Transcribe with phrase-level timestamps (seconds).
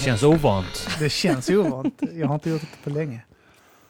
[0.00, 0.88] här känns ovant.
[0.98, 2.00] Det känns ovant.
[2.12, 3.20] Jag har inte gjort det på länge.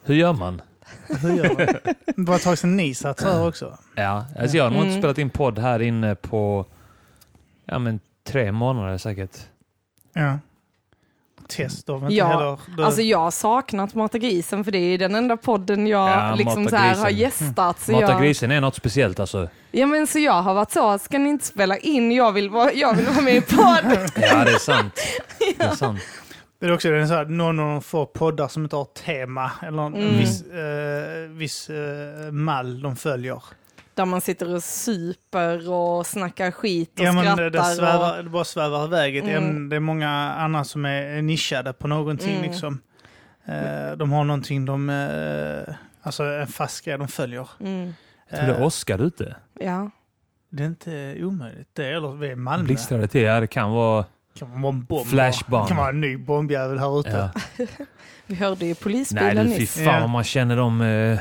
[0.05, 0.63] Hur gör man?
[1.09, 1.95] Hur gör man?
[2.17, 3.79] Det var ett tag sedan ni satt här också.
[3.95, 5.01] Ja, alltså jag har nog inte Mm.
[5.01, 6.67] spelat in podd här inne på
[7.65, 9.37] ja, men tre månader säkert.
[10.13, 10.39] Ja.
[11.51, 12.85] Test inte Ja, heller...
[12.87, 16.69] Alltså jag har saknat Mata grisen för det är den enda podden jag Ja, liksom
[16.69, 17.81] så här har gästat.
[17.81, 19.49] Så Mata jag, grisen är något speciellt alltså.
[19.71, 22.13] ja, men så jag har varit så, ska ni inte spela in?
[22.13, 23.85] Jag vill vara, jag vill vara med i podd.
[24.17, 24.95] Ja, det är sant.
[25.59, 26.01] Det är sant.
[26.61, 28.85] det är också det är så här, någon av de få poddar som inte har
[28.85, 30.17] tema eller en Mm.
[30.19, 33.43] viss, eh, viss eh, mall de följer.
[34.01, 37.43] Där man sitter och super och snackar skit och Ja, men skrattar.
[37.43, 39.17] det, det, svävar, det bara svävar iväg.
[39.17, 39.69] Mm.
[39.69, 42.31] Det är många andra som är nischade på någonting.
[42.37, 42.43] Mm.
[42.51, 42.81] Liksom.
[43.45, 44.91] Eh, de har någonting de...
[44.91, 47.41] Eh, alltså en fast grej de följer.
[47.41, 47.95] och, mm,
[48.31, 49.37] Jag tror det Oscar ute.
[49.61, 49.91] ja.
[50.51, 51.69] det är inte omöjligt.
[51.73, 52.65] Det är, eller vi är i Malmö.
[52.65, 53.23] Blixtrade till.
[53.23, 54.05] Ja, det kan vara...
[54.39, 55.07] Kan vara en bomb.
[55.07, 55.65] Flashbomb.
[55.65, 57.31] Det kan vara en ny bombjävel här ute.
[57.57, 57.67] Ja.
[58.27, 59.75] Vi hörde ju Nej polisbilen du, fy nyss.
[59.75, 60.01] fan Ja.
[60.01, 61.19] vad man känner de eh,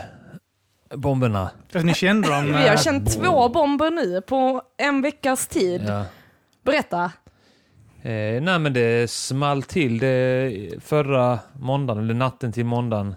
[0.95, 1.49] bomberna.
[1.73, 2.45] Fast ni kände dem?
[2.45, 5.83] Vi har eh, känt två bomber nu på en veckas tid.
[5.87, 6.05] Ja.
[6.65, 7.11] Berätta.
[8.01, 13.15] Eh, nej men det small till det förra måndagen, eller natten till måndagen.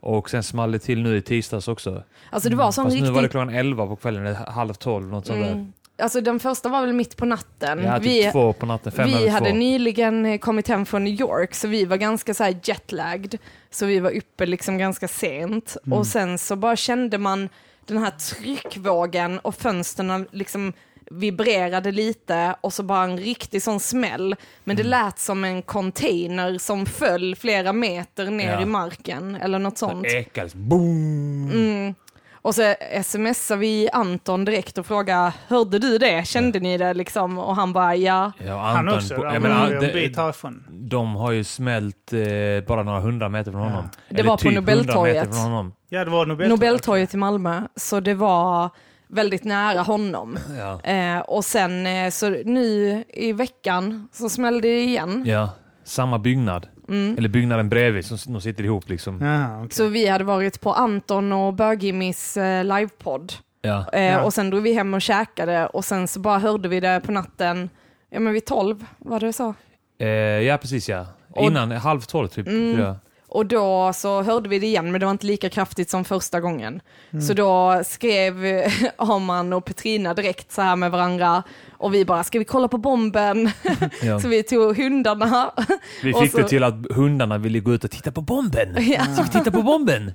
[0.00, 2.02] Och sen small det till nu i tisdags också.
[2.30, 3.14] Alltså det var sån Fast nu riktigt...
[3.14, 5.52] var det klockan 11 på kvällen, eller halv 12 något sånt där.
[5.52, 5.72] Mm.
[6.02, 7.82] Alltså den första var väl mitt på natten.
[7.84, 9.56] Ja, typ vi två på natten, fem vi hade två.
[9.56, 13.34] nyligen eh, kommit hem från New York så vi var ganska så här jetlagd.
[13.70, 15.76] Så vi var uppe liksom ganska sent.
[15.86, 15.98] Mm.
[15.98, 17.48] Och sen så bara kände man
[17.86, 20.72] den här tryckvågen och fönstren liksom
[21.10, 24.36] vibrerade lite och så bara en riktig sån smäll.
[24.64, 24.84] Men Mm.
[24.84, 28.62] det lät som en container som föll flera meter ner Ja.
[28.62, 30.06] i marken eller något sånt.
[30.06, 30.54] Ekades.
[30.54, 31.50] Boom!
[31.52, 31.94] Mm.
[32.42, 36.26] Och så smsar vi Anton direkt och frågar, hörde du det?
[36.26, 37.38] Kände ni det liksom?
[37.38, 38.32] Och han bara, ja.
[38.46, 39.14] Ja, och Han Anton, också.
[39.14, 40.64] jag menar, en det- bit härifrån.
[40.70, 43.88] de har ju smält eh, bara några hundra meter från honom.
[44.08, 45.14] Det Eller var på typ 100 Nobeltorget.
[45.16, 45.72] meter från honom.
[45.88, 46.50] Ja, det var Nobeltorget.
[46.50, 48.70] Nobeltorget i Malmö, så det var
[49.08, 50.38] väldigt nära honom.
[50.58, 50.80] Ja.
[50.92, 55.22] Eh, och sen eh, så nu i veckan så smällde det igen.
[55.26, 55.50] ja,
[55.84, 56.66] samma byggnad.
[56.88, 57.18] Mm.
[57.18, 59.20] Eller byggnaden bredvid som de sitter ihop liksom.
[59.22, 59.74] Ja, okej.
[59.74, 63.32] Så vi hade varit på Anton och Bögimmis eh, livepodd.
[63.62, 63.84] Ja.
[63.92, 64.22] Eh, Ja.
[64.22, 67.12] Och sen drog vi hem och käkade och sen så bara hörde vi det på
[67.12, 67.70] natten,
[68.10, 69.54] ja men vid tolv, var det så?
[70.00, 71.06] Eh, ja, precis ja.
[71.30, 72.46] Och- Innan halv tolv typ.
[72.48, 72.94] Mm.
[73.30, 76.40] Och då så hörde vi det igen, men det var inte lika kraftigt som första
[76.40, 76.80] gången.
[77.10, 77.22] Mm.
[77.22, 78.34] Så då skrev
[78.96, 82.78] Arman och Petrina direkt så här med varandra och vi bara, ska vi kolla på
[82.78, 83.50] bomben?
[84.02, 84.20] Ja.
[84.20, 85.52] så vi tog hundarna.
[86.02, 88.68] Vi fick så- det till att hundarna ville gå ut och titta på bomben.
[88.92, 90.12] ja, Så vi titta på bomben.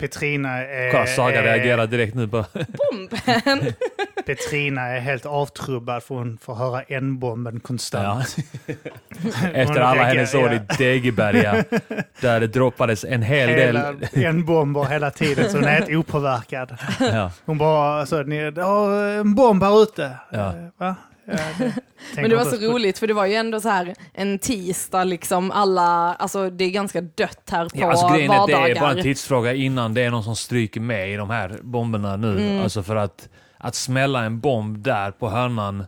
[0.00, 0.90] Petrina är...
[0.92, 2.44] Kolla, Saga reagerar direkt nu bara.
[2.52, 3.72] bomben!
[4.26, 7.60] Petrina är helt avtrubbad för hon får höra N-bomben Ja.
[7.66, 8.36] konstant.
[9.52, 11.64] Efter Hon alla reagerar- hennes år i Degeberga,
[12.20, 14.24] där det droppades en hel Hela, del.
[14.24, 16.76] N-bomber hela tiden, så hon är helt opåverkad.
[17.00, 17.30] Ja.
[17.44, 20.10] Hon bara så ni har en bomb här ute.
[20.30, 20.48] Ja.
[20.48, 20.96] Eh, Va?
[21.26, 21.72] Ja, det,
[22.20, 25.50] Men det var så roligt för det var ju ändå så här en tisdag liksom
[25.50, 28.76] alla, alltså det är ganska dött här på Ja, alltså grejen är att det vardagar.
[28.76, 32.16] är bara en tidsfråga innan det är någon som stryker med i de här bomberna
[32.16, 32.38] nu.
[32.38, 32.62] Mm.
[32.62, 33.28] Alltså för att,
[33.64, 35.86] att smälla en bomb där på hörnan.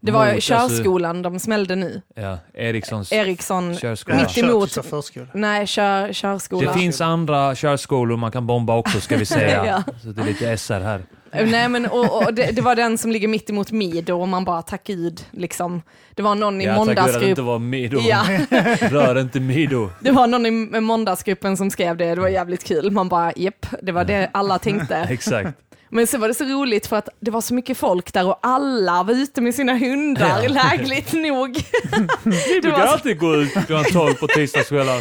[0.00, 2.02] det var mot, alltså, körskolan de smällde nu.
[2.14, 4.16] ja, Erikssons Eriksson, körskola.
[4.16, 6.72] mitt emot- nej kör, körskola.
[6.72, 9.64] Det finns andra körskolor man kan bomba också ska vi säga.
[9.86, 9.92] Ja.
[10.02, 11.02] Så det är lite SR här.
[11.32, 14.28] Eh, Nej men och, och det, det var den som ligger mitt emot Mido och
[14.28, 15.82] man bara tack gud liksom.
[16.14, 17.28] Det var någon i Jag tack gud att det måndagsgrupp.
[17.28, 17.98] inte var Mido.
[18.00, 18.22] Ja,
[18.80, 19.90] Rör inte Mido.
[20.00, 22.90] det var någon i måndagsgruppen som skrev det, det var jävligt kul.
[22.90, 24.96] Man bara jepp, det var det alla tänkte.
[25.10, 25.48] Exakt.
[25.96, 28.38] Men så var det så roligt för att det var så mycket folk där och
[28.42, 30.48] alla var ute med sina hundar, Ja.
[30.48, 31.56] lägligt nog.
[32.22, 35.00] Vi Det brukar var så, alltid gå ut klockan 12 på tisdagskvällar.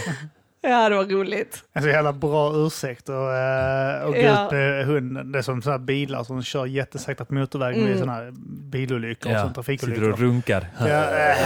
[0.62, 1.64] ja det var roligt.
[1.74, 4.46] Alltså jävla bra ursäkt och, uh, och gå Ja.
[4.46, 5.32] ut med hunden.
[5.32, 7.90] Det är som sådana bilar som kör jättesakta på motorvägen Mm.
[7.92, 8.32] vid sådana här
[8.72, 10.18] bilolyckor och Ja, sånt, sitter och trafikolyckor.
[10.26, 10.68] runkar.
[10.80, 11.38] Ja, eh,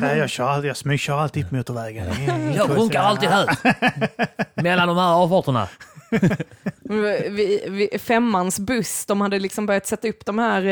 [0.00, 2.06] nej, jag, kör, jag smygkör alltid på motorvägen.
[2.56, 3.48] Jag runkar alltid här.
[4.62, 5.68] Mellan de här avfarterna.
[7.30, 10.64] Vi, vi, femmans buss, de hade liksom börjat sätta upp de här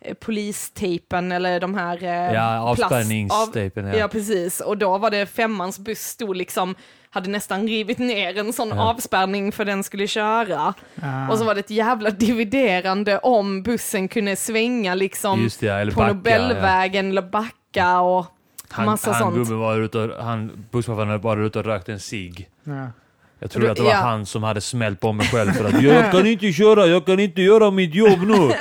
[0.00, 3.86] eh, polistejpen eller de här eh, Ja, plast- av- avspärrningstejpen.
[3.86, 3.94] Ja.
[3.96, 4.08] Ja.
[4.08, 6.74] precis, och då var det femmans buss stod liksom,
[7.10, 8.90] hade nästan rivit ner en sån Ja.
[8.90, 10.74] avspärrning för den skulle köra.
[11.02, 11.28] Ah.
[11.30, 15.74] Och så var det ett jävla dividerande om bussen kunde svänga liksom Just det, ja,
[15.74, 16.10] eller på backa.
[16.30, 16.38] Ja.
[16.48, 18.26] Nobelvägen eller backa och
[18.68, 19.34] Han, massa han sånt.
[19.36, 22.48] gubben var ute och, han, busschauffören var ute och rökte en cigg.
[22.64, 22.86] Ja.
[23.40, 23.96] Jag tror att det var ja.
[23.96, 27.20] han som hade smält på mig själv för att jag kan inte köra, jag kan
[27.20, 28.34] inte göra mitt jobb nu.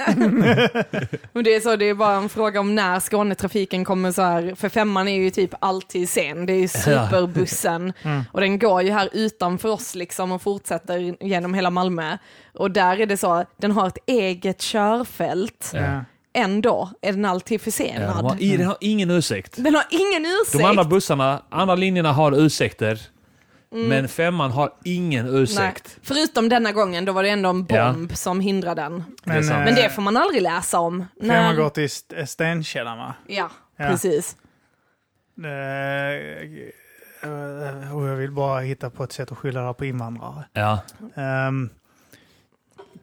[1.33, 4.55] Men det är så, det är bara en fråga om när Skånetrafiken kommer så här,
[4.55, 7.93] för femman är ju typ alltid sen, det är ju superbussen.
[8.31, 12.17] Och den går ju här utanför oss liksom och fortsätter genom hela Malmö.
[12.53, 15.71] Och där är det så, den har ett eget körfält.
[15.73, 16.01] Ja.
[16.33, 18.17] Ändå är den alltid Ja, försenad.
[18.17, 19.53] de har, den har ingen ursäkt.
[19.57, 20.57] Den har ingen ursäkt.
[20.57, 22.99] De andra bussarna, andra linjerna har ursäkter.
[23.71, 25.33] Men femman har ingen Mm.
[25.33, 25.43] Nej.
[25.43, 25.97] ursäkt.
[26.03, 29.03] Förutom denna gången, då var det ändå en bomb som hindrade den.
[29.23, 29.65] Det är sant.
[29.65, 31.05] Men det får man aldrig läsa om.
[31.21, 33.13] Femman går till St- Stenkällan va?
[33.27, 33.87] Ja, Ja.
[33.87, 34.37] precis.
[35.43, 39.85] Eh, eh, och jag vill bara hitta på ett sätt att skylla det här på
[39.85, 40.43] invandrare.
[40.53, 40.79] Ja.
[41.15, 41.69] Ehm,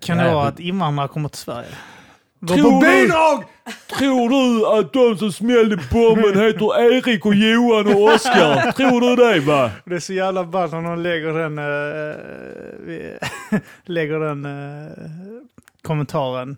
[0.01, 1.69] kan det vara men- att invandrare kommer till Sverige?
[2.47, 3.45] Går Tror du- bidrag!
[3.99, 8.73] Tror du att de som smällde bomben heter Erik och Johan och Oskar?
[8.73, 9.71] Tror du det va?
[9.85, 11.57] Det är så jävla ballt när de lägger den,
[12.87, 13.19] vi-
[13.85, 14.93] lägger den eh,
[15.83, 16.57] kommentaren.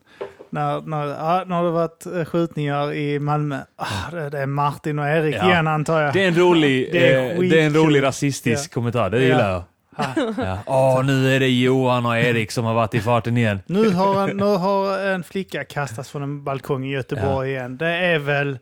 [0.51, 3.59] När, när, ja, när det varit eh, skjutningar i Malmö.
[3.77, 5.45] Ah, det, det är Martin och Erik Ja.
[5.51, 6.13] igen antar jag.
[6.13, 9.51] Det är en rolig, Det är eh, det är en rolig rasistisk kommentar, det gillar
[9.51, 9.63] jag.
[9.97, 10.05] Ah.
[10.39, 10.59] Ja.
[10.67, 13.61] Åh, nu är det Johan och Erik som har varit i farten igen.
[13.67, 17.77] Nu har, en, nu har en flicka kastats från en balkong i Göteborg igen.
[17.77, 18.59] Det är väl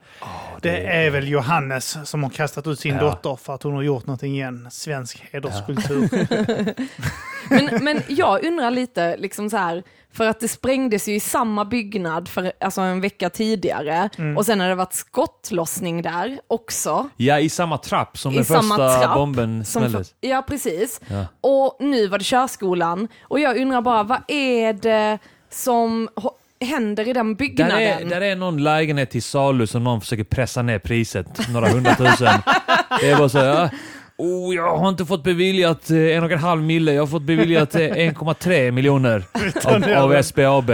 [0.63, 3.01] det är väl Johannes som har kastat ut sin Ja.
[3.01, 4.69] dotter för att hon har gjort någonting igen.
[4.71, 6.09] Svensk hederskultur.
[7.51, 9.83] Men, men jag undrar lite, liksom så här,
[10.15, 14.37] för att det sprängdes ju i samma byggnad för alltså en vecka tidigare Mm.
[14.37, 17.09] och sen har det varit skottlossning där också.
[17.17, 20.09] Ja, i samma trapp som I den första trapp bomben smälldes.
[20.21, 21.01] för, ja, precis.
[21.07, 21.25] Ja.
[21.41, 25.19] Och nu var det körskolan och jag undrar bara, vad är det
[25.51, 26.09] som
[26.61, 27.79] händer i den Där byggnaden?
[27.83, 32.41] är, där är någon lägenhet till salu som någon försöker pressa ner priset, några hundratusen.
[33.01, 33.71] Det är bara så här,
[34.19, 37.23] oh, jag har inte fått beviljat eh, en och en halv mille, jag har fått
[37.23, 39.25] beviljat eh, 1,3 miljoner
[39.65, 40.71] av, av SBAB.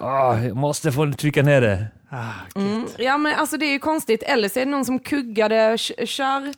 [0.00, 1.86] Ah, jag måste få trycka ner det.
[2.10, 2.86] Ah, Mm.
[2.98, 5.76] Ja men alltså det är ju konstigt, eller så är det någon som kuggade
[6.06, 6.56] körprovet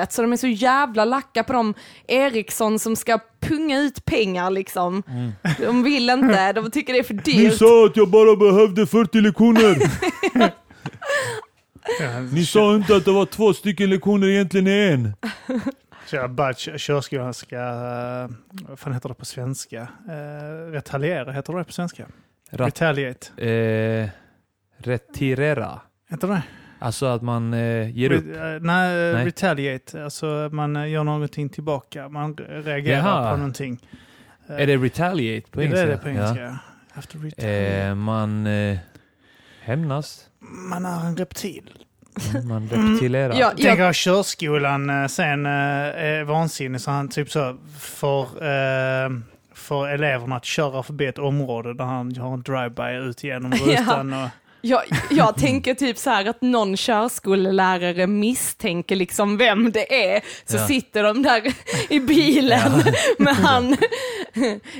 [0.00, 0.06] Ja.
[0.10, 1.74] så de är så jävla lacka på de
[2.08, 5.02] Ericsson som ska punga ut pengar liksom.
[5.08, 5.32] Mm.
[5.58, 7.58] De vill inte, de tycker det är för Ni dyrt.
[7.58, 9.76] sa att jag bara behövde 40 lektioner.
[12.32, 15.12] Ni sa inte att det var två stycken lektioner egentligen en.
[16.06, 19.80] Så jag bara kö- körskolan ska, uh, vad fan heter det på svenska?
[20.08, 22.06] Uh, retaliera, heter det på svenska?
[22.50, 24.08] Rat, Retaliate, eh,
[24.78, 25.80] retirera.
[26.10, 26.42] heter det?
[26.78, 28.24] Alltså att man eh, ger upp.
[28.24, 29.24] Re- eh, nej, eh, Nej.
[29.26, 33.30] retaliate, alltså man eh, gör någonting tillbaka, man reagerar Jaha.
[33.30, 33.86] på någonting.
[34.48, 35.82] Eh, Är det retaliate på det engelska?
[35.86, 36.40] är det på engelska.
[36.42, 36.46] Ja.
[36.94, 36.98] Ja.
[36.98, 37.82] After retaliate.
[37.86, 38.78] Eh, man eh,
[39.60, 40.28] hämnas.
[40.42, 41.70] Man är en reptil.
[42.34, 43.34] Mm, Man reptilerar.
[43.34, 48.22] Ja, Tänk jag, att körskolan eh, sen eh, är vansinnig så han typ så får,
[48.44, 49.10] eh,
[49.54, 53.72] får eleverna att köra förbi ett område där han har en drive-by ut genom Ja.
[53.80, 54.12] rutan.
[54.12, 54.28] Och,
[54.62, 60.20] jag, jag tänker typ så här att någon körskolelärare misstänker liksom vem det är.
[60.46, 60.66] Så Ja.
[60.66, 61.42] sitter de där
[61.88, 62.82] i bilen
[63.18, 63.76] med han,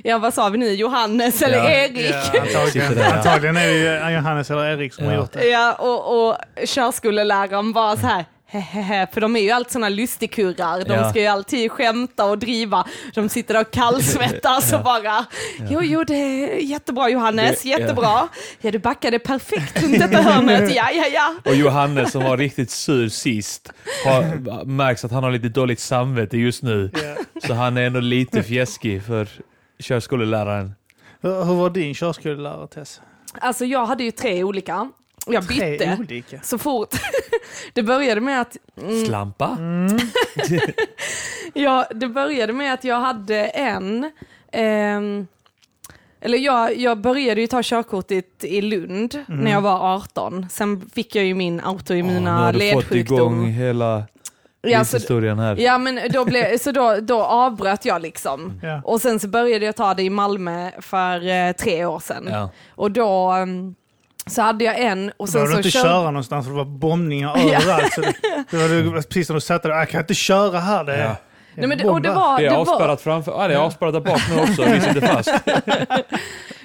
[0.05, 1.70] ja vad sa vi nu, Johannes eller Ja.
[1.70, 2.14] Erik?
[2.34, 3.12] ja, antagligen, där, ja.
[3.17, 5.18] antagligen är det Johannes eller Erik som har Ja.
[5.18, 5.45] gjort det.
[5.49, 8.25] Ja, och, och körskoleläraren bara så här,
[8.61, 10.85] hehehe, för de är ju alltid såna lustigkurrar.
[10.85, 11.11] De Ja.
[11.11, 12.85] ska ju alltid skämta och driva.
[13.14, 15.25] De sitter där och kallsvettas och bara,
[15.71, 17.78] jo, jo, det är jättebra Johannes, Det- ja.
[17.78, 18.28] jättebra.
[18.61, 21.35] Ja, du backade perfekt runt detta hörnet, ja, ja, ja.
[21.50, 23.73] Och Johannes som var riktigt sur sist,
[24.04, 26.90] har, märks att han har lite dåligt samvete just nu.
[26.94, 27.40] Ja.
[27.47, 29.28] Så han är ändå lite fjäskig för
[29.78, 30.75] körskoleläraren.
[31.21, 33.00] Hur, hur var din körskolelärare Tess?
[33.40, 34.90] Alltså jag hade ju tre olika.
[35.26, 36.41] Jag Tre bytte olika.
[36.43, 36.88] så fort.
[37.73, 39.59] Det började med att mm, Slampa?
[41.55, 44.11] Ja, det började med att jag hade en,
[44.52, 45.26] ehm,
[46.21, 50.47] eller jag, jag började ju ta körkortet i Lund när jag var 18.
[50.50, 53.47] Sen fick jag ju min autoimmuna har du fått igång ledsjukdom.
[53.47, 54.02] hela
[54.62, 55.57] Ja, så, historien här.
[55.57, 58.61] ja, men då, blev, så då, då avbröt jag liksom.
[58.62, 58.81] Ja.
[58.85, 62.29] Och sen så började jag ta det i Malmö för eh, tre år sedan.
[62.31, 62.50] Ja.
[62.71, 63.75] Och då ehm,
[64.26, 66.64] så hade jag en och sen behöver du så inte köra någonstans för det var
[66.64, 67.93] bombningar överallt.
[67.93, 68.12] Så det,
[68.50, 70.85] det var du, precis när du satte dig, jag kan inte köra här.
[70.85, 71.17] Det är, Ja.
[71.57, 73.55] Nej, men det, och det här." var, Det det är var, avspärrat framför, ja, det
[73.55, 75.29] är avspärrat där bak nu också, vi sitter fast.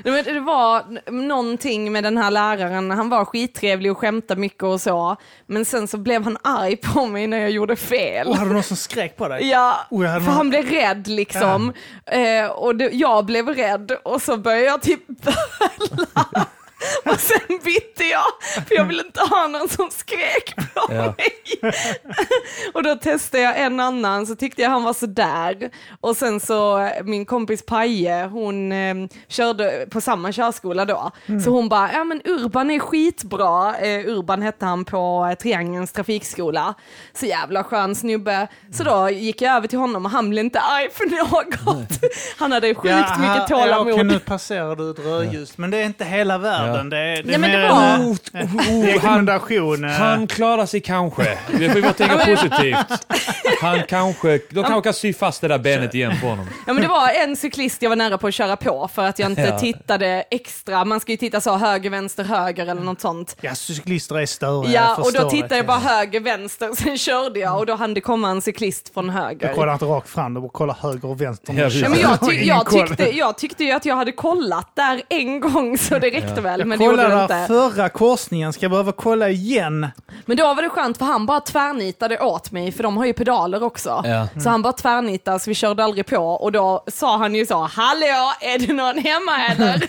[0.03, 4.63] Nej, men det var någonting med den här läraren, han var skittrevlig och skämtade mycket
[4.63, 5.15] och så.
[5.47, 8.27] Men sen så blev han arg på mig när jag gjorde fel.
[8.27, 9.49] Och hade du någon som skrek på dig?
[9.49, 11.73] Ja, Oh, för någon- han blev rädd liksom.
[12.05, 16.45] Eh, och det, jag blev rädd och så började jag typ böla.
[17.05, 18.23] och sen bytte jag,
[18.67, 21.13] för jag ville inte ha någon som skrek på Ja.
[21.17, 21.31] mig.
[22.73, 25.69] och då testade jag en annan, så tyckte jag han var sådär.
[26.01, 28.95] Och sen så, min kompis Paje, hon eh,
[29.27, 31.11] körde på samma körskola då.
[31.43, 33.77] Så hon bara, ja men Urban är skitbra.
[33.77, 36.73] Eh, Urban hette han på eh, Triangelns trafikskola.
[37.13, 38.47] Så jävla skön snubbe.
[38.73, 41.89] Så då gick jag över till honom och han blev inte arg för något.
[42.37, 42.85] Han hade sjukt
[43.19, 43.93] mycket Ja, tålamod.
[43.93, 46.66] Okej, nu passerar du ett rödljus, men det är inte hela världen.
[46.73, 49.83] Det är, det är Ja, men det mer var- en, Oh, en oh, han, rekommendation.
[49.83, 49.91] eh.
[49.91, 51.37] han klarar sig kanske.
[51.51, 52.77] Vi får tänka positivt.
[53.61, 56.47] Han kanske, de kanske kan sy fast det där benet igen på honom.
[56.67, 59.19] Ja men det var en cyklist jag var nära på att köra på för att
[59.19, 59.59] jag inte Ja.
[59.59, 60.85] tittade extra.
[60.85, 63.35] Man ska ju titta så höger, vänster, höger eller något sånt.
[63.41, 64.71] Ja, cyklister är störiga.
[64.73, 65.55] Ja, och då tittade det.
[65.57, 69.09] jag bara höger, vänster, sen körde jag och då hann det komma en cyklist från
[69.09, 69.47] höger.
[69.47, 71.53] Jag kollar inte rakt fram, du kollar höger och vänster.
[71.53, 75.39] Ja, men jag, ty jag, tyckte, jag tyckte ju att jag hade kollat där en
[75.39, 77.45] gång så det räckte väl, men det Jag det kollade inte.
[77.47, 79.87] förra korsningen, ska jag behöva kolla igen?
[80.25, 83.13] Men då var det skönt för han bara tvärnitade åt mig, för de har ju
[83.13, 84.01] pedaler också.
[84.05, 84.27] Ja.
[84.43, 87.57] Så han bara tvärnitade så vi körde aldrig på och då sa han ju så,
[87.71, 89.81] hallå, är det någon hemma eller?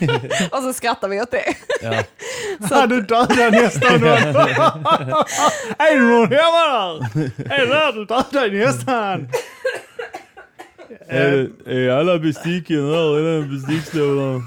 [0.57, 1.53] och så skrattade vi åt det.
[1.81, 1.93] Ja.
[2.69, 4.03] Ja, du dödade nästan
[5.77, 7.53] är det någon hemma där?
[7.53, 9.29] Är det där du dödade nästan?
[11.07, 14.41] Är, är alla besticken här i den bestickslådan?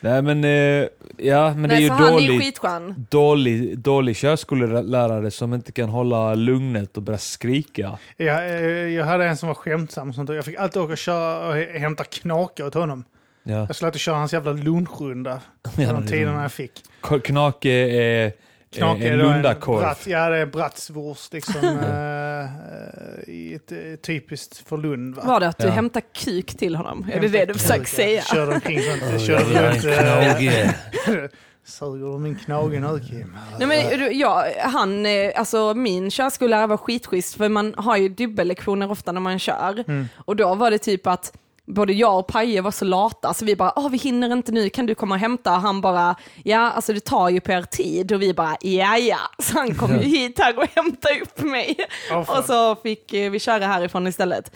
[0.00, 0.86] Nej men, eh,
[1.18, 5.54] ja men det är Nej, ju så han är ju dålig, dålig, dålig körskollärare som
[5.54, 7.98] inte kan hålla lugnet och börja skrika.
[8.16, 10.92] Jag, eh, jag hade en som var skämtsam och sånt och jag fick alltid åka
[10.92, 13.04] och köra och hämta knaka åt honom.
[13.42, 13.52] Ja.
[13.54, 15.40] Jag skulle alltid köra hans jävla lunchrunda.
[15.62, 16.72] Ja, Ja, de tiderna jag fick.
[17.24, 18.32] Knake är
[18.82, 19.80] en då lundakorv.
[19.80, 21.64] bratt- Ja, det är bratswurst liksom.
[21.64, 22.44] eh,
[23.28, 25.14] eh, i ett, eh, typiskt för Lund.
[25.14, 25.22] Va?
[25.26, 25.70] Var det att du Ja.
[25.72, 27.06] hämtar kuk till honom?
[27.12, 28.22] Är det det du försöker säga?
[28.22, 29.20] Körde omkring sånt.
[29.22, 29.84] Körde en runt.
[29.84, 31.30] eh, knage.
[31.66, 33.36] Suger du min knage nu Kim?
[33.58, 38.90] Nej, men, ja, han, eh, alltså, min körskollärare var skitschysst för man har ju dubbellektioner
[38.90, 39.84] ofta när man kör.
[39.88, 40.08] Mm.
[40.16, 41.32] Och då var det typ att
[41.66, 44.68] både jag och Paje var så lata så vi bara, Åh, vi hinner inte nu,
[44.70, 45.50] kan du komma och hämta?
[45.50, 49.18] Han bara, ja alltså det tar ju på er tid och vi bara, ja ja.
[49.38, 51.76] Så han kom ju hit här och hämtade upp mig.
[52.08, 52.38] Fan.
[52.38, 54.52] och så fick eh, vi köra härifrån istället.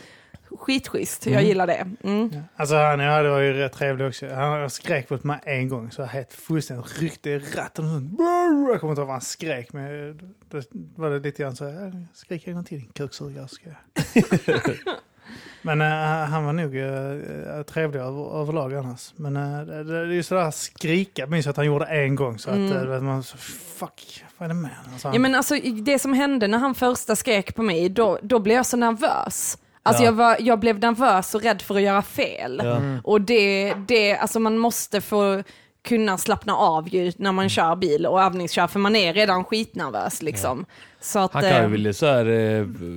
[0.58, 1.86] Skitschysst, jag gillar det.
[2.04, 2.30] Mm.
[2.56, 4.34] Alltså han ja, det var ju rätt trevlig också.
[4.34, 7.84] Han skrek på mig en gång så jag helt fullständigt ryckte i ratten.
[7.84, 10.18] och så- Jag kommer inte ihåg vad han skrek men
[10.50, 10.62] då
[10.96, 13.48] var det lite grann så här, skrik en gång till din kuksugare.
[15.28, 19.12] ska jag." Men eh, han var nog uh, trevlig över, överlag annars.
[19.16, 22.38] Men uh, det, det är ju sådär skrika, minns jag att han gjorde en gång.
[22.38, 22.72] Så Mm.
[22.78, 23.36] att uh, man så,
[23.78, 24.70] fuck, vad är det med?
[24.92, 28.18] Alltså, han- Ja, men alltså, det som hände när han första skrek på mig, då,
[28.22, 29.58] då blev jag så nervös.
[29.82, 30.06] Alltså Ja.
[30.06, 32.60] jag, var, jag blev nervös och rädd för att göra fel.
[32.64, 32.80] Ja.
[33.04, 35.42] Och det, det, alltså man måste få
[35.88, 40.22] kunna slappna av ju när man kör bil och övningskör, för man är redan skitnervös
[40.22, 40.64] liksom.
[41.00, 42.24] Så att, Han kan ju vilja så här,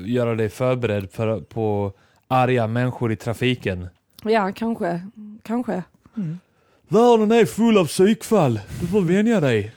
[0.05, 1.93] göra dig förberedd för, på
[2.31, 3.87] arga människor i trafiken.
[4.23, 5.01] ja, kanske,
[5.43, 5.83] kanske.
[6.87, 8.59] Världen är full av psykfall.
[8.81, 9.73] Du får vänja dig.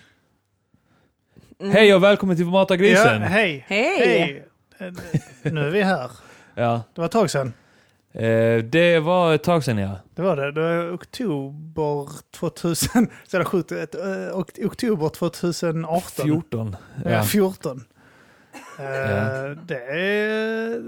[1.72, 3.22] Hej och välkommen till Mata ja, grisen.
[3.22, 3.64] hej!
[3.68, 4.44] Hej!
[4.78, 4.92] Eh,
[5.52, 6.10] Nu är vi här.
[6.54, 6.82] Ja.
[6.94, 7.52] Det var ett tag sedan.
[8.12, 9.90] Eh, det var ett tag sedan ja.
[10.14, 10.52] Det var det.
[10.52, 13.08] Det var oktober 2000.
[13.26, 16.24] Så det sjukt, ett, eh, ok- oktober 2018.
[16.26, 16.76] 14.
[17.04, 17.10] Ja.
[17.10, 17.22] Ja.
[17.22, 17.84] 14.
[18.78, 19.54] Eh, Ja.
[19.66, 20.80] Det är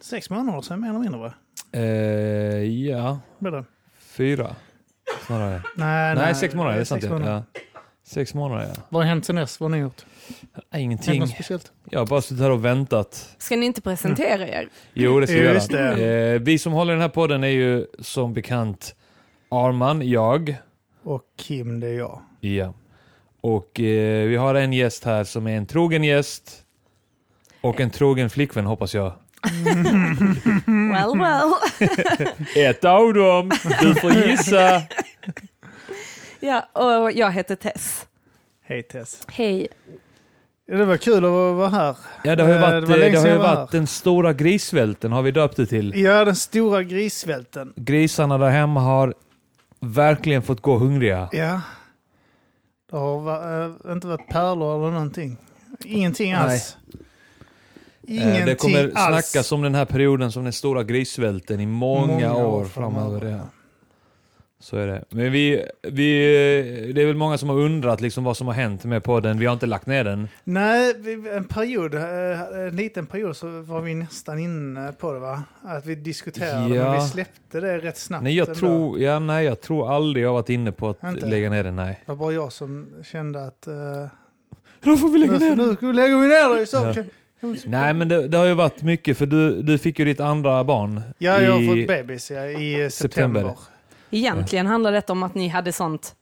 [0.00, 1.34] sex månader sedan mer eller mindre va?
[1.72, 1.82] Eh,
[2.64, 3.64] ja, det?
[3.98, 4.56] fyra.
[5.26, 5.62] Snarare.
[5.76, 7.32] Nej, Nej, sex månader, det är sant sex månader.
[7.52, 7.60] ja.
[8.06, 8.82] Sex månader ja.
[8.88, 9.60] Vad har hänt sen dess?
[9.60, 10.04] Vad har ni gjort?
[10.74, 11.20] Ingenting.
[11.20, 11.72] något speciellt?
[11.90, 13.34] Jag har bara suttit här och väntat.
[13.38, 14.68] Ska ni inte presentera er?
[14.94, 15.94] Jo, det ska vi göra.
[15.94, 16.34] det.
[16.34, 18.94] Eh, vi som håller den här podden är ju som bekant
[19.48, 20.56] Arman, jag.
[21.02, 22.20] Och Kim, det är jag.
[22.40, 22.74] Ja.
[23.40, 26.64] Och eh, vi har en gäst här som är en trogen gäst.
[27.60, 29.12] Och en trogen flickvän hoppas jag.
[30.66, 31.52] Well, well.
[32.68, 33.50] Ett av dem!
[33.80, 34.82] Du får gissa!
[36.40, 38.06] ja, och jag heter Tess.
[38.64, 39.22] Hej Tess.
[39.28, 39.68] Hej.
[40.66, 41.96] Det var kul att vara här.
[42.24, 44.32] Ja, det har ju Eh, varit, det var länge det har ju varit den stora
[44.32, 45.92] grissvälten har vi döpt det till.
[45.96, 47.72] Ja, den stora grissvälten.
[47.76, 49.14] Grisarna där hemma har
[49.80, 51.28] verkligen fått gå hungriga.
[51.32, 51.60] Ja.
[52.90, 55.36] Det har eh, inte varit pärlor eller någonting.
[55.84, 56.40] Ingenting Nej.
[56.40, 56.76] alls.
[56.92, 56.98] Eh,
[58.08, 59.26] Ingenting det kommer alls.
[59.30, 63.20] snackas om den här perioden som den stora grissvälten i många, Många år år framöver.
[63.20, 63.40] framöver.
[64.60, 65.04] Så är det.
[65.10, 68.84] Men vi, vi, det är väl många som har undrat liksom vad som har hänt
[68.84, 69.38] med podden.
[69.38, 70.28] Vi har inte lagt ner den.
[70.44, 70.94] Nej,
[71.36, 72.02] en period, eh,
[72.66, 75.42] en liten period så var vi nästan inne på det va?
[75.62, 76.84] Att vi diskuterade, Ja.
[76.92, 78.22] men vi släppte det rätt snabbt.
[78.24, 78.60] Nej, jag ändå.
[78.60, 81.26] tror, ja, nej, jag tror aldrig jag varit inne på att Inte?
[81.26, 81.76] lägga ner den.
[81.76, 82.00] Nej.
[82.06, 83.64] Det var bara jag som kände att...
[83.68, 83.74] Uh,
[84.80, 86.66] Då får vi nu, nu ska vi lägga vi ner.
[86.72, 86.94] Ja.
[87.64, 90.64] Nej, men det, det har ju varit mycket, för du, du fick ju ditt andra
[90.64, 93.40] barn Ja, jag har fått bebis ja, i september.
[93.40, 93.54] september.
[94.10, 96.14] Egentligen handlar detta om att ni hade sånt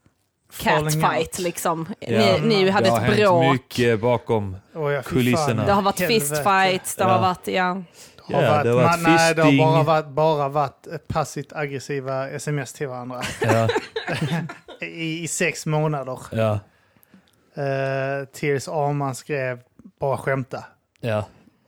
[0.56, 1.88] catfight liksom.
[2.00, 2.08] Ja.
[2.08, 3.52] Ni, ni hade det har ett hänt bråk.
[3.52, 4.56] mycket bakom.
[4.74, 5.56] Fy Kulisserna.
[5.56, 6.20] fan, Det har varit helvete.
[6.26, 7.20] fistfights, det har Ja.
[7.20, 7.82] varit, ja.
[8.28, 10.86] Det har Ja, varit, det har varit man, nej, det har bara varit, bara varit
[11.08, 13.68] passivt aggressiva sms till varandra Ja,
[14.86, 16.18] i, i sex månader.
[16.32, 16.58] ja,
[17.58, 19.58] Uh, tills Arman skrev
[20.00, 20.64] bara skämta.
[21.06, 21.24] Ja.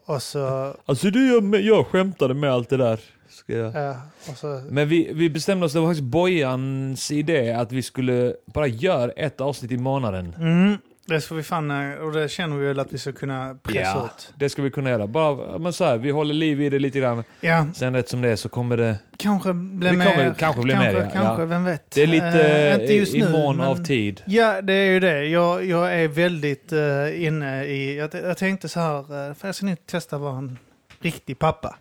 [0.06, 3.00] Och så, Alltså du, jag, jag skämtade med allt det där.
[3.28, 3.76] Ska jag...
[3.90, 3.96] eh,
[4.30, 8.34] och så Men vi, vi bestämde oss, det var faktiskt Bojans idé att vi skulle
[8.46, 10.34] bara göra ett avsnitt i månaden.
[10.38, 10.78] mm,
[11.08, 13.80] det ska vi fan, eh, och det känner vi väl att vi ska kunna pressa
[13.80, 14.04] Ja.
[14.16, 14.32] ut.
[14.36, 15.06] Det ska vi kunna göra.
[15.06, 17.24] Bara, men så här, vi håller liv i det lite grann.
[17.40, 18.98] Ja, Sen rätt som det är så kommer det...
[19.16, 20.04] kanske blir Det mer.
[20.06, 21.10] kommer- kanske blir mer, ja.
[21.12, 21.90] Kanske, vem vet.
[21.90, 24.22] Det är lite just i, nu, mån men- av tid.
[24.26, 25.24] Ja, det är ju det.
[25.26, 27.96] Jag, jag är väldigt eh, inne i...
[27.98, 28.98] Jag, jag tänkte så här,
[29.28, 30.58] uh, för jag ska nog testa att vara en
[31.00, 31.76] riktig pappa.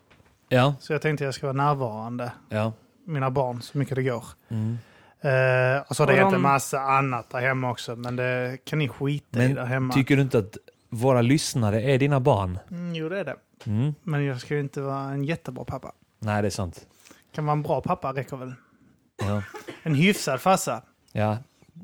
[0.50, 2.74] Ja, Så jag tänkte jag ska vara närvarande, ja.
[3.08, 4.24] mina barn, så mycket det går.
[4.50, 4.78] Mm.
[5.28, 8.80] Uh, och så har det hänt en massa annat där hemma också, men det kan
[8.80, 9.94] ni skita i Men där hemma.
[9.94, 10.58] tycker du inte att
[10.90, 12.60] våra lyssnare är dina barn?
[12.72, 13.36] Mm, jo, det är det.
[13.66, 13.96] Mm.
[14.04, 15.92] Men jag ska ju inte vara en jättebra pappa.
[16.20, 16.88] Nej, det är sant.
[17.36, 18.54] Kan vara en bra pappa räcker väl.
[19.22, 19.44] Ja.
[19.84, 20.82] En hyfsad farsa.
[21.12, 21.38] Ja.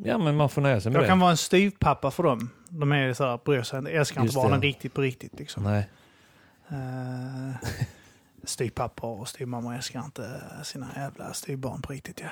[0.04, 1.08] ja, men man får nöja sig med Jag det.
[1.08, 2.50] kan vara en styvpappa för dem.
[2.70, 4.68] De är så här, bryr sig inte, älskar inte Just barnen det.
[4.68, 5.40] riktigt på riktigt.
[5.40, 5.64] Liksom.
[5.64, 5.90] Nej.
[6.72, 7.56] Uh,
[8.44, 12.20] styvpappor och styvmammor älskar inte sina jävla styvbarn på riktigt.
[12.20, 12.30] Ja.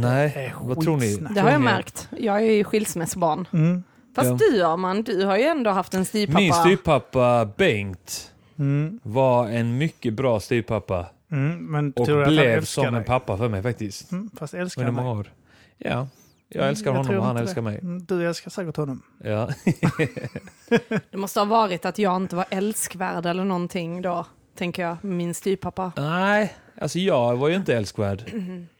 [0.00, 1.16] Nej, vad tror ni?
[1.16, 2.08] Det har jag märkt.
[2.18, 3.48] Jag är ju skilsmässobarn.
[3.52, 3.82] Mm.
[4.14, 4.36] Fast Ja.
[4.50, 6.40] du Arman, du har ju ändå haft en styvpappa.
[6.40, 9.00] Min styvpappa Bengt Mm.
[9.02, 11.06] var en mycket bra styvpappa.
[11.32, 11.66] Mm.
[11.66, 13.04] Men Och blev som en dig?
[13.04, 14.12] pappa för mig faktiskt.
[14.12, 14.30] Mm.
[14.38, 15.32] Fast älskar Under han många år.
[15.78, 16.08] Ja,
[16.48, 17.70] jag Mm, älskar jag honom och han älskar det.
[17.70, 17.78] mig.
[17.78, 19.02] Mm, Du älskar säkert honom.
[19.24, 19.48] Ja.
[21.10, 24.26] Det måste ha varit att jag inte var älskvärd eller någonting då,
[24.58, 25.92] tänker jag, min styvpappa.
[25.96, 28.22] Nej, alltså jag var ju inte älskvärd.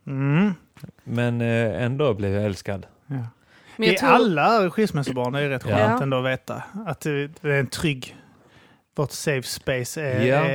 [0.07, 0.55] Mm.
[1.05, 2.87] Men eh, ändå blev jag älskad.
[3.07, 3.15] Ja.
[3.77, 5.77] Men jag I tror, alla skilsmässobarn det är rätt Ja.
[5.77, 8.17] skönt ändå att veta att det är en trygg...
[8.97, 10.37] Vårt safe space är, Ja.
[10.37, 10.55] är,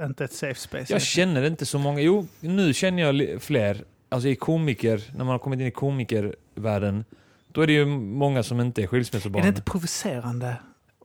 [0.00, 0.92] är inte ett safe space.
[0.92, 2.00] Jag känner inte så många.
[2.00, 3.84] Jo, nu känner jag fler.
[4.08, 7.04] Alltså i komiker, när man har kommit in i komikervärlden,
[7.52, 9.42] då är det ju många som inte är är skilsmässobarn.
[9.42, 10.56] det inte provocerande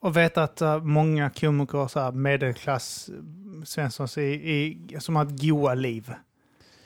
[0.04, 3.10] att veta att uh, många komiker, så här, medelklass,
[3.66, 6.14] Svenssons, i, i, som har ett goa liv?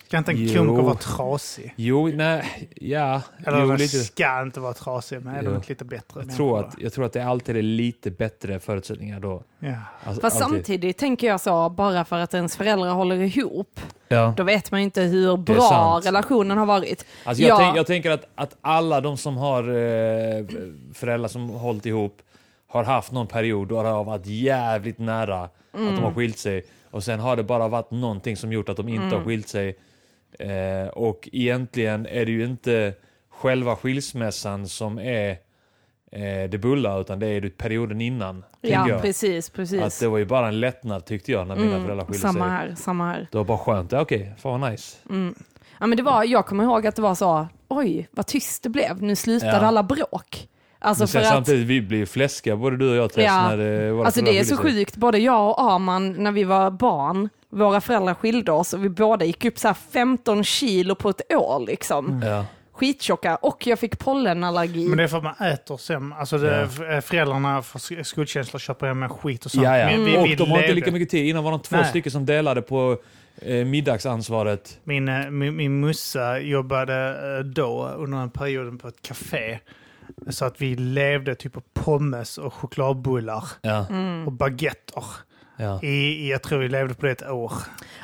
[0.09, 0.57] Kan inte en Jo.
[0.65, 1.73] komiker vara trasig?
[1.75, 3.21] Jo, nej, ja.
[3.45, 3.97] Eller jo, lite.
[3.97, 6.21] ska inte vara trasig, men är inte lite bättre?
[6.27, 9.43] Jag tror, att, jag tror att det alltid är lite bättre förutsättningar då.
[9.59, 9.73] Ja.
[10.03, 10.57] Alltså, fast alltid.
[10.57, 14.33] samtidigt tänker jag så, bara för att ens föräldrar håller ihop, Ja.
[14.37, 17.05] då vet man ju inte hur bra relationen har varit.
[17.23, 17.57] Alltså jag, Ja.
[17.57, 20.45] tänk, jag tänker att, att alla de som har eh,
[20.93, 22.21] föräldrar som hållit ihop
[22.83, 26.03] har haft någon period då det har varit jävligt nära att de Mm.
[26.03, 26.63] har skilt sig.
[26.91, 29.17] Och sen har det bara varit någonting som gjort att de inte Mm.
[29.17, 29.77] har skilt sig.
[30.39, 32.93] Eh, och egentligen är det ju inte
[33.29, 35.29] själva skilsmässan som är
[36.11, 38.43] eh, det bulla, utan det är perioden innan.
[38.61, 39.01] Ja, jag.
[39.01, 39.99] precis, Att precis.
[39.99, 42.49] det var ju bara en lättnad tyckte jag när mina Mm, föräldrar skilde samma sig.
[42.49, 43.27] här, samma här.
[43.31, 43.91] Det var bara skönt.
[43.91, 44.97] Ja, Okej, fan vad nice.
[45.09, 45.35] Mm.
[45.79, 48.69] Ja, men det var, jag kommer ihåg att det var så, oj, vad tyst det
[48.69, 49.01] blev.
[49.01, 49.59] Nu slutade Ja.
[49.59, 50.47] alla bråk.
[50.87, 53.49] Alltså Men för sen att, samtidigt, vi blev fläskiga både du och jag Tess, Ja.
[53.49, 56.71] när det våra alltså det är så sjukt, både jag och Arman när vi var
[56.71, 61.09] barn, våra föräldrar skilde oss och vi båda gick upp så här 15 kilo på
[61.09, 62.21] ett år liksom.
[62.25, 62.45] Ja.
[62.73, 64.87] Skittjocka och jag fick pollenallergi.
[64.87, 66.17] Men det är för att man äter sämre.
[66.19, 67.01] Alltså det, Ja.
[67.01, 69.63] föräldrarna får sk- skuldkänslor, köper hem med skit och sånt.
[69.63, 69.85] Ja, ja.
[69.85, 71.25] Men vi- och vi de har inte lika mycket tid.
[71.25, 71.85] Innan var de två Nej.
[71.85, 72.97] stycken som delade på
[73.41, 74.79] eh, middagsansvaret.
[74.83, 79.59] Min, eh, min, min mussa jobbade eh, då under en period på ett café.
[80.29, 83.85] Så att vi levde typ på pommes och chokladbullar Ja.
[83.89, 84.25] Mm.
[84.27, 85.03] och baguetter.
[85.57, 85.79] Ja.
[85.83, 87.53] I, i, jag tror vi levde på det ett år.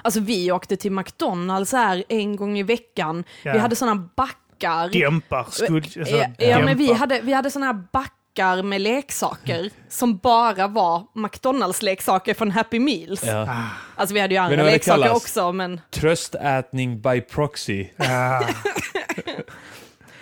[0.01, 3.23] Alltså vi åkte till McDonalds här en gång i veckan.
[3.43, 3.53] Ja.
[3.53, 4.89] Vi hade sådana backar.
[4.89, 5.85] Dämpar skuld...
[5.99, 10.67] Alltså, ja, ja, men vi hade, vi hade sådana här backar med leksaker som bara
[10.67, 13.23] var McDonalds-leksaker från Happy Meals.
[13.23, 13.41] Ja.
[13.49, 17.87] Ah, Alltså vi hade ju andra leksaker också, men, Tröstätning by proxy.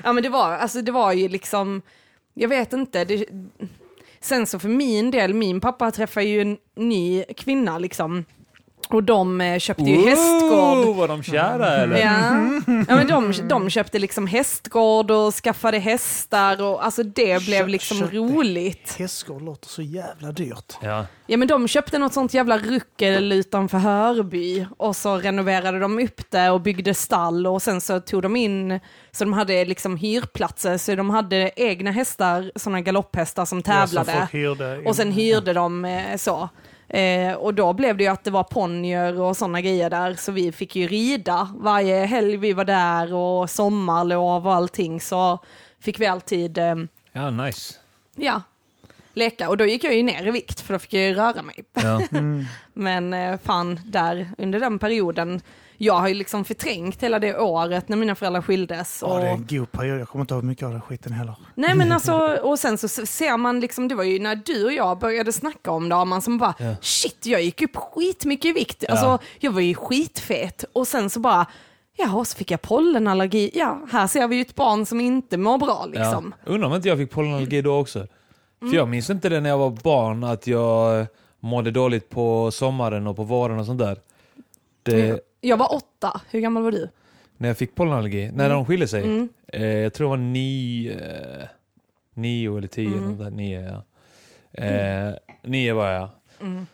[0.03, 1.81] ja, men det, var, alltså, det var ju liksom,
[2.33, 3.05] jag vet inte.
[3.05, 3.25] Det,
[4.19, 8.25] sen så för min del, min pappa träffade ju en ny kvinna liksom.
[8.91, 10.77] Och de eh, köpte ju hästgård.
[10.77, 11.97] Oh, var de kära eller?
[11.97, 12.05] Ja.
[12.87, 17.67] ja, men de, de köpte liksom hästgård och skaffade hästar och alltså det blev Kö-
[17.67, 18.15] liksom köpte.
[18.17, 18.95] roligt.
[18.99, 20.73] Hästgård låter så jävla dyrt.
[20.81, 21.05] Ja.
[21.27, 26.21] Ja men de köpte något sånt jävla ruckel utanför Hörby och så renoverade de upp
[26.31, 28.79] det och byggde stall och sen så tog de in,
[29.11, 34.27] så de hade liksom hyrplatser så de hade egna hästar, sådana galopphästar som Ja, tävlade.
[34.31, 34.87] hyrde in.
[34.87, 36.49] Och sen hyrde de eh, så.
[36.93, 40.31] Eh, och då blev det ju att det var ponnyer och sådana grejer där, så
[40.31, 45.39] vi fick ju rida varje helg vi var där och sommarlov och allting så
[45.79, 46.75] fick vi alltid, eh,
[47.11, 47.75] ja, nice.
[48.15, 48.41] ja,
[49.13, 49.49] leka.
[49.49, 51.63] Och då gick jag ju ner i vikt för då fick jag ju röra mig.
[51.73, 52.01] Ja.
[52.11, 52.45] Mm.
[52.73, 55.41] Men eh, fan, där under den perioden,
[55.83, 58.99] jag har ju liksom förträngt hela det året när mina föräldrar skildes.
[59.01, 59.99] Ja, Och, det är en god period.
[59.99, 61.35] Jag kommer inte ihåg mycket av den skiten heller.
[61.55, 64.73] Nej men alltså, och sen så ser man liksom, det var ju när du och
[64.73, 66.75] jag började snacka om det, och man som bara, Ja.
[66.81, 68.83] shit, jag gick upp skitmycket i vikt.
[68.87, 68.91] Ja.
[68.91, 70.65] Alltså, jag var ju skitfet.
[70.73, 71.45] Och sen så bara,
[71.97, 73.51] ja, och så fick jag pollenallergi.
[73.53, 76.33] Ja, här ser vi ju ett barn som inte mår bra liksom.
[76.45, 76.51] Ja.
[76.51, 78.07] Undrar om inte jag fick pollenallergi då också.
[78.59, 81.05] För jag minns inte det när jag var barn, att jag
[81.39, 83.97] mådde dåligt på sommaren och på våren och sånt där.
[84.83, 86.89] Det, Jag var åtta, hur gammal var du?
[87.37, 89.03] När jag fick pollenallergi, när de skilde sig.
[89.03, 89.29] Mm.
[89.47, 90.91] Eh, jag tror det var nio,
[91.39, 91.47] eh,
[92.13, 92.97] nio eller tio.
[92.97, 93.17] Mm.
[93.17, 93.61] Där, nio,
[94.51, 94.63] ja.
[94.63, 96.09] eh, nio var jag.
[96.41, 96.67] Mm.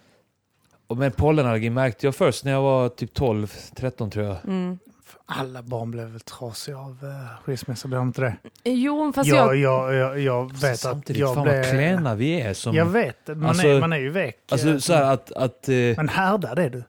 [0.88, 4.38] Och men pollenallergi märkte jag först när jag var typ 12, 13 tror jag.
[4.45, 4.80] Mm.
[5.25, 8.36] Alla barn blev väl trasiga av uh, skilsmässa, blev de inte det?
[8.63, 9.56] Jo, fast Jag, jag...
[9.56, 11.56] jag, jag, jag vet att Samtidigt, jag fan blev...
[11.56, 12.53] vad klena vi är.
[12.53, 14.38] Som, Jag vet, man, Alltså- är, man är ju väck.
[14.51, 16.84] alltså eh, så här att, att, eh, Men härdad är du.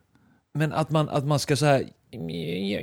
[0.58, 1.82] Men att man, att man ska så här.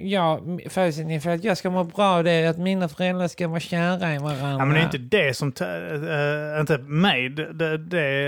[0.03, 3.59] Ja, förutsättningen för att jag ska må bra det är att mina föräldrar ska vara
[3.59, 4.49] kära i varandra.
[4.49, 7.29] Ja, men det är inte det som äh, inte mig.
[7.29, 8.27] Det, det,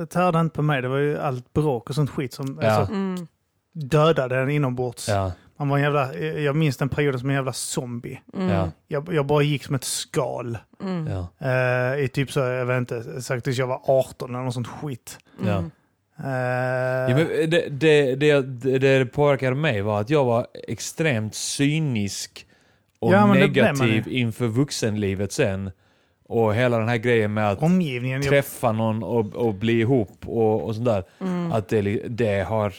[0.00, 0.82] äh, tärde inte på mig.
[0.82, 2.70] Det var ju allt bråk och sånt skit som Ja.
[2.70, 3.26] alltså, Mm.
[3.72, 5.08] dödade en inombords.
[5.08, 8.20] Ja, Man var en jävla, jag minns den perioden som en jävla zombie.
[8.34, 8.48] Mm.
[8.48, 10.58] ja, Jag, jag bara gick som ett skal.
[10.82, 11.06] Mm.
[11.06, 11.26] ja.
[11.96, 14.66] Uh, I typ så, jag vet inte, sagt tills jag var 18 eller något sånt
[14.68, 15.18] skit.
[15.46, 15.64] ja.
[16.20, 16.26] Uh,
[17.08, 22.46] Ja, men det, det, det, det, påverkade mig var att jag var extremt cynisk
[22.98, 25.70] och Ja, negativ inför vuxenlivet sen.
[26.28, 28.22] Och hela den här grejen med att omgivningen.
[28.22, 31.04] Jag, träffa någon och, och bli ihop och, och sånt där.
[31.20, 31.52] Mm.
[31.52, 32.74] Att det, det har,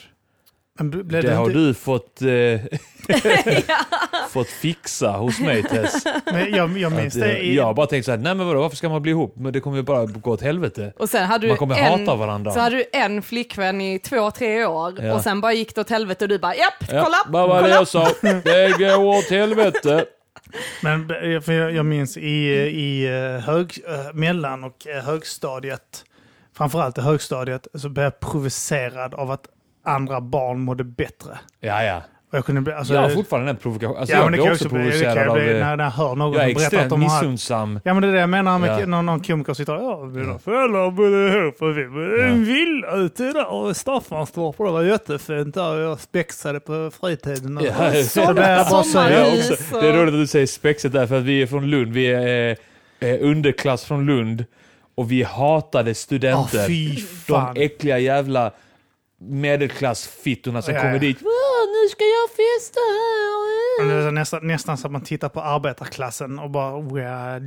[0.80, 2.28] det det har inte, du fått, eh,
[4.30, 6.04] fått fixa hos mig Tess.
[6.26, 8.36] men jag, jag minns Att, det eh, i, jag har bara tänkt så här, nej
[8.36, 9.34] men vadå, varför ska man bli ihop?
[9.38, 10.94] Men det kommer ju bara gå åt helvete.
[11.00, 12.52] Och sen hade Man du kommer en, hata varandra.
[12.52, 15.14] så hade du en flickvän i två, tre år Ja.
[15.14, 17.56] och sen bara gick det åt helvete och du bara japp, Ja, kolla, vad var
[17.56, 17.76] det kolla.
[17.76, 18.08] jag sa?
[18.22, 20.06] Det går åt helvete.
[20.82, 21.02] Men
[21.34, 22.22] eh, för jag, jag minns i,
[22.58, 26.06] i eh, hög, eh, mellan och högstadiet,
[26.58, 29.46] framförallt i högstadiet, så blev jag provocerad av att
[29.84, 31.40] andra barn mådde bättre.
[31.60, 32.02] Ja, ja.
[32.32, 34.00] Och jag kunde bli, alltså, jag har fortfarande den provokationen.
[34.00, 35.38] Alltså, ja, jag men det blir kan också också det provocerad av...
[35.38, 37.22] eh, när, när jag hör någon Jag som berättar att de har...
[37.22, 37.80] missunnsam.
[37.84, 38.86] Ja men det är det jag menar med Ja.
[38.86, 42.46] när någon komiker sitter och ja, mina föräldrar bodde ihop och vi bodde i en
[42.46, 47.58] villa ute där i Staffanstorp och det var jättefint där och jag spexade på fritiden.
[47.58, 48.84] Och Ja, så det är bara så.
[48.84, 49.18] Sommarhus.
[49.18, 49.76] Jag Is också.
[49.76, 51.94] och- Det är roligt att du säger spexet där, för att vi är från Lund.
[51.94, 52.58] Vi är
[53.00, 54.46] eh, underklass från Lund
[54.96, 56.68] och vi hatade studenter.
[56.68, 57.54] fy fan.
[57.54, 58.52] De äckliga jävla
[59.30, 61.00] medelklassfittorna som Ja, kommer ja.
[61.00, 61.18] dit.
[61.22, 61.30] "Åh,
[61.84, 64.04] Nu ska jag festa här.
[64.04, 67.40] det är nästan, nästan så att man tittar på arbetarklassen och bara oh, ja,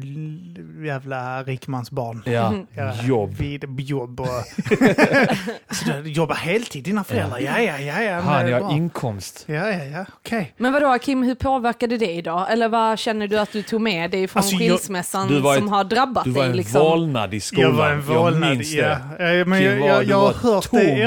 [0.87, 2.23] jävla rikmansbarn.
[2.27, 3.35] Ja, Ja, jobb.
[3.39, 4.27] Vid, jobb och...
[5.67, 7.39] alltså, du jobbar heltid dina föräldrar?
[7.39, 8.03] Ja, ja, ja.
[8.03, 9.45] ja, Han, det är jag har inkomst.
[9.47, 10.05] Ja, ja, ja.
[10.15, 10.55] Okej.
[10.57, 12.53] Men vadå Kim, hur påverkade det idag?
[12.53, 15.53] Eller vad känner du att du tog med dig från Alltså, jag- skilsmässan Du var
[15.55, 16.51] ett- som har drabbat Du var dig?
[16.51, 16.81] en Liksom?
[16.81, 17.71] valnad i skolan.
[17.71, 18.49] Jag var en valnad.
[18.51, 18.99] Jag minns ja.
[19.19, 19.35] det.
[19.39, 21.05] Ja, men Kim jag, var- jag, du jag har hört det i tom.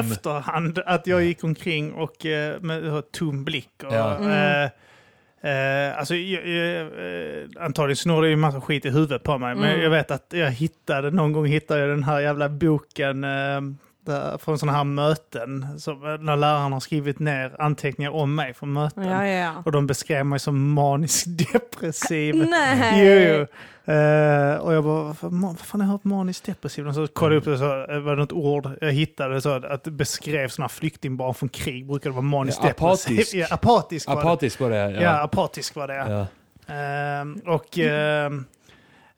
[0.68, 3.84] Efterhand att jag gick omkring och eh, med tom blick.
[3.86, 4.16] Och, Ja.
[4.18, 4.32] Mm.
[4.32, 9.24] eh, eh, alltså, jag, jag, eh, antagligen snor det ju en massa skit i huvudet
[9.24, 9.56] på mig.
[9.56, 9.82] Men Mm.
[9.82, 13.62] jag vet att jag hittade, någon gång hittade jag den här jävla boken eh,
[14.06, 15.80] där, från sådana här möten.
[15.80, 19.04] Som, eh, när lärarna har skrivit ner anteckningar om mig från möten.
[19.08, 19.54] Ja, ja.
[19.66, 22.36] Och de beskrev mig som manisk depressiv.
[22.50, 23.06] Nej.
[23.06, 23.46] Jo, jo.
[23.94, 26.88] Eh, och jag bara, vad fan har jag hört maniskt depressiv?
[26.88, 29.50] Och så kollade jag upp det så eh, var det något ord jag hittade så
[29.50, 31.88] att det beskrev sådana flyktingbarn från krig.
[31.88, 33.14] Brukade vara maniskt Ja, depressiv.
[33.20, 33.34] apatisk.
[33.36, 34.76] Ja, apatisk var Apatisk var det.
[34.88, 35.02] det.
[35.02, 35.96] Ja, apatisk var det.
[35.96, 36.10] Ja.
[36.10, 36.26] Ja.
[36.74, 38.46] Ehm, och ehm,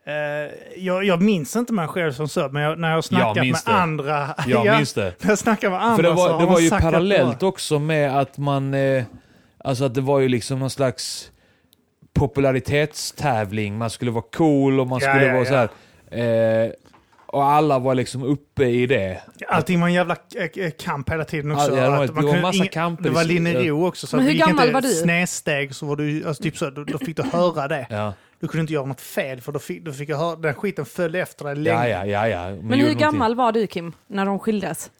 [0.06, 0.14] eh,
[0.78, 3.64] jag, jag minns inte mig själv som så, men jag, när jag snackat med minns
[3.64, 3.72] det.
[3.72, 4.36] andra...
[4.48, 5.14] Jag Ja, minns det.
[5.24, 7.50] När jag snackar med andra För det så var, det var ju parallellt det var-
[7.50, 8.74] också med att man...
[8.74, 9.04] Eh,
[9.64, 11.32] alltså att det var ju liksom någon slags
[12.14, 13.78] popularitetstävling.
[13.78, 15.68] Man skulle vara cool och man Ja, skulle ja, vara ja.
[16.10, 16.66] så här.
[16.66, 16.72] Eh,
[17.26, 19.22] Och alla var liksom uppe i det.
[19.48, 21.76] Allting var en jävla eh, eh, kamp hela tiden också.
[21.78, 24.08] Ja, det var- Att det man var kunde massa kamper Det var linero också.
[24.08, 24.88] Så Men hur det gammal var du?
[24.88, 27.88] snedsteg så var du, alltså typ så, då, då fick du höra det.
[27.90, 30.54] Ja, Du kunde inte göra något fel för då fick, då fick jag höra, den
[30.54, 31.88] skiten följde efter dig länge.
[31.89, 32.27] ja, ja.
[32.27, 32.49] ja, ja.
[32.49, 32.99] Men gjorde hur någonting.
[32.99, 34.91] gammal var du Kim, när de skildes?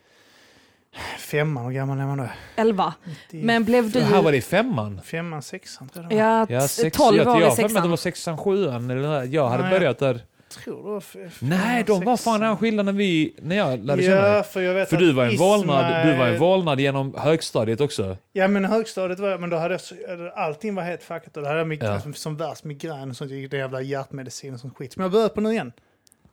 [1.20, 2.28] Femman, hur gammal är man då?
[2.56, 2.94] Elva.
[3.30, 4.00] Men blev du...
[4.00, 5.02] Det här var det i femman.
[5.06, 6.24] Femman, sexan tror jag det var.
[6.24, 7.90] Ja, Ja, sex, 12 jag, var jag det har för mig att det sexan.
[7.90, 9.24] var sexan, sjuan eller.
[9.24, 9.72] Jag hade Nej.
[9.80, 10.22] börjat där.
[10.52, 11.04] Tror det var
[11.40, 14.32] Nej, de var fan skilde när vi, när jag lärde känna dig.
[14.32, 17.82] Ja, för jag vet För du var en vålnad, du var en vålnad genom högstadiet
[17.82, 18.18] också.
[18.34, 21.50] Ja men högstadiet var jag, men då hade jag, allting var helt fuckat och då
[21.50, 21.90] hade jag mig, Ja.
[21.90, 24.94] alltså, som värst migrän och sånt, det jävla hjärtmedicin och sånt skit.
[24.94, 25.72] Som jag börjat på nu igen.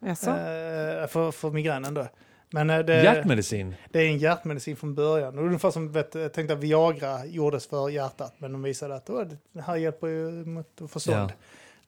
[0.01, 0.31] Jaså?
[0.31, 2.07] Eh, för, för migränen då.
[2.51, 3.75] Men eh, det, Hjärtmedicin.
[3.91, 5.39] det är en hjärtmedicin från början.
[5.39, 9.27] Ungefär som vet, jag tänkte att Viagra gjordes för hjärtat, men de visade att oh,
[9.53, 11.31] det här hjälper ju mot förstånd.
[11.31, 11.37] Ja.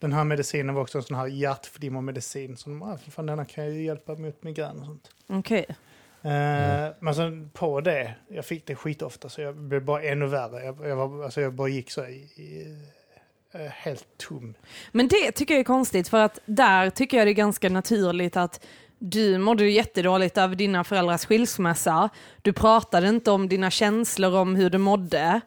[0.01, 2.57] Den här medicinen var också en sån här hjärtflimmermedicin.
[2.57, 5.11] Så de, ah, för fan, denna kan ju hjälpa mot migrän och sånt.
[5.27, 5.67] Okej.
[6.23, 10.65] Eh, Men sen på det, jag fick det skitofta så jag blev bara ännu värre.
[10.65, 12.77] Jag, jag, var, alltså jag bara gick så i, i,
[13.53, 14.55] eh, helt tom.
[14.93, 18.37] Men det tycker jag är konstigt för att där tycker jag det är ganska naturligt
[18.37, 18.67] att
[18.99, 22.09] du mådde jättedåligt över dina föräldrars skilsmässa.
[22.43, 25.41] Du pratade inte om dina känslor om hur du mådde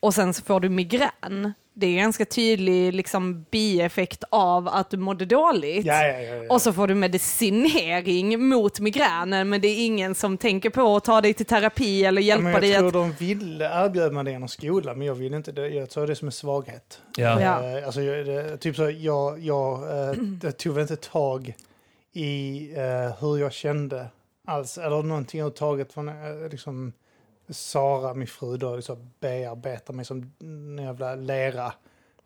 [0.00, 1.52] och sen så får du migrän.
[1.76, 5.86] Det är en ganska tydlig liksom, bieffekt av att du mådde dåligt.
[5.86, 6.54] Ja, ja, ja, ja.
[6.54, 11.04] Och så får du medicinering mot migränen men det är ingen som tänker på att
[11.04, 12.92] ta dig till terapi eller Ja, hjälpa jag dig tror att...
[12.92, 15.68] de ville erbjuda mig det genom skolan, men jag ville inte det.
[15.68, 17.00] Jag tror det är som en svaghet.
[17.16, 17.40] Ja.
[17.40, 17.78] Ja.
[17.78, 19.80] Eh, alltså, jag, det, typ så, jag, jag,
[20.42, 21.54] jag tog väl inte tag
[22.12, 24.06] i eh, hur jag kände
[24.46, 26.10] alls, eller någonting överhuvudtaget från
[26.50, 26.92] liksom,
[27.48, 31.72] Sara, min fru, då liksom bearbetar mig som en jävla lera.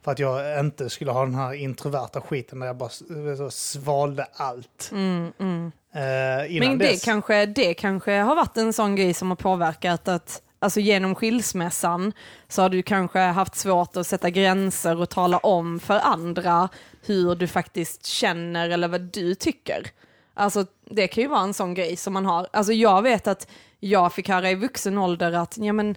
[0.03, 2.89] För att jag inte skulle ha den här introverta skiten där jag bara
[3.37, 4.91] så svalde allt.
[4.93, 5.73] Mm, mm.
[5.93, 7.05] Eh, Men det dess.
[7.05, 12.13] kanske, det kanske har varit en sån grej som har påverkat att Alltså genom skilsmässan
[12.49, 16.69] så har du kanske haft svårt att sätta gränser och tala om för andra
[17.07, 19.87] hur du faktiskt känner eller vad du tycker.
[20.35, 22.47] Alltså det kan ju vara en sån grej som man har.
[22.53, 23.49] Alltså jag vet att
[23.81, 25.95] jag fick höra i vuxen ålder att ja, men,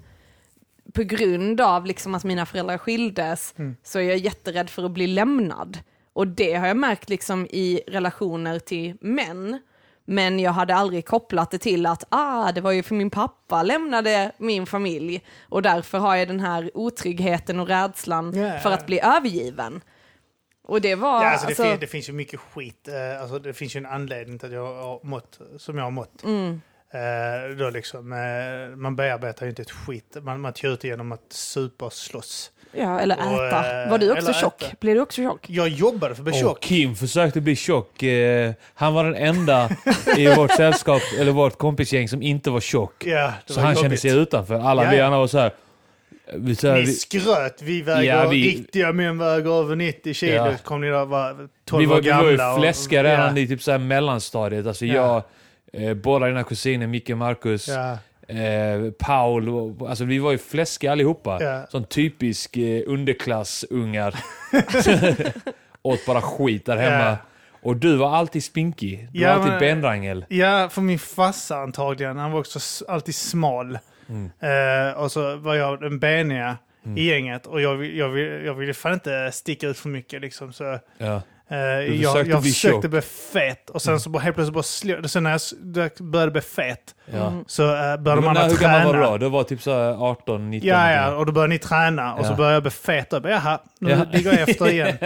[0.94, 5.08] på grund av liksom att mina föräldrar skildes så är jag jätterädd för att bli
[5.08, 5.80] lämnad.
[6.13, 9.62] Och det har jag märkt liksom i relationer till män.
[10.06, 13.63] Men jag hade aldrig kopplat det till att ah, det var ju för min pappa
[13.63, 18.60] lämnade min familj och därför har jag den här otryggheten och rädslan Ja.
[18.60, 19.82] för att bli övergiven.
[20.63, 21.24] Och det var...
[21.24, 22.88] Ja, alltså, det, alltså, fin- det finns ju mycket skit.
[22.88, 25.91] Eh, alltså, det finns ju en anledning till att jag har mått som jag har
[25.91, 26.24] mått.
[26.24, 26.62] mm,
[26.93, 30.17] Eh, då liksom, eh, man bearbetar ju inte ett skit.
[30.21, 32.51] Man, man tar ut genom att supa och slåss.
[32.71, 33.84] ja, eller och, äta.
[33.84, 34.62] eh, Var du också eller tjock?
[34.63, 34.75] äta.
[34.80, 35.49] Blev du också tjock?
[35.49, 36.62] Jag jobbade för att bli Och tjock.
[36.62, 38.04] Kim försökte bli tjock.
[38.04, 39.69] Eh, han var den enda
[40.17, 43.06] i vårt sällskap, eller vårt kompisgäng, som inte var tjock.
[43.06, 43.99] Ja, det Så var han kände jobbigt.
[44.01, 44.56] sig utanför.
[44.56, 45.06] Alla Ja, vi ja.
[45.06, 45.51] andra var så här.
[46.36, 50.13] Vi, så här Ni vi, skröt, vi väger, Ja, vi- riktiga män väger över 90
[50.13, 50.34] kilo.
[50.34, 50.54] Ja.
[50.63, 53.41] Kom ni där var 12 vi, var, år vi var ju och- fläskiga redan ja,
[53.43, 54.67] i typ så här mellanstadiet.
[54.67, 54.93] Alltså Ja.
[54.95, 55.23] jag,
[55.73, 57.97] eh, båda dina kusiner, Micke och Marcus, ja,
[58.36, 59.75] eh, Paul.
[59.88, 61.38] Alltså vi var ju fläskiga allihopa.
[61.43, 61.65] ja.
[61.69, 64.15] Sån typisk eh, underklassungar.
[65.81, 67.05] Åt bara skit där hemma.
[67.10, 67.17] Ja.
[67.63, 69.07] Och du var alltid spinkig.
[69.12, 70.25] Du var alltid men- benrangel.
[70.29, 72.17] Ja, för min farsa antagligen.
[72.17, 73.77] Han var också alltid smal.
[74.10, 74.29] Mm.
[74.39, 76.57] Eh, och så var jag den beniga
[76.95, 77.45] i gänget.
[77.47, 80.53] Och jag, jag, vill, jag ville fan inte sticka ut för mycket liksom.
[80.53, 81.21] Så, Ja.
[81.51, 82.83] Eh, Du jag försökte jag bli försökte tjock.
[82.83, 82.91] Mm.
[82.91, 83.69] bli fet.
[83.69, 87.27] Och sen så bara helt plötsligt bara slå, Sen när jag började bli fet Ja.
[87.27, 87.43] Mm.
[87.47, 88.73] så uh, började Men man när, hur träna.
[88.79, 89.17] gammal var du då?
[89.17, 90.69] Du var typ så här 18, 19?
[90.69, 92.35] Ja, ja, och då började ni träna och så Ja.
[92.35, 93.13] började jag bli fet.
[93.13, 94.05] Och bara, Jaha, nu Ja.
[94.11, 94.97] ligger jag efter igen.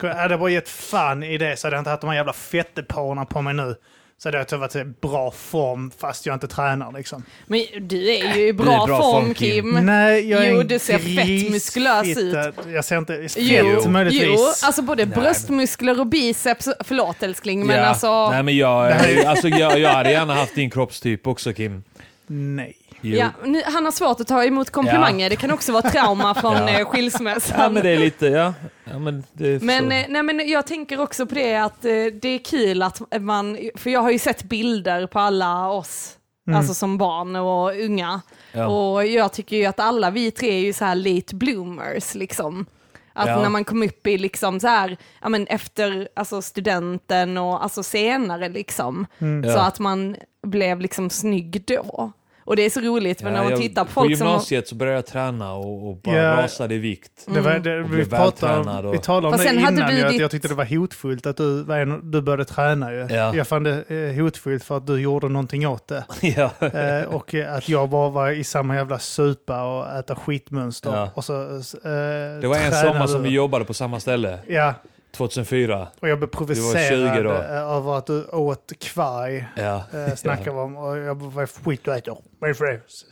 [0.00, 2.32] Hade jag bara gett fan i det så hade jag inte haft de här jävla
[2.32, 3.74] fettdepåerna på mig nu.
[4.18, 7.22] Så hade jag varit i bra form fast jag inte tränar liksom.
[7.46, 9.64] Men du är ju i bra, bra form, form, Kim.
[9.74, 9.86] Kim.
[9.86, 12.52] Nej, jag är Jo, en du ser fett muskulös grisfitta.
[12.72, 13.28] Jag ser inte...
[13.36, 14.28] Jo, Fett möjligtvis.
[14.28, 17.84] jo, alltså både Nej, bröstmuskler och biceps, förlåt älskling, men ja.
[17.84, 18.30] alltså...
[18.30, 21.82] Nej men jag, Det alltså, jag, jag hade gärna haft din kroppstyp också Kim.
[22.26, 22.76] Nej.
[23.04, 23.16] Jo.
[23.18, 26.52] Ja, nu, han har svårt att ta emot komplimanger, det kan också vara trauma från
[26.54, 26.68] Ja.
[26.68, 27.60] eh, skilsmässan.
[27.60, 28.54] Ja men det är lite, ja.
[28.84, 31.90] ja men det Men, eh, nej, men jag tänker också på det att eh,
[32.22, 36.58] det är kul att man, för jag har ju sett bilder på alla oss, Mm.
[36.58, 38.20] alltså som barn och unga.
[38.52, 38.66] ja.
[38.66, 42.66] Och jag tycker ju att alla vi tre är ju så här late bloomers liksom.
[43.12, 43.42] Att Ja.
[43.42, 47.82] när man kom upp i liksom så här, ja men efter alltså studenten och alltså
[47.82, 49.06] senare liksom.
[49.18, 49.42] Mm.
[49.52, 49.62] Så Ja.
[49.66, 52.12] att man blev liksom snygg då.
[52.46, 54.26] Och det är så roligt, för när man jag- tittar på på folk som...
[54.26, 56.42] har- gymnasiet så började jag träna och, och bara Ja.
[56.42, 57.10] rasade i vikt.
[57.26, 59.96] Det var, det, vi, pratade, och- vi talade om Fast det sen hade innan, du
[59.96, 61.64] ju, att ditt- jag tyckte det var hotfullt att du,
[62.02, 62.92] du började träna.
[62.92, 63.06] Ju.
[63.10, 63.34] Ja.
[63.36, 66.04] Jag fann det eh, hotfullt för att du gjorde någonting åt det.
[66.36, 66.50] ja.
[66.68, 70.90] Eh, och eh, att jag bara var i samma jävla supa och äta skitmönster.
[70.90, 71.10] Ja.
[71.14, 74.38] Och så, eh, Det var en sommar som vi jobbade på samma ställe.
[74.46, 74.74] Ja,
[75.14, 75.88] 2004.
[76.00, 77.30] och jag blev var 20 provocerad då.
[77.32, 79.46] eh, över att du åt kvarg.
[79.56, 79.84] Ja.
[79.94, 82.16] Eh, snackade vi om och jag är skit du äter?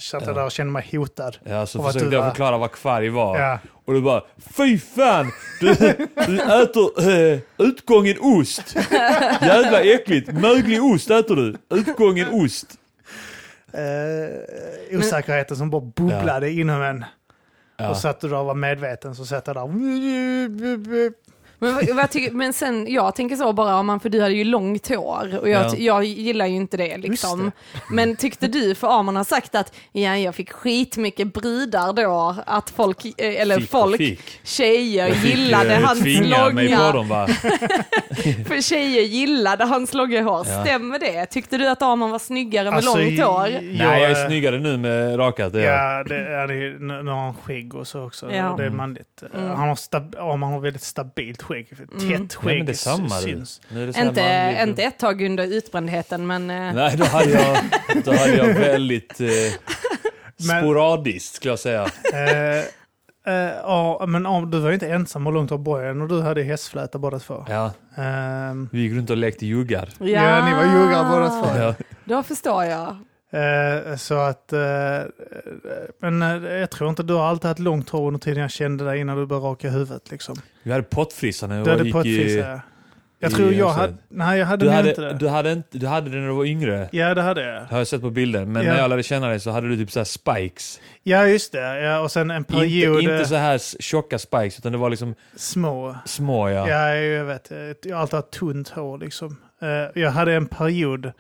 [0.01, 0.35] Satt jag Ja.
[0.35, 1.37] där och kände mig hotad.
[1.45, 3.38] Ja, så försökte jag var- förklara vad kvarg var.
[3.41, 3.59] Ja.
[3.85, 4.23] Och du bara
[4.57, 5.33] Fy fan!
[5.61, 5.75] Du,
[6.27, 8.77] du äter eh, utgången ost.
[9.41, 10.33] Jävla äckligt.
[10.33, 11.57] Möglig ost äter du.
[11.77, 12.67] Utgången ost.
[13.73, 17.05] Eh, osäkerheten som bara bubblade inom en.
[17.77, 17.91] Ja.
[17.91, 19.62] Och satt du där och var medveten så satt jag där.
[21.62, 24.44] Men, vad- tycker, men sen, jag tänker så bara, om man, för du hade ju
[24.44, 25.75] långt hår och jag, Ja.
[25.79, 27.53] jag gillar ju inte det liksom.
[27.90, 32.70] Men tyckte du, för Arman har sagt att ja, jag fick skitmycket brudar då, att
[32.70, 34.40] folk, eh, eller Fick och folk, fick.
[34.44, 37.27] tjejer gillade eh, hans tvinga mig på långa, dem va.
[38.46, 40.46] för tjejer gillade hans långa hår.
[40.48, 40.64] Ja.
[40.64, 41.27] Stämmer det?
[41.27, 43.48] Tyckte du att Arman var snyggare med Alltså, långt hår?
[43.62, 45.53] Nej, jag är snyggare nu med rakat.
[45.53, 46.01] det är jag.
[46.01, 46.79] Ja, det är det, ju.
[46.79, 48.33] nu nu har han skägg och så också.
[48.33, 48.55] Ja.
[48.59, 49.22] Det är manligt.
[49.35, 49.51] Mm.
[49.51, 51.69] Han har, stab- ja, man har väldigt stabilt skägg.
[51.69, 53.23] Tätt Nej, skägg men det är samma du.
[53.23, 53.61] syns.
[53.69, 54.01] Nu det
[54.69, 57.57] Inte, ett tag under utbrändheten, men eh, Nej, då hade jag,
[58.05, 59.29] då hade jag väldigt eh,
[60.38, 61.87] sporadiskt skulle jag säga.
[62.12, 62.59] Eh,
[63.35, 66.21] eh, ja, men om, du var ju inte ensam och långt av bojen och du
[66.23, 67.47] hade hästfläta båda två.
[67.49, 69.88] Ja, Ehm, vi gick runt och lekte juggar.
[69.99, 71.59] Ja, ni var juggar båda två.
[71.62, 71.75] Ja.
[72.05, 72.97] Då förstår jag.
[73.33, 74.61] Eh, så att, eh,
[76.01, 78.85] men eh, jag tror inte du har alltid haft långt hår under tiden jag kände
[78.85, 80.11] dig innan du började raka huvudet.
[80.11, 80.37] Liksom.
[80.62, 82.38] Vi hade pottfrissa när jag hade gick i...
[82.38, 82.61] ja.
[83.25, 85.12] Jag tror jag hade, nej jag hade Du hade, inte det.
[85.12, 86.88] du, hade inte, du hade det när du var yngre.
[86.92, 87.62] Ja, det hade jag.
[87.62, 88.45] Det har jag sett på bilder.
[88.45, 88.73] Men Ja.
[88.73, 90.81] när jag lärde känna dig så hade du typ så spikes.
[91.03, 91.81] Ja, just det.
[91.81, 93.01] Ja, och sen en period...
[93.01, 95.97] Inte, inte så här tjocka spikes, utan det var liksom Små.
[96.05, 96.68] små ja.
[96.68, 97.51] Ja, jag vet.
[97.85, 99.37] Jag har alltid haft tunt hår liksom.
[99.95, 101.12] Jag hade en period,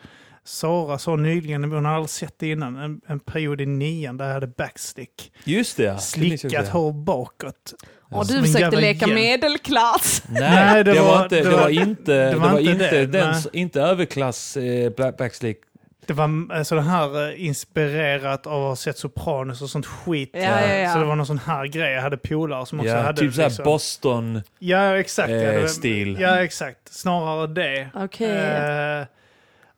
[0.44, 4.26] Sara sa nyligen, hon har aldrig sett det innan, en, en period i nian där
[4.26, 5.32] jag hade backstick.
[5.44, 5.98] Just det ja.
[5.98, 7.74] Slickat hår bakåt.
[8.10, 9.14] Och du försökte leka hjälp.
[9.14, 10.22] medelklass.
[10.28, 15.16] Nej, det, var, inte, det var- inte, det var inte, den, inte överklass eh, black,
[15.16, 15.58] backslick.
[16.06, 20.30] Det var alltså här eh, inspirerat av att ha sett Sopranos och sånt skit.
[20.32, 20.92] Ja, ja, ja.
[20.92, 21.92] Så det var någon sån här grej.
[21.92, 24.42] Jag hade polare som också Ja, hade typ såhär liksom- Boston.
[24.58, 25.30] Ja, exakt.
[25.30, 26.20] eh.
[26.20, 26.78] Ja, exakt.
[26.90, 27.88] Snarare det.
[27.94, 28.30] Okej.
[28.38, 29.06] Eh,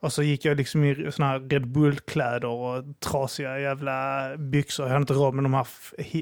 [0.04, 4.84] och så gick jag liksom i såna här Red Bull-kläder och trasiga jävla byxor.
[4.86, 5.66] Jag hade inte råd med de här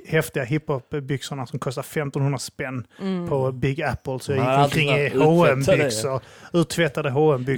[0.07, 3.29] häftiga hiphop-byxorna som kostar 1500 spänn Mm.
[3.29, 4.19] på Big Apple.
[4.21, 6.21] Så jag gick omkring i utvättade- H&M-byxor.
[6.53, 7.11] Uttvättade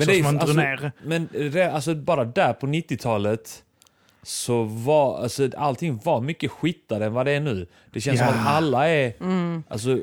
[0.04, 0.92] det är- som man drog alltså- ner.
[1.04, 3.62] Men re- alltså bara där på 90-talet
[4.24, 7.66] så var alltså, allting var mycket skittare än vad det är nu.
[7.92, 8.26] Det känns Ja.
[8.28, 9.62] som att alla är, Mm.
[9.68, 9.98] alltså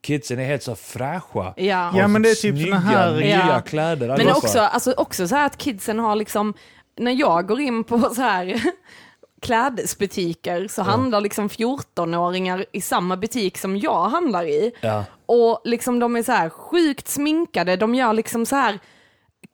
[0.00, 1.54] kidsen är helt så fräscha.
[1.56, 1.92] Ja.
[1.96, 3.60] Ja, men det är typ Snygga, här- nya Ja.
[3.60, 4.06] kläder.
[4.06, 4.36] Men allihopa.
[4.38, 6.54] också, alltså, också så här att kidsen har liksom,
[6.98, 8.60] när jag går in på så här
[9.42, 14.72] klädesbutiker så handlar liksom 14-åringar i samma butik som jag handlar i.
[14.80, 15.04] Ja.
[15.26, 18.78] Och liksom de är så här sjukt sminkade, de gör liksom så här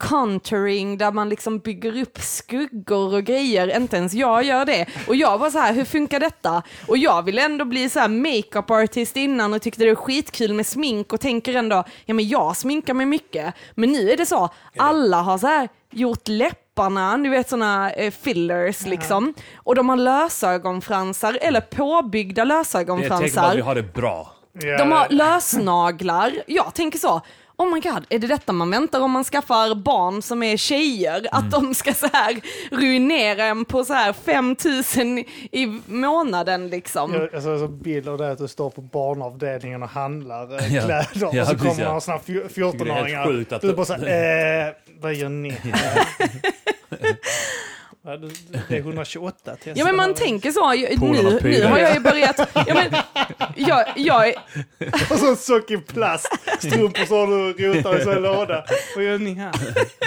[0.03, 3.77] contouring där man liksom bygger upp skuggor och grejer.
[3.77, 4.87] Inte ens jag gör det.
[5.09, 6.63] Och jag var så här, hur funkar detta?
[6.89, 10.53] Och jag ville ändå bli så här makeup artist innan och tyckte det var skitkul
[10.55, 13.55] med smink och tänker ändå, ja men jag sminkar mig mycket.
[13.75, 18.11] Men nu är det så, alla har så här gjort läpparna, du vet sådana eh,
[18.11, 19.35] fillers liksom.
[19.57, 23.51] Och de har lösögonfransar eller påbyggda Det är ett tecken på lösögonfransar.
[23.51, 24.33] att vi har det bra.
[24.79, 26.33] De har lösnaglar.
[26.47, 27.21] Jag tänker så,
[27.63, 31.27] oh my god, är det detta man väntar om man skaffar barn som är tjejer?
[31.33, 35.19] Att de ska så här ruinera en på så här 5000
[35.53, 37.15] i månaden liksom.
[37.15, 40.83] Jag, alltså, alltså, bilder där att du står på barnavdelningen och handlar Ja.
[40.83, 41.89] kläder Ja, och så kommer ja.
[41.89, 43.27] några Det helt 14-åringar.
[43.27, 45.57] sjukt att Du är du- bara såhär, eh, vad gör ni?
[48.05, 49.73] Ja, det- är 128 tester.
[49.77, 52.95] Ja men man tänker så, nu, nu har jag ju börjat, ja, men,
[53.57, 54.35] jag, jag, är-
[55.13, 56.29] Och så en sock i plast.
[56.59, 58.65] Strumpor så har du rotat i en låda.
[58.97, 59.53] Vad gör ni här?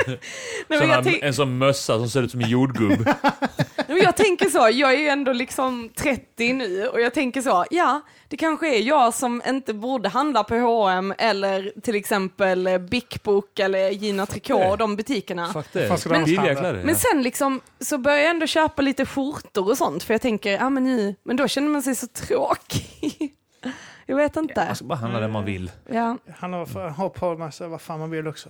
[0.07, 0.19] nej,
[0.67, 3.09] men Såna, jag, tänk, en sån mössa som ser ut som en jordgubb.
[3.87, 7.65] men jag tänker så, jag är ju ändå liksom 30 nu och jag tänker så,
[7.71, 8.01] ja,
[8.35, 13.59] det kanske är jag som inte borde handla på H&M eller till exempel Bic Book
[13.59, 15.53] eller Gina Tricot och de butikerna.
[15.53, 15.87] Fuck det.
[15.87, 16.59] Fan, ska du ha Billiga handla?
[16.59, 16.79] kläder.
[16.83, 16.95] Men ja.
[16.95, 20.69] sen liksom så börjar jag ändå köpa lite skjortor och sånt för jag tänker, ja
[20.69, 23.35] men nu, men då känner man sig så tråkig.
[24.05, 24.65] Jag vet inte.
[24.65, 25.71] Man ska bara handla det man vill.
[25.89, 26.17] Ja.
[26.37, 28.49] Han har, har på massa vad fan man vill också.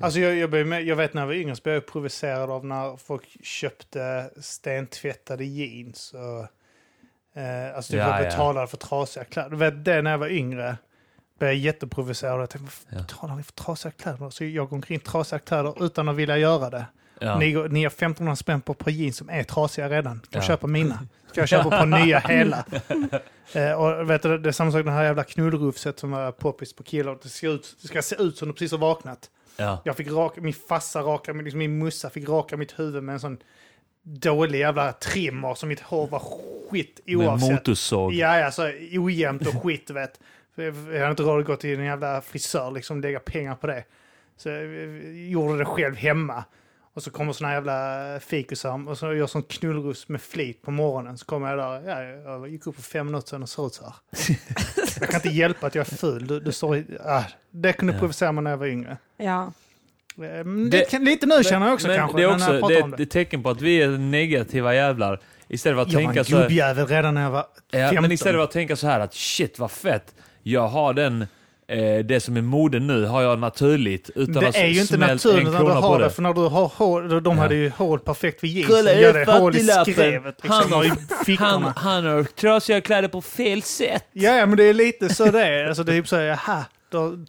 [0.00, 2.66] Alltså jag, jag, med, jag vet när jag var yngre så blev jag provocerad av
[2.66, 6.14] när folk köpte stentvättade jeans.
[6.14, 6.55] Och,
[7.36, 8.24] eh, alltså typ Ja, jag ja.
[8.24, 9.50] betalade för trasiga kläder.
[9.50, 10.76] Du vet det när jag var yngre.
[11.38, 12.40] Blev jag jätteprovocerad.
[12.40, 12.98] Jag tänkte, Ja.
[12.98, 14.30] betalar ni för trasiga kläder?
[14.30, 16.86] Så jag går omkring i trasiga kläder utan att vilja göra det.
[17.20, 17.38] Ja.
[17.38, 20.20] Ni, ni har 1500 spänn på ett par jeans som är trasiga redan.
[20.30, 20.46] Kan Ja.
[20.48, 21.06] köpa mina.
[21.30, 22.64] Ska jag köpa på nya hela?
[23.52, 26.32] eh, och vet du, det är samma sak med det här jävla knullrufset som var
[26.32, 27.18] poppis på killar.
[27.22, 29.30] Det ska, ut, det ska se ut som du precis har vaknat.
[29.56, 29.80] Ja.
[29.84, 33.20] Jag fick raka, min farsa raka, liksom min mussa fick raka mitt huvud med en
[33.20, 33.38] sån
[34.08, 36.22] dålig jävla trimmer så mitt hår var
[36.70, 37.50] skit Med oavsett.
[37.50, 38.12] motorsåg.
[38.12, 40.20] Ja, ja, så ojämnt och skit, vet.
[40.54, 43.66] För Jag hade inte råd att gå till en jävla frisör, liksom lägga pengar på
[43.66, 43.84] det.
[44.36, 44.66] Så jag
[45.30, 46.44] gjorde det själv hemma.
[46.94, 51.18] Och så kommer såna jävla fikusar och så gör sån knullruss med flit på morgonen.
[51.18, 53.74] Så kommer jag där, ja, jag gick upp på fem minuter sedan och såg ut
[53.74, 53.94] så här.
[55.00, 56.26] jag kan inte hjälpa att jag är ful.
[56.26, 57.98] Du, du står i, ah, det kunde Ja.
[57.98, 58.96] provocera mig när jag var yngre.
[59.16, 59.52] Ja.
[60.22, 62.16] Eh, men Det- Det, kan, lite nu känner jag också men kanske.
[62.18, 65.20] det är också det är ett tecken på att vi är negativa jävlar.
[65.48, 68.02] Istället för att Jag tänka så här, gubbjävel redan när jag var ja, 15.
[68.02, 71.22] men istället för att tänka så här att shit vad fett, jag har den,
[71.68, 74.96] eh, det som är moden nu har jag naturligt utan att det är ju inte
[74.96, 76.04] naturligt när du har det.
[76.04, 76.10] det.
[76.10, 77.42] För när du har hål, de Ja.
[77.42, 79.00] hade ju hål perfekt vid Kolla, jeansen.
[79.02, 83.08] Gör det hål i skrevet Han liksom, har- och i Han, han har trasiga kläder
[83.08, 84.04] på fel sätt.
[84.12, 85.66] Ja, ja, men det är lite så det är.
[85.66, 86.62] Alltså, det är typ så här, har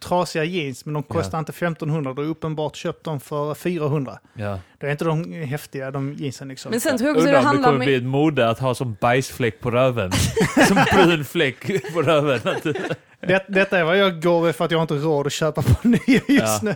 [0.00, 2.12] trasiga jeans, men de kostar inte 1500.
[2.14, 4.18] Du har uppenbart köpt dem för 400.
[4.34, 4.58] Ja.
[4.78, 6.70] Det är inte de häftiga, de jeansen liksom.
[6.70, 8.74] Men sen tror jag också det om det handlar kommer bli ett mode att ha
[8.74, 10.12] som bajsfläck på röven.
[10.68, 12.40] som brun fläck på röven.
[12.44, 15.32] Att det- det, detta är vad jag går för att jag inte har råd att
[15.32, 16.58] köpa på nya just Ja.
[16.62, 16.70] nu.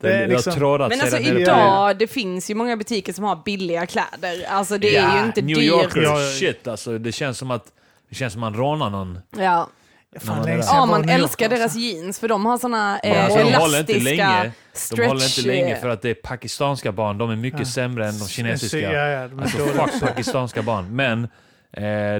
[0.00, 3.42] Det, Det är har liksom- Men alltså idag, det finns ju många butiker som har
[3.44, 4.46] billiga kläder.
[4.48, 5.64] Alltså det är Ja, ju inte New dyrt.
[5.64, 6.30] Yorker, Ja, ja.
[6.30, 6.98] shit alltså.
[6.98, 7.64] Det känns som att
[8.08, 9.18] det känns som man rånar någon.
[9.38, 9.68] Ja.
[10.20, 13.52] Fan, man Ja, man älskar deras jeans för de har såna Ja, eh, alltså, de
[13.54, 14.52] håller inte elastiska länge.
[14.72, 15.00] stretch...
[15.00, 17.18] De håller inte länge för att det är pakistanska barn.
[17.18, 17.66] De är mycket Ja.
[17.66, 18.78] sämre än de kinesiska.
[18.80, 19.86] Ja, ja, de Alltså dåliga.
[19.86, 20.96] fuck pakistanska barn.
[20.96, 21.30] Men eh,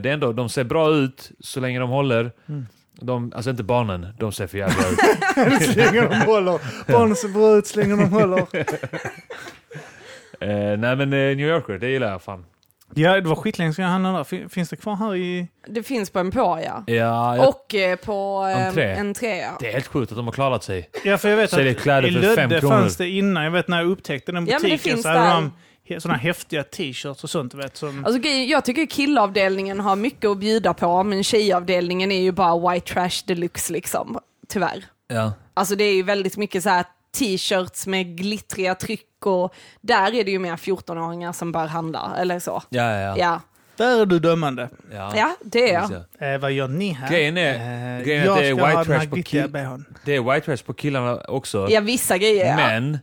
[0.02, 2.32] det är ändå, de ser bra ut så länge de håller.
[2.48, 2.66] Mm.
[3.00, 5.62] De, alltså inte barnen, de ser för jävla ut.
[5.62, 6.60] så länge de håller.
[6.92, 8.46] Barnen ser bra ut så länge de håller.
[10.40, 12.44] Eh, nej men eh, New Yorker, det gillar jag fan.
[12.94, 14.24] Ja, det var skitlänge sedan jag handlade där.
[14.24, 15.48] Fin- Finns det kvar här i...
[15.68, 16.84] Det finns på Emporia.
[16.86, 18.94] Ja, jag, Och eh, på eh, Entré.
[18.96, 19.36] entré.
[19.38, 19.56] ja.
[19.60, 20.90] det är helt sjukt att de har klarat sig.
[21.04, 22.74] Ja, för jag vet Säljer att kläder i för fem Lödde kronor.
[22.74, 23.44] fanns det innan.
[23.44, 25.52] Jag vet när jag upptäckte den Ja, men det butiken finns så hade de
[25.88, 27.52] he- sådana häftiga t-shirts och sånt.
[27.52, 32.12] du Vet, som, Alltså, grejen- jag tycker killavdelningen har mycket att bjuda på, men tjejavdelningen
[32.12, 34.18] är ju bara white trash deluxe liksom.
[34.48, 34.84] Tyvärr.
[35.08, 35.32] Ja.
[35.54, 36.84] Alltså det är ju väldigt mycket så här
[37.18, 42.38] t-shirts med glittriga tryck och där är det ju mer 14-åringar som bör handla, eller
[42.38, 42.62] så.
[42.68, 43.16] Ja, ja, ja.
[43.18, 43.40] Ja,
[43.76, 44.68] där är du dömande.
[44.92, 45.12] ja.
[45.16, 45.74] ja det är
[46.18, 46.32] jag.
[46.34, 47.10] Eh, vad gör ni här?
[47.10, 47.54] Grejen är-
[47.98, 49.84] eh, grejen är jag att det är ska white trash på glittriga kill- bhn.
[50.04, 51.66] Det är white trash på killarna också.
[51.70, 52.56] Ja, vissa grejer ja.
[52.56, 52.98] Men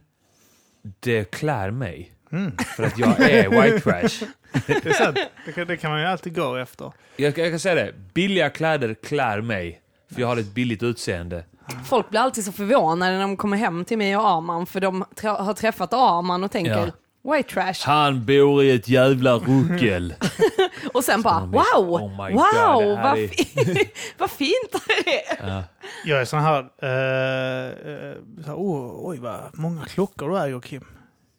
[0.99, 2.14] det klär mig.
[2.32, 2.57] Mm.
[2.76, 4.28] För att jag är white trash.
[4.68, 5.18] Det är sant.
[5.45, 6.91] Det kan, det kan man ju alltid gå efter.
[7.16, 9.82] Jag, jag kan säga det, billiga kläder klär mig.
[10.14, 11.43] För jag har ett billigt utseende.
[11.86, 15.05] Folk blir alltid så förvånade när de kommer hem till mig och Arman för de
[15.24, 16.91] har träffat Arman och tänker
[17.34, 17.74] white trash.
[17.86, 20.14] Han bor i ett jävla ruckel.
[20.93, 24.72] Och sen bara wow, oh God, wow, här vad, är- fi- vad fint
[25.05, 25.47] det är.
[25.49, 25.64] Ja.
[26.05, 26.59] Jag är sån här...
[26.59, 30.86] Eh, eh, så här oh, oj, vad många klockor du äger, Kim.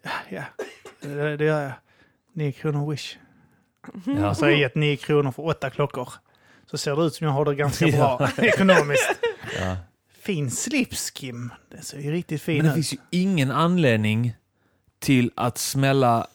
[0.03, 0.43] Ja, ja.
[1.01, 1.73] Det, det gör jag.
[2.35, 3.17] 9 kronor Wish.
[4.21, 4.35] Ja.
[4.35, 6.09] Så har jag gett 9 kronor för åtta klockor.
[6.71, 9.11] Så ser det ut som jag har det ganska bra ekonomiskt.
[9.61, 9.77] Ja.
[10.25, 11.53] Fin slips, Kim.
[11.71, 12.75] Den ser ju riktigt fin Men det ut.
[12.75, 14.35] finns ju ingen anledning
[14.99, 16.27] till att smälla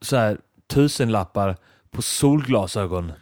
[0.00, 1.56] så här tusenlappar
[1.90, 3.12] på solglasögon.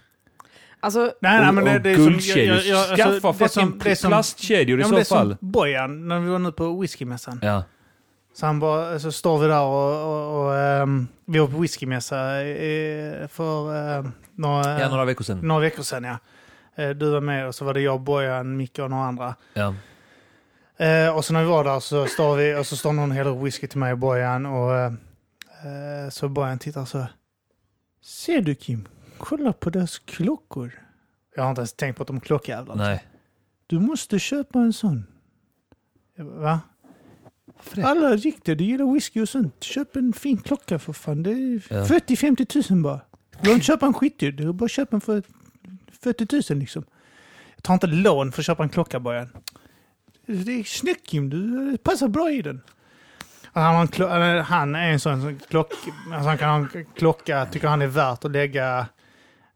[0.82, 2.04] Alltså, Nej, nej, men det, och det är som...
[2.04, 2.56] guldkedjor.
[2.56, 5.36] jag- alltså, Skaffa det fucking som- det som- plastkedjor i men det så är fall.
[5.40, 7.38] som Bojan, när vi var nu på whiskymässan.
[7.42, 7.64] Ja.
[8.34, 12.16] Så, han bara, så står vi där och, och, och ehm, vi var på whiskymässa
[13.28, 15.38] för ehm, några, ja, några veckor sedan.
[15.42, 16.04] några veckor sedan.
[16.04, 16.18] Ja.
[16.84, 19.34] Eh, Du var med och så var det jag, Bojan, Micke och några andra.
[19.54, 19.74] Ja.
[20.80, 23.42] Eh, och så när vi var där så står vi och så står någon upp
[23.44, 24.92] whisky till mig och Bojan och eh,
[25.64, 27.06] eh, så Bojan tittar så.
[28.04, 28.88] Ser du Kim?
[29.18, 30.72] Kolla på deras klockor.
[31.36, 32.76] Jag har inte ens tänkt på att de är klockjävlar.
[32.76, 33.04] Nej.
[33.66, 35.06] Du måste köpa en sån.
[36.16, 36.60] Jag bara, Va?
[37.74, 37.82] Det?
[37.82, 39.62] Alla riktiga, du gillar whisky och sånt.
[39.64, 41.22] Köp en fin klocka för fan.
[41.22, 41.84] Det är Ja.
[41.84, 43.00] 40-50 tusen bara.
[43.30, 44.32] Du behöver inte köpa en skitdyr.
[44.32, 45.22] Du bara köpa en för
[46.02, 46.84] 40 tusen liksom.
[47.56, 49.28] Jag tar inte lån för att köpa en klocka Bojan.
[50.32, 52.60] Det är snyggt Kim, du passar bra i den.
[53.52, 53.88] Och Han,
[54.40, 55.72] han är en sån som klock,
[56.12, 58.86] alltså han kan ha en klocka, tycker han är värt att lägga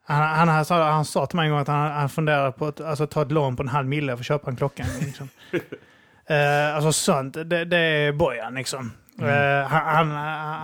[0.05, 2.81] Han, han, sa, han sa till mig en gång att han, han funderade på att
[2.81, 4.85] alltså, ta ett lån på en halv mille för att köpa en klocka.
[5.01, 5.29] Liksom.
[5.53, 8.93] uh, alltså sånt, det, det är Bojan liksom.
[9.18, 9.31] Mm.
[9.31, 10.11] Uh, han,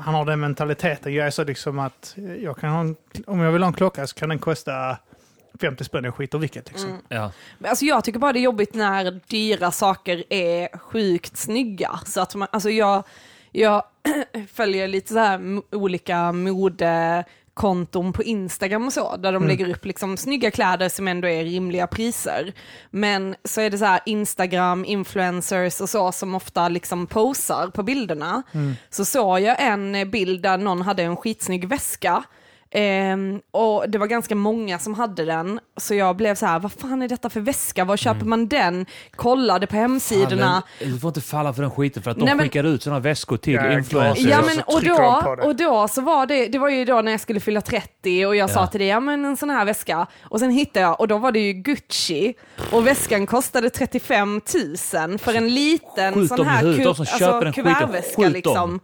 [0.03, 1.15] han, har den mentaliteten.
[1.15, 2.97] Jag är så liksom att jag kan en,
[3.27, 4.99] om jag vill ha en klocka så kan den kosta
[5.61, 6.69] 50 spänn, jag skiter vilket.
[6.69, 6.91] Liksom.
[6.91, 7.03] Mm.
[7.09, 7.33] Ja.
[7.65, 12.01] Alltså jag tycker bara det är jobbigt när dyra saker är sjukt snygga.
[12.07, 13.05] Så att man, alltså jag,
[13.53, 13.83] jag
[14.53, 19.49] följer lite så här olika modekonton på Instagram och så, där de mm.
[19.49, 22.53] lägger upp liksom snygga kläder som ändå är rimliga priser.
[22.91, 27.83] Men så är det så här Instagram, influencers och så som ofta liksom posar på
[27.83, 28.43] bilderna.
[28.53, 28.75] Mm.
[28.91, 32.25] Så såg jag en bild där någon hade en skitsnygg väska
[32.75, 36.73] Um, och det var ganska många som hade den, så jag blev så här, vad
[36.73, 38.31] fan är detta för väska, var köper mm.
[38.31, 38.87] man den?
[39.17, 40.63] Kollade på hemsidorna.
[40.79, 42.83] Fan, du får inte falla för den skiten för att de Nej, men, skickar ut
[42.83, 44.25] sådana väskor till ja, influencers.
[44.25, 47.21] Ja men och då, och då så var det, det var ju då när jag
[47.21, 48.55] skulle fylla 30 och jag ja.
[48.55, 50.07] sa till dig, ja men en sån här väska.
[50.23, 52.35] Och sen hittade jag, och då var det ju Gucci
[52.73, 54.41] och väskan kostade 35
[55.09, 58.81] 000 för en liten Skjut sån här ku, alltså, kuvertväska liksom.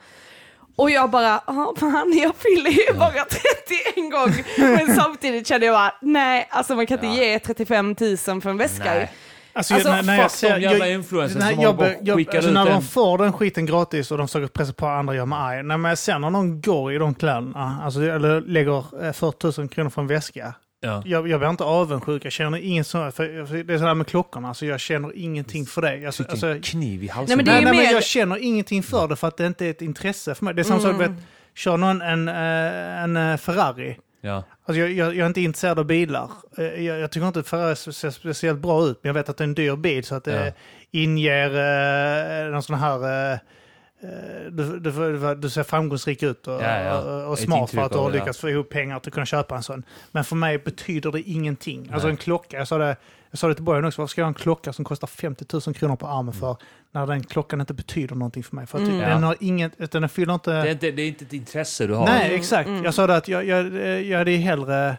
[0.76, 1.40] Och jag bara,
[1.76, 4.44] fan jag fyller ju bara 31 gång.
[4.58, 8.56] Men samtidigt kände jag bara, nej, alltså man kan inte ge 35 000 för en
[8.56, 8.84] väska.
[8.84, 9.12] Nej.
[9.52, 12.82] Alltså, alltså, när, när jag ser, jävla influencers som jag, jag, jag, alltså, När de
[12.82, 15.62] får den skiten gratis och de försöker pressa på andra gör mig arg.
[15.62, 19.90] När jag ser när någon går i de kläderna, alltså, eller lägger 40 000 kronor
[19.90, 20.54] för en väska.
[20.80, 21.02] Ja.
[21.06, 24.06] Jag, jag blir inte avundsjuk, jag känner ingen sån, för, för det är sådär med
[24.06, 26.06] klockorna, alltså jag känner ingenting för det.
[26.06, 27.28] Alltså, alltså, kniv i halsen.
[27.28, 27.84] Nej, men, det är nej, mer...
[27.84, 30.54] men jag känner ingenting för det för att det inte är ett intresse för mig.
[30.54, 30.92] Det är som mm.
[30.92, 31.10] sak, vet,
[31.54, 34.44] kör någon en, eh, en, en eh, Ferrari, Ja.
[34.64, 36.30] Alltså jag, jag, jag, är inte intresserad av bilar.
[36.58, 39.36] Eh, jag, jag tycker inte att Ferrari ser speciellt bra ut, men jag vet att
[39.36, 40.52] det är en dyr bil så att det ja.
[40.90, 41.50] inger
[42.46, 43.38] eh, någon sån här Eh,
[44.50, 46.98] du, du, du, ser framgångsrik ut och, ja, ja.
[46.98, 49.56] och, och smart för att du har lyckats få ihop pengar till att kunna köpa
[49.56, 49.82] en sån.
[50.12, 51.82] Men för mig betyder det ingenting.
[51.82, 51.90] Nej.
[51.92, 52.96] Alltså en klocka, jag sa det,
[53.30, 55.44] jag sa det till Bojan också, varför ska jag ha en klocka som kostar 50
[55.66, 56.56] 000 kronor på armen för
[56.92, 58.66] när den klockan inte betyder någonting för mig?
[58.66, 58.98] För mm.
[58.98, 60.50] den, har inget, den fyller inte...
[60.50, 60.90] Det är inte...
[60.90, 62.06] Det är inte ett intresse du har.
[62.06, 62.68] Nej, exakt.
[62.68, 62.84] Mm.
[62.84, 63.72] Jag sa det att jag, jag,
[64.04, 64.96] jag hade hellre...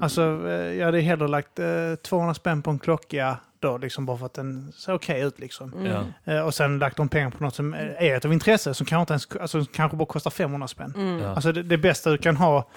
[0.00, 1.66] Alltså, eh, jag hade hellre lagt eh,
[2.02, 5.38] 200 spänn på en klocka då, liksom bara för att den ser okej okay ut.
[5.38, 5.72] Liksom.
[5.72, 6.12] Mm.
[6.24, 9.00] Eh, och sen lagt de pengar på något som är ett av intresse, som kanske,
[9.00, 10.94] inte ens, alltså, kanske bara kostar 500 spänn.
[10.96, 11.18] Mm.
[11.18, 11.28] Ja.
[11.28, 12.68] Alltså det, det, bästa du kan ha,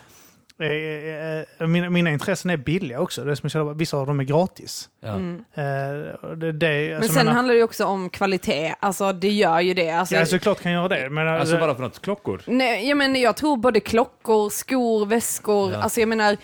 [1.68, 3.24] mina, mina intressen är billiga också.
[3.24, 4.90] Det är som jag vissa av dem är gratis.
[5.02, 5.10] Ja.
[5.10, 5.44] Mm.
[5.54, 9.74] Eh, det, det, men sen menar, handlar det också om kvalitet, alltså det gör ju
[9.74, 9.92] det.
[9.92, 11.10] Alltså, ja, såklart kan göra det.
[11.10, 12.42] Men, alltså bara för något, klockor?
[12.46, 15.78] Nej, jag, men, jag tror både klockor, skor, väskor, ja.
[15.78, 16.38] alltså jag menar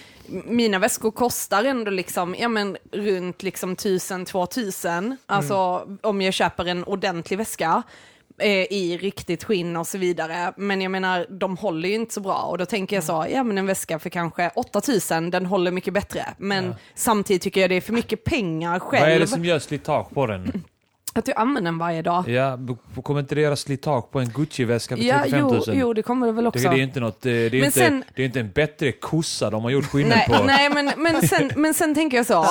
[0.45, 5.18] mina väskor kostar ändå liksom, ja men runt liksom 1000-2000.
[5.26, 5.99] Alltså mm.
[6.03, 7.84] om jag köper en ordentlig väska eh,
[8.47, 10.53] i riktigt skinn och så vidare.
[10.57, 13.33] Men jag menar, de håller ju inte så bra och då tänker jag så, mm.
[13.33, 16.25] ja men en väska för kanske 8000, den håller mycket bättre.
[16.37, 16.75] Men ja.
[16.95, 19.03] samtidigt tycker jag det är för mycket pengar själv.
[19.03, 20.63] Vad är det som gör slitage på den?
[21.14, 22.30] Att du använder den varje dag.
[22.30, 22.60] Ja,
[23.03, 25.64] kommer inte det göra slitage på en Gucci-väska för ja, 35 000?
[25.68, 26.64] Jo, jo, det kommer det väl också.
[26.64, 29.49] Det, det är inte något, det är, inte, sen, det är inte en bättre kossa
[29.49, 30.43] de har gjort skinnen på.
[30.43, 32.45] Nej, men, men, sen, men sen tänker jag så,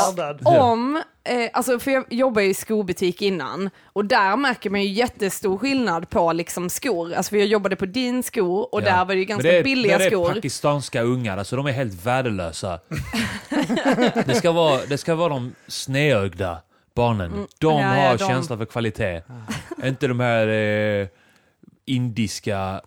[0.45, 5.59] om, eh, alltså för jag jobbar i skobutik innan, och där märker man ju jättestor
[5.59, 7.15] skillnad på liksom skor.
[7.15, 8.85] Alltså för jag jobbade på din skor, och ja.
[8.85, 10.25] där var det ju ganska det är, billiga skor.
[10.25, 12.81] Det är pakistanska ungar, alltså de är helt värdelösa.
[14.27, 16.59] det, ska vara, det ska vara de snedögda
[16.99, 17.33] barnen.
[17.33, 17.47] Mm.
[17.59, 18.29] De ja, har ja, de...
[18.29, 19.23] känsla för kvalitet.
[19.85, 21.09] Inte de här eh,
[21.85, 22.81] indiska,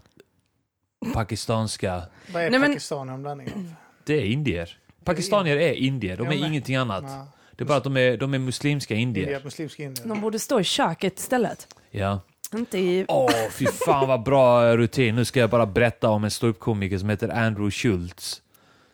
[1.14, 2.01] pakistanska...
[2.34, 3.22] Vad är Nej, Pakistan men...
[3.22, 4.78] blandning Det är indier.
[5.03, 7.03] Pakistanier är indier, de är ja, ingenting annat.
[7.07, 7.28] Ja.
[7.55, 9.24] Det är bara att de är, de är muslimska indier.
[9.24, 10.07] indier, muslimska indier.
[10.07, 11.68] De borde stå i köket istället.
[11.91, 12.20] Ja.
[12.53, 13.05] Inte i...
[13.07, 15.16] Åh, oh, fy fan vad bra rutin.
[15.16, 18.41] Nu ska jag bara berätta om en ståuppkomiker som heter Andrew Schultz.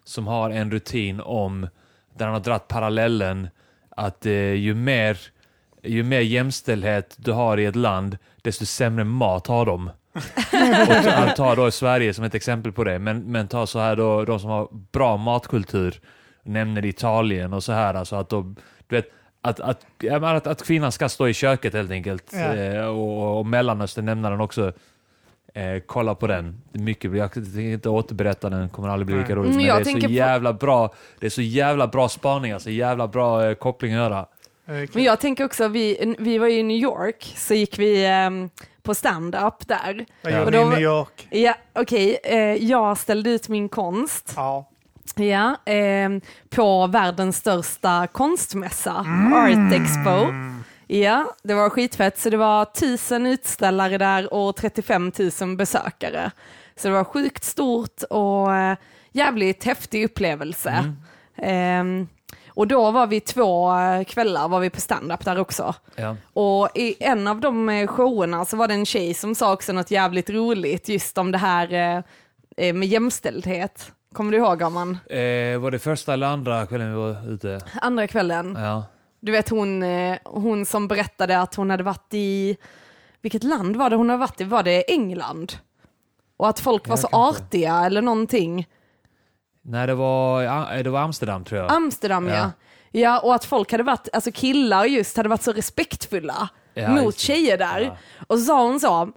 [0.04, 1.68] Som har en rutin om,
[2.18, 3.50] där han har dratt parallellen
[3.98, 5.18] att eh, ju, mer,
[5.84, 9.88] ju mer jämställdhet du har i ett land, desto sämre mat har de.
[10.18, 14.26] och tar då Sverige som ett exempel på det, men, men ta så här då,
[14.26, 16.00] de som har bra matkultur,
[16.44, 18.56] nämner Italien och så här, alltså att de,
[18.88, 19.86] du vet, att, att,
[20.24, 22.32] att, att kvinnan ska stå i köket helt enkelt.
[22.34, 22.56] Ja.
[22.56, 24.74] Eh, och, och Mellanöstern nämner den också.
[25.58, 26.62] Eh, kolla på den.
[26.72, 29.52] Mycket, jag tänker inte återberätta den, kommer aldrig bli lika roligt.
[29.52, 30.58] Mm, men det är så jävla på...
[30.58, 30.94] bra.
[31.20, 34.26] Det är så jävla bra spaning, alltså jävla bra eh, koppling att göra.
[34.66, 34.88] Okay.
[34.94, 38.30] Men jag tänker också, vi, vi var i New York, så gick vi eh,
[38.84, 40.06] på stand-up där.
[40.24, 41.28] Vad gjorde ni i New York?
[41.30, 42.18] Ja, okej.
[42.24, 44.34] Okay, eh, jag ställde ut min konst.
[44.36, 44.70] Ja.
[45.16, 46.10] Ja, eh,
[46.50, 49.34] på världens största konstmässa, mm.
[49.34, 50.28] Art Expo.
[50.88, 52.20] Ja, det var skitfett.
[52.20, 55.12] Så det var tusen utställare där och 35
[55.42, 56.32] 000 besökare.
[56.76, 58.78] Så det var sjukt stort och eh,
[59.12, 60.94] jävligt häftig upplevelse.
[61.38, 62.08] Ehm,
[62.50, 65.76] och då var vi två eh, kvällar var vi på stand-up där också.
[65.96, 66.16] Ja.
[66.34, 69.74] Och i en av de eh, showerna så var det en tjej som sa också
[69.74, 72.04] något jävligt roligt just om det här
[72.74, 73.92] med jämställdhet.
[74.14, 74.98] Kommer du ihåg Arman?
[75.10, 77.62] Eh, var det första eller andra kvällen vi var ute?
[77.82, 78.58] Andra kvällen.
[78.60, 78.84] Ja.
[79.20, 82.58] Du vet hon, eh, hon som berättade att hon hade varit i,
[83.22, 84.44] vilket land var det hon hade varit i?
[84.44, 85.54] Var det England?
[86.38, 88.68] Och att folk var Ja, så artiga eller någonting.
[89.62, 91.72] Nej, det var, ja, det var Amsterdam tror jag.
[91.72, 92.36] Amsterdam ja.
[92.36, 92.52] Ja.
[92.92, 93.20] ja.
[93.20, 97.58] och att folk hade varit, alltså killar just, hade varit så respektfulla Ja, mot tjejer
[97.58, 97.82] där.
[97.82, 97.98] Ja.
[98.28, 99.10] Och så sa hon så,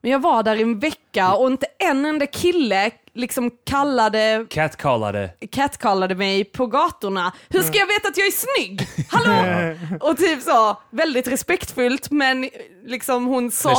[0.00, 5.30] men jag var där i en vecka och inte en enda kille liksom kallade, Catcallade.
[5.52, 7.32] catcallade mig på gatorna.
[7.48, 8.88] Hur ska jag veta att jag är snygg?
[9.10, 9.74] Hallå!
[10.00, 12.50] och typ så, väldigt respektfullt men
[12.86, 13.74] liksom hon saknar...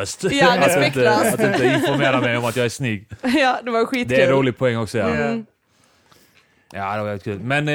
[0.00, 0.24] Respektlöst.
[0.24, 1.34] Ja, Att inte, respektlöst.
[1.34, 3.08] att inte informera mig om att jag är snygg.
[3.22, 4.16] ja, det var skitkul.
[4.16, 4.98] Det är en rolig poäng också.
[4.98, 5.46] Ja, Mm.
[6.72, 7.40] ja det var väldigt kul.
[7.40, 7.74] Men eh,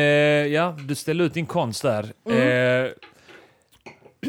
[0.54, 2.12] ja, du ställde ut din konst där.
[2.30, 2.86] Mm.
[2.86, 2.92] Eh,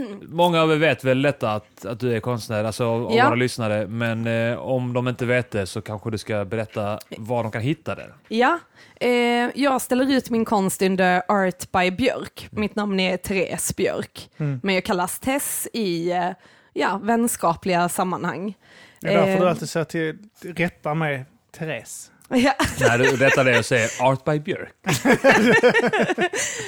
[0.23, 3.25] många av er vet väl detta att, att du är konstnär, alltså av, Ja.
[3.25, 3.87] våra lyssnare.
[3.87, 7.63] Men eh, om de inte vet det så kanske du ska berätta var de kan
[7.63, 8.11] hitta det.
[8.29, 8.59] Ja,
[9.01, 9.11] eh,
[9.55, 12.49] jag ställer ut min konst under Art by Björk.
[12.51, 16.31] Mitt namn är Therese Björk, men jag kallas Tess i eh,
[16.73, 18.55] ja, vänskapliga sammanhang.
[19.01, 21.25] Det är därför Eh, du alltid säger till, rätta mig,
[21.59, 22.11] Therese.
[22.29, 24.75] Ja, När du rättar det och säger Art by Björk.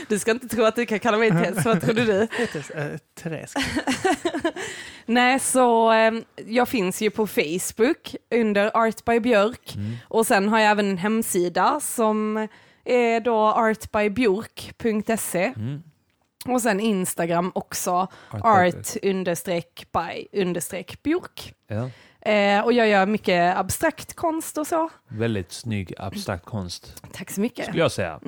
[0.09, 2.27] du ska inte tro att du kan kalla mig Tess, vad trodde du?
[3.23, 3.63] Therese, äh.
[5.07, 6.13] Nej, så eh,
[6.47, 9.77] jag finns ju på Facebook under Art by Björk
[10.09, 12.49] och sen har jag även en hemsida som
[12.85, 15.83] är då artbybjörk.se Mm.
[16.47, 17.93] och sen Instagram också,
[18.31, 18.49] Art by
[19.29, 21.55] art by understreck björk.
[21.69, 21.91] Ja.
[22.27, 24.89] Eh, och jag gör mycket abstrakt konst och så.
[25.09, 27.64] Väldigt snygg abstrakt konst, Tack så mycket.
[27.66, 28.20] skulle jag säga.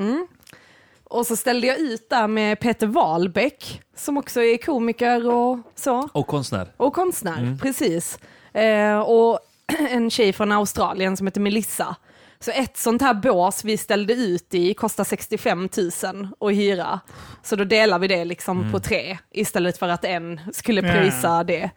[1.05, 6.09] Och så ställde jag ut där med Peter Wahlbeck som också är komiker och så.
[6.13, 6.73] Och konstnär.
[6.77, 8.19] Och konstnär, precis.
[8.53, 9.39] Eh, och
[9.91, 11.97] en tjej från Australien som heter Melissa.
[12.41, 15.69] Så ett sånt här bås vi ställde ut i kostar 65
[16.03, 17.01] 000 att hyra.
[17.43, 20.93] Så då delar vi det liksom på tre istället för att en skulle Ja.
[20.93, 21.71] pröjsa det.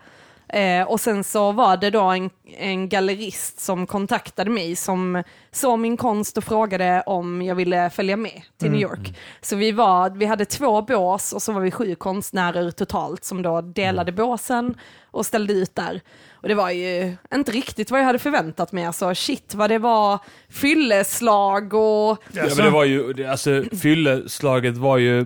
[0.53, 5.79] Eh, och sen så var det då en, en gallerist som kontaktade mig som såg
[5.79, 9.17] min konst och frågade om jag ville följa med till New York.
[9.41, 13.41] Så vi, var, vi hade två bås och så var vi sju konstnärer totalt som
[13.41, 14.75] då delade båsen
[15.11, 16.01] och ställde ut där.
[16.31, 18.85] Och det var ju inte riktigt vad jag hade förväntat mig.
[18.85, 24.97] Alltså shit vad det var fylleslag och Ja, men det var ju, alltså fylleslaget var
[24.97, 25.25] ju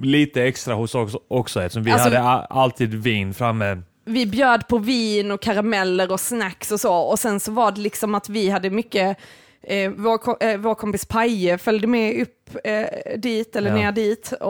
[0.00, 3.82] lite extra hos oss också eftersom vi Alltså- hade alltid vin framme.
[4.06, 6.94] Vi bjöd på vin och karameller och snacks och så.
[6.94, 9.18] Och sen så var det liksom att vi hade mycket,
[9.62, 12.86] eh, vår, eh, vår kompis Paje följde med upp eh,
[13.18, 13.76] dit, eller Ja.
[13.76, 14.32] ner dit.
[14.32, 14.40] Och,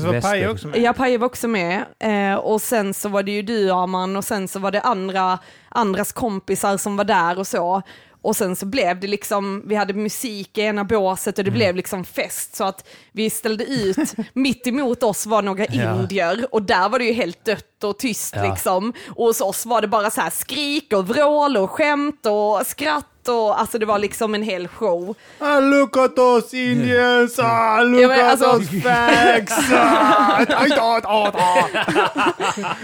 [0.00, 0.20] Så var.
[0.20, 0.78] Paje också med.
[0.80, 1.84] Ja, Paje var också med.
[1.98, 5.38] Eh, och sen så var det ju du Arman och sen så var det andra,
[5.68, 7.82] andras kompisar som var där och så.
[8.24, 11.76] Och sen så blev det liksom, vi hade musik i ena båset och det blev
[11.76, 15.94] liksom fest så att vi ställde ut, mitt emot oss var några Ja.
[16.00, 18.50] indier och där var det ju helt dött och tyst Ja.
[18.50, 18.92] liksom.
[19.08, 23.06] Och hos oss var det bara så här skrik och vrål och skämt och skratt
[23.28, 25.14] och alltså det var liksom en hel show.
[25.38, 27.38] Ah, look at us Indians!
[27.38, 29.52] Ah, look Ja, men at alltså- us fags!
[29.72, 30.40] Ah.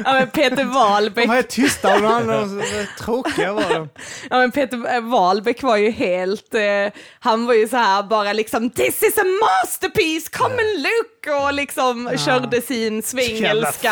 [0.04, 2.62] Ja, men Peter Wahlbeck De är tysta och de
[2.98, 3.88] tråkiga var de.
[4.30, 8.32] Ja men Peter eh, Wahlbeck var ju helt, eh, han var ju så här bara
[8.32, 13.90] liksom this is a masterpiece, come and look och liksom körde sin svengelska.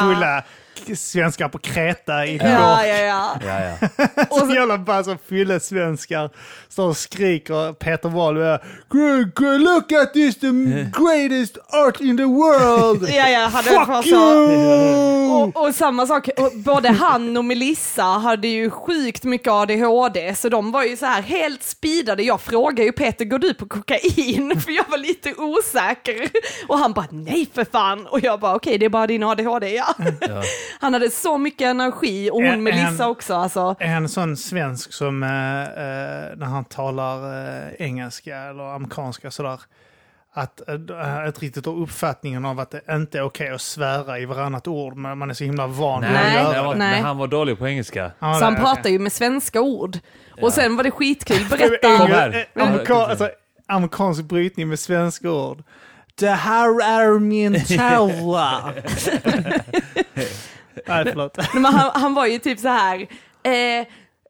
[0.97, 3.39] Svenskar på Kreta i Ja, ja, ja.
[3.47, 3.61] Ja,
[3.99, 4.07] ja.
[4.39, 6.31] Så jävla bara så fylla svenskar
[6.69, 8.59] står och skriker Peter Wahlberg.
[8.89, 10.47] "Good, good, Look at this, the
[10.93, 13.09] greatest art in the world!
[13.11, 14.09] Ja, ja, hade Fuck bara så.
[14.09, 15.33] you!
[15.33, 20.49] Och, och samma sak, och både han och Melissa hade ju sjukt mycket ADHD, så
[20.49, 22.23] de var ju så här helt speedade.
[22.23, 24.61] Jag frågade ju Peter, går du på kokain?
[24.65, 26.29] För jag var lite osäker.
[26.69, 28.07] Och han bara, nej för fan.
[28.07, 29.95] Och jag bara, okej det är bara din ADHD, ja.
[30.21, 30.43] Ja.
[30.81, 33.35] Han hade så mycket energi och hon En- Melissa också.
[33.35, 33.77] Alltså.
[33.79, 35.29] Är han en sån svensk som eh,
[35.63, 39.61] eh, när han talar eh, engelska eller amerikanska sådär,
[40.33, 44.25] att eh, ett riktigt har uppfattningen av att det inte är okej att svära i
[44.25, 46.95] varannat ord, men man är så himla van vid att Nej, göra det var, nej.
[46.97, 48.11] Men han var dålig på engelska.
[48.19, 48.93] Ja, Så han pratar okej.
[48.93, 49.99] ju med svenska ord.
[50.43, 52.89] Och sen var det skitkul, berätta.
[52.93, 53.31] eh, alltså,
[53.67, 55.63] amerikansk brytning med svenska ord.
[56.15, 58.73] Det här är min tavla.
[60.87, 61.39] Nej, förlåt.
[61.55, 63.07] Men han, han var ju typ så här.
[63.43, 63.53] Eh,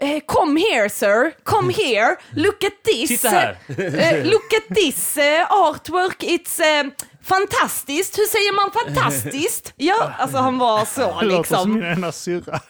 [0.01, 3.09] eh, come here sir, come here, look at this.
[3.09, 3.59] Titta här.
[3.69, 6.91] Eh, look at this eh, artwork, it's eh,
[7.23, 8.19] fantastiskt.
[8.19, 9.73] Hur säger man fantastiskt?
[9.77, 11.73] Ja, alltså han var så Det låter som liksom.
[11.73, 12.61] min ena syrra.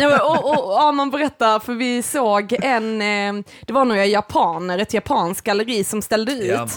[0.00, 4.78] Ja, och, och, ja, man berättar, för vi såg en, eh, det var några japaner,
[4.78, 6.48] ett japanskt galleri som ställde ut.
[6.48, 6.68] Ja.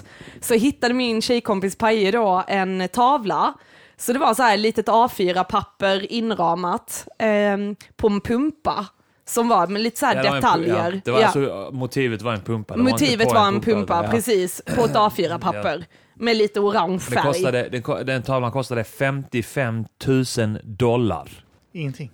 [0.42, 3.54] Så hittade min tjejkompis Paje då en tavla.
[4.02, 7.58] Så det var så här litet A4-papper inramat eh,
[7.98, 8.86] på en pumpa.
[9.26, 10.92] Som var med lite så här Ja, det var en detaljer.
[10.94, 11.26] Ja, det var Ja.
[11.26, 12.76] alltså, motivet var en pumpa.
[12.78, 14.12] det Motivet på var en pumpa, ja.
[14.12, 15.86] precis, på ett A4-papper.
[16.16, 17.24] Med lite orange färg.
[17.24, 21.30] kostade, den, den tavlan kostade 55 000 dollar.
[21.74, 22.12] Ingenting.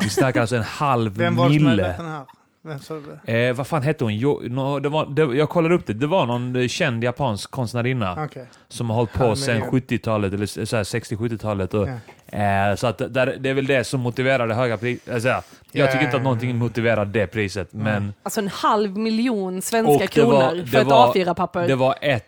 [0.00, 1.88] Vi snackar alltså en halv Vem var det som hade mille.
[1.88, 2.24] lagt den här?
[2.66, 2.94] Vem sa
[3.26, 3.32] det?
[3.48, 4.16] Eh, vad fan hette hon?
[4.16, 5.92] Jo, no, det var, det, jag kollade upp det.
[5.92, 8.46] Det var någon eh, känd japansk konstnärinna Okej.
[8.68, 9.70] som har hållit på Halv sedan miljon.
[9.80, 11.74] 70-talet, eller så här 60-70-talet.
[11.74, 12.38] och, Ja.
[12.38, 15.14] Eh, så att där, det är väl det som motiverar det höga priset.
[15.14, 15.42] Alltså, jag
[15.72, 20.06] Ja, tycker inte ja, att någonting motiverar det priset, men Alltså en halv miljon svenska
[20.06, 21.68] kronor var- för ett var- A4-papper.
[21.68, 22.24] det var ett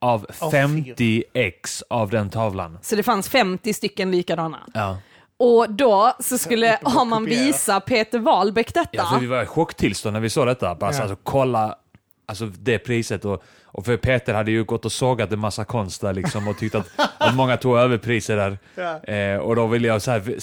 [0.00, 2.78] av Av 50 ex av den tavlan.
[2.82, 4.58] Så det fanns 50 stycken likadana.
[4.74, 4.96] Ja.
[5.44, 7.44] Och då så skulle Arman kopiera.
[7.44, 8.88] visa Peter Wahlbeck detta.
[8.92, 10.74] Ja, för vi var i chocktillstånd när vi såg detta.
[10.74, 11.00] Bara, Ja.
[11.00, 11.76] alltså, kolla
[12.26, 13.24] alltså, det priset.
[13.24, 16.58] Och, och för Peter hade ju gått och sågat en massa konst där liksom, och
[16.58, 16.86] tyckt att,
[17.18, 18.58] att många tog över priser där.
[18.74, 19.14] Ja.
[19.14, 20.36] Eh, och då ville jag så här,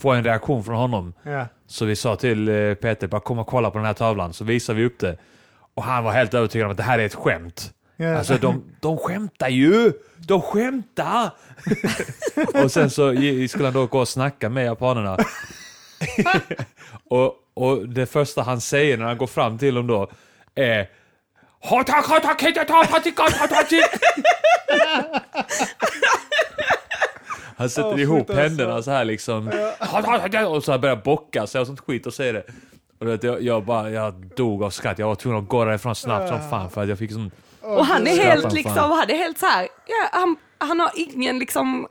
[0.00, 1.12] få en reaktion från honom.
[1.22, 1.46] Ja.
[1.66, 4.32] Så vi sa till eh, Peter, bara kom och kolla på den här tavlan.
[4.32, 5.16] Så visade vi upp det.
[5.74, 7.72] Och han var helt övertygad om att det här är ett skämt.
[8.06, 9.92] Alltså de, de skämtar ju!
[10.16, 11.30] De skämtar!
[12.64, 13.14] och sen så
[13.48, 15.18] skulle han då gå och snacka med japanerna.
[17.10, 20.10] och, och det första han säger när han går fram till dem då
[20.54, 20.88] är
[27.56, 28.42] Han sätter Åh, ihop shit, alltså.
[28.42, 29.46] händerna så här liksom.
[30.48, 32.42] Och så här börjar bocka sig och sånt skit och säger det.
[32.98, 34.98] Och jag, jag, bara, jag dog av skratt.
[34.98, 37.30] Jag var tvungen att gå därifrån snabbt som fan för att jag fick sån...
[37.76, 41.38] och han är helt liksom, han är helt så här, ja, han, han har ingen
[41.38, 41.86] liksom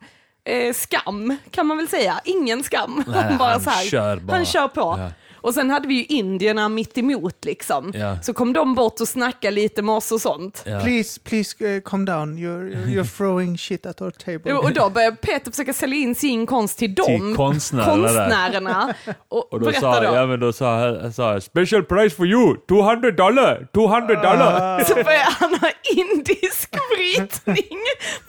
[0.45, 2.19] eh, skam, kan man väl säga.
[2.23, 3.03] Ingen skam.
[3.07, 4.37] Nej, han bara han så här, kör bara.
[4.37, 4.95] Han kör på.
[4.99, 5.09] Ja.
[5.41, 7.91] Och sen hade vi ju indierna mitt emot liksom.
[7.95, 8.17] Ja.
[8.21, 10.63] Så kom de bort och snackade lite med oss och sånt.
[10.65, 10.79] Ja.
[10.79, 12.37] Please, please uh, calm down.
[12.37, 14.53] You're, you're throwing shit at our table.
[14.53, 18.93] Och då började Peter försöka sälja in sin konst till dem, Till konstnärerna konstnärerna.
[19.29, 20.15] Och, Och då berätta sa, då.
[20.15, 24.83] ja, men då sa, han- sa special price for you, 200 dollar, 200 dollar.
[24.83, 27.79] Så började han ha indisk brytning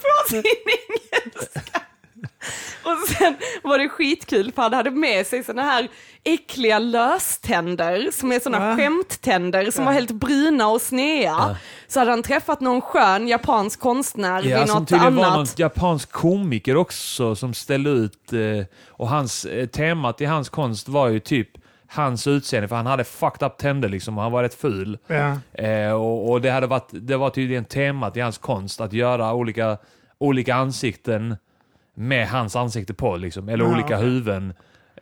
[0.00, 1.80] på sin engelska.
[2.82, 5.88] Och sen var det skitkul för han hade med sig såna här
[6.24, 8.76] äckliga löständer som är såna Va?
[8.76, 11.56] skämttänder som var helt bruna och sneda.
[11.88, 15.46] Så hade han träffat någon skön japansk konstnär Ja, vid som något tydligen var någon
[15.56, 21.08] japansk komiker också som ställde ut, eh, och hans, eh, temat i hans konst var
[21.08, 21.48] ju typ
[21.90, 24.98] hans utseende, för han hade fucked up tänder liksom och han var rätt ful.
[25.06, 25.36] Ja.
[25.62, 29.32] Eh, och, och det, hade varit, det var tydligen temat i hans konst, att göra
[29.32, 29.78] olika,
[30.18, 31.36] olika ansikten
[31.98, 33.48] med hans ansikte på, liksom.
[33.48, 33.98] eller Ja, olika okej.
[34.08, 34.52] huvuden,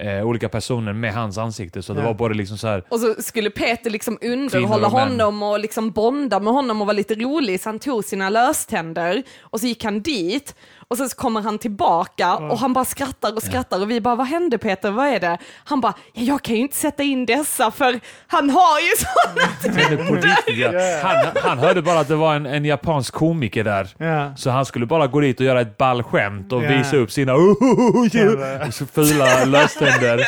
[0.01, 1.82] eh, olika personer med hans ansikte.
[1.82, 2.07] Så det Ja.
[2.07, 5.90] var både liksom så här Och så skulle Peter liksom underhålla och honom och liksom
[5.90, 9.84] bonda med honom och vara lite rolig, så han tog sina löständer och så gick
[9.84, 10.55] han dit
[10.89, 14.14] och sen så kommer han tillbaka och han bara skrattar och skrattar och vi bara,
[14.14, 15.39] vad hände Peter, vad är det?
[15.64, 19.53] Han bara, ja, jag kan ju inte sätta in dessa för han har ju sådana
[19.97, 21.03] tänder.
[21.03, 23.89] Han, han hörde bara att det var en, en japansk komiker där.
[23.99, 24.37] Ja.
[24.37, 26.68] Så han skulle bara gå dit och göra ett balskämt och Ja.
[26.68, 27.32] visa upp sina
[28.12, 28.70] Jävlar.
[28.70, 30.20] så fula löständer.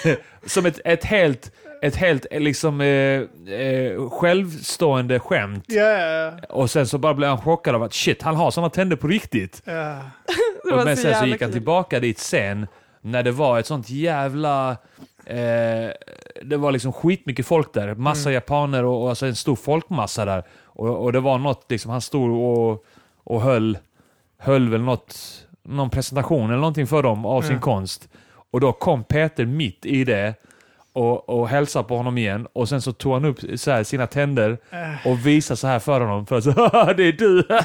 [0.46, 1.50] Som ett, ett helt,
[1.82, 2.86] ett helt eh, liksom, eh,
[3.54, 5.64] eh, självstående skämt.
[5.68, 6.32] Ja.
[6.48, 9.06] Och sen så bara blev han chockad av att shit, han har såna tänder på
[9.08, 9.62] riktigt.
[9.64, 12.66] Det var Men så sen så gick han tillbaka dit sen,
[13.00, 14.70] när det var ett sånt jävla...
[15.26, 15.90] Eh,
[16.42, 17.94] det var liksom skitmycket folk där.
[17.94, 20.42] Massa japaner och, och alltså en stor folkmassa där.
[20.64, 22.84] Och, och det var något, liksom, han stod och,
[23.24, 23.78] och höll,
[24.38, 25.16] höll väl något,
[25.62, 27.60] någon presentation eller någonting för dem av sin Mm.
[27.60, 28.08] konst.
[28.50, 30.34] Och då kom Peter mitt i det
[30.96, 32.46] och, och hälsade på honom igen.
[32.52, 35.06] Och sen så tog han upp så här, sina tänder Äh.
[35.12, 36.26] och visade så här för honom.
[36.26, 36.50] För att så,
[36.96, 37.42] det är du!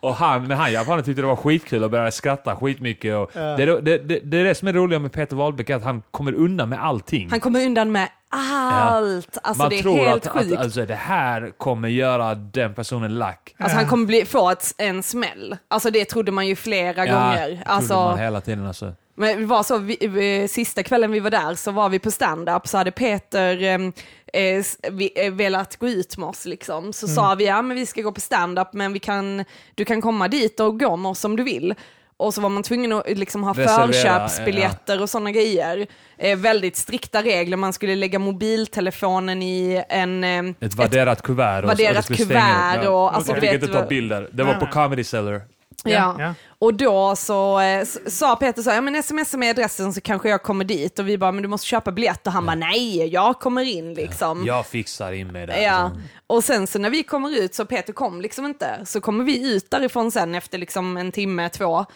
[0.00, 3.16] och han, men han japanen tyckte det var skitkul och började skratta skitmycket.
[3.16, 3.40] Och Ja.
[3.40, 6.02] det, är- det, det, det är det som är roliga med Peter Wahlbeck, att han
[6.10, 7.30] kommer undan med allting.
[7.30, 9.38] Han kommer undan med allt.
[9.42, 10.52] Alltså Man det är tror helt att, sjukt.
[10.52, 13.54] att alltså, det här kommer göra den personen lack.
[13.58, 15.56] Alltså han kommer bli, få ett, en smäll.
[15.68, 17.46] Alltså det trodde man ju flera Ja, gånger.
[17.46, 18.92] trodde Alltså, man hela tiden alltså.
[19.14, 22.10] Men det var så, vi, vi, sista kvällen vi var där så var vi på
[22.10, 23.92] stand-up så hade Peter em,
[24.32, 26.92] eh, vi, eh, velat gå ut med oss liksom.
[26.92, 29.44] Så sa vi, ja men vi ska gå på stand-up men vi kan,
[29.74, 31.74] du kan komma dit och gå med oss om du vill.
[32.16, 33.86] och så var man tvungen att liksom ha Reservera,
[34.28, 35.86] förköpsbiljetter och sådana grejer.
[36.18, 40.24] Eh, väldigt strikta regler, man skulle lägga mobiltelefonen i en...
[40.24, 41.62] Eh, Ett vadderat kuvert.
[41.64, 42.90] och- och stänga upp, kuvert ja.
[42.90, 44.28] och, alltså, Man du fick vet inte ta bilder.
[44.32, 44.72] Det var Nej, på nej.
[44.74, 45.40] Comedy Cellar.
[45.84, 46.16] Ja.
[46.18, 46.34] Ja.
[46.58, 50.28] Och då så eh, sa Peter så här, ja men smsa med adressen så kanske
[50.28, 50.98] jag kommer dit.
[50.98, 52.26] Och vi bara, men du måste köpa biljett.
[52.26, 54.44] Och han bara, nej, jag kommer in liksom.
[54.46, 55.56] Jag fixar in mig där.
[55.62, 56.02] Ja, liksom.
[56.26, 58.80] och sen så när vi kommer ut så Peter kom liksom inte.
[58.84, 61.86] Så kommer vi ut därifrån sen efter liksom en timme, två.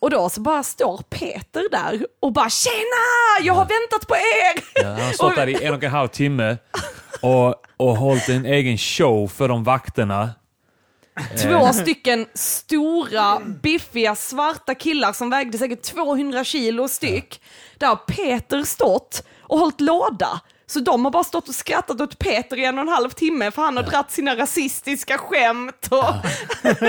[0.00, 4.82] Och då så bara står Peter där och bara tjena, jag har väntat på er!
[4.82, 6.56] Ja, han har stått där i en och en halv timme
[7.20, 10.30] och, och hållit en egen show för de vakterna.
[11.42, 17.42] Två stycken stora, biffiga, svarta killar som vägde säkert 200 kilo styck.
[17.78, 20.40] Där har Peter stått och hållit låda.
[20.66, 23.50] Så de har bara stått och skrattat åt Peter i en och en halv timme
[23.50, 25.88] för han har dratt sina rasistiska skämt.
[25.90, 26.04] Och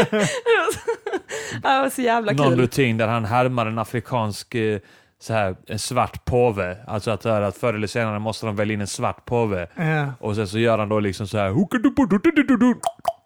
[1.61, 2.59] det var så jävla Någon kul.
[2.59, 4.79] rutin där han härmar en afrikansk eh,
[5.21, 6.77] så här, en svart påve.
[6.87, 9.67] Alltså att, att förr eller senare måste de välja in en svart påve.
[9.75, 10.13] Ja.
[10.19, 11.49] Och sen så gör han då liksom så här...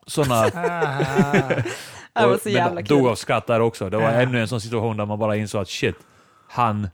[0.08, 0.44] Såna,
[2.16, 3.08] Det var så men jävla dog kul.
[3.08, 3.90] av skratt där också.
[3.90, 4.22] Det var Ja.
[4.22, 5.96] ännu en sån situation där man bara insåg att shit,
[6.50, 6.88] han,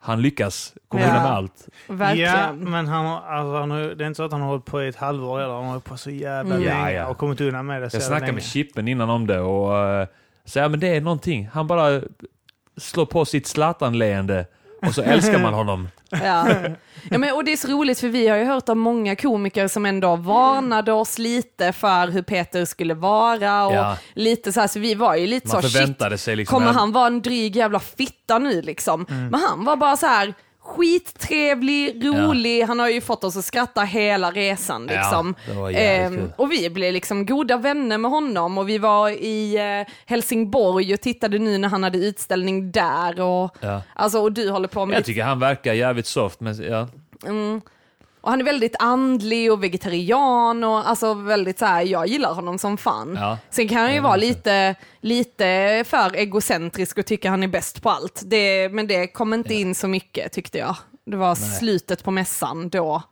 [0.00, 1.08] han lyckas komma Ja.
[1.08, 1.68] undan med allt.
[1.88, 2.70] Ja, Verkligen.
[2.70, 4.96] men han alltså, han det är inte så att han har hållit på i ett
[4.96, 6.66] halvår eller han har hållit på så jävla Mm.
[6.66, 7.06] länge Ja, ja.
[7.06, 8.32] och kommit undan med det så Jag snackade länge.
[8.32, 10.06] med Chippen innan om det och uh,
[10.44, 11.48] sa ja, men det är någonting.
[11.52, 12.00] Han bara
[12.76, 14.46] slår på sitt Zlatan-leende
[14.86, 15.88] och så älskar man honom.
[16.10, 16.48] Ja.
[17.10, 19.68] Ja, men, och det är så roligt för vi har ju hört av många komiker
[19.68, 23.96] som ändå varnade oss lite för hur Peter skulle vara och Ja.
[24.14, 26.54] lite så här, så vi var ju lite Man så shit, sig liksom...
[26.58, 29.06] kommer en- han vara en dryg jävla fitta nu liksom?
[29.08, 30.34] Men han var bara så här
[30.68, 35.34] skittrevlig, rolig, han har ju fått oss att skratta hela resan Ja, liksom.
[35.72, 36.32] jävligt kul.
[36.36, 41.00] och vi blev liksom goda vänner med honom och vi var i eh, Helsingborg och
[41.00, 43.82] tittade nu när han hade utställning där och, Ja.
[43.94, 46.88] alltså, och du håller på med Jag ditt tycker han verkar jävligt soft, men ja.
[47.26, 47.60] Mm.
[48.28, 52.58] Och han är väldigt andlig och vegetarian och alltså väldigt så här, jag gillar honom
[52.58, 53.14] som fan.
[53.20, 53.38] Ja.
[53.50, 57.82] Sen kan han ju Ja, vara lite, lite för egocentrisk och tycka han är bäst
[57.82, 58.22] på allt.
[58.24, 60.76] Det, men det kom inte in så mycket tyckte jag.
[61.06, 63.02] Det var slutet på mässan då.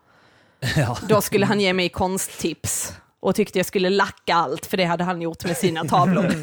[0.76, 0.98] Ja.
[1.08, 5.04] Då skulle han ge mig konsttips och tyckte jag skulle lacka allt för det hade
[5.04, 6.34] han gjort med sina tavlor.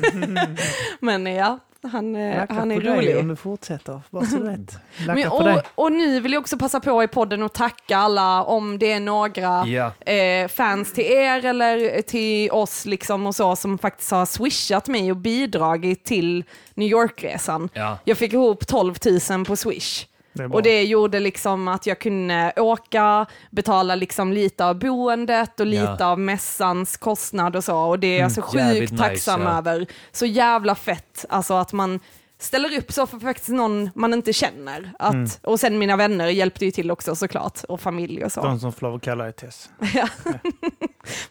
[1.06, 1.60] men ja,
[1.92, 3.18] han, eh, han är på dig rolig.
[3.18, 4.02] om du fortsätter.
[4.10, 4.38] Bara så.
[4.40, 4.70] Lacka
[5.08, 8.80] Men, och, och nu vill jag också passa på i podden och tacka alla om
[8.80, 10.12] det är några Ja.
[10.14, 15.12] eh, fans till er eller till oss liksom och så som faktiskt har swishat mig
[15.12, 17.70] och bidragit till New York-resan.
[17.74, 17.98] Ja.
[18.04, 18.96] Jag fick ihop 12
[19.30, 20.06] 000 på swish.
[20.34, 20.46] Det.
[20.46, 25.96] Och det gjorde liksom att jag kunde åka, betala liksom lite av boendet och lite
[26.00, 26.06] Ja.
[26.06, 27.78] av mässans kostnad och så.
[27.78, 29.58] Och det är jag så Jävligt sjukt nice, tacksam ja.
[29.58, 29.86] över.
[30.12, 32.00] Så jävla fett, alltså att man
[32.40, 34.92] ställer upp så för faktiskt någon man inte känner.
[35.00, 35.30] Att, Mm.
[35.42, 38.42] Och sen mina vänner hjälpte ju till också såklart, och familj och så.
[38.44, 39.70] De som får lov att kalla dig Tess.
[39.94, 40.08] Ja.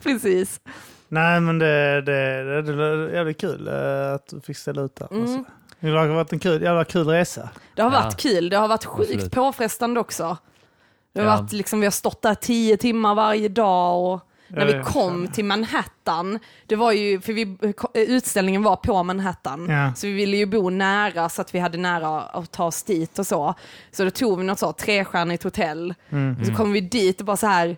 [0.03, 0.61] Precis.
[1.09, 4.97] Nej men det, det, det, det är jävligt kul eh, att du fick ställa ut
[4.97, 5.09] där.
[5.13, 5.45] Mm.
[5.91, 7.49] Det har varit en kul, jävla kul resa.
[7.75, 8.01] Det har Ja.
[8.01, 9.33] varit kul, det har varit sjukt Absolut.
[9.33, 10.37] påfrestande också.
[11.15, 11.37] Det har Ja.
[11.37, 15.45] varit liksom, vi har stått där tio timmar varje dag och när vi kom till
[15.45, 17.57] Manhattan, det var ju, för vi,
[17.95, 19.93] utställningen var på Manhattan, Ja.
[19.97, 23.19] så vi ville ju bo nära så att vi hade nära att ta oss dit
[23.19, 23.55] och så.
[23.93, 26.37] Så då tog vi något så trestjärnigt hotell, Mm.
[26.41, 27.77] och så kom vi dit och bara så här,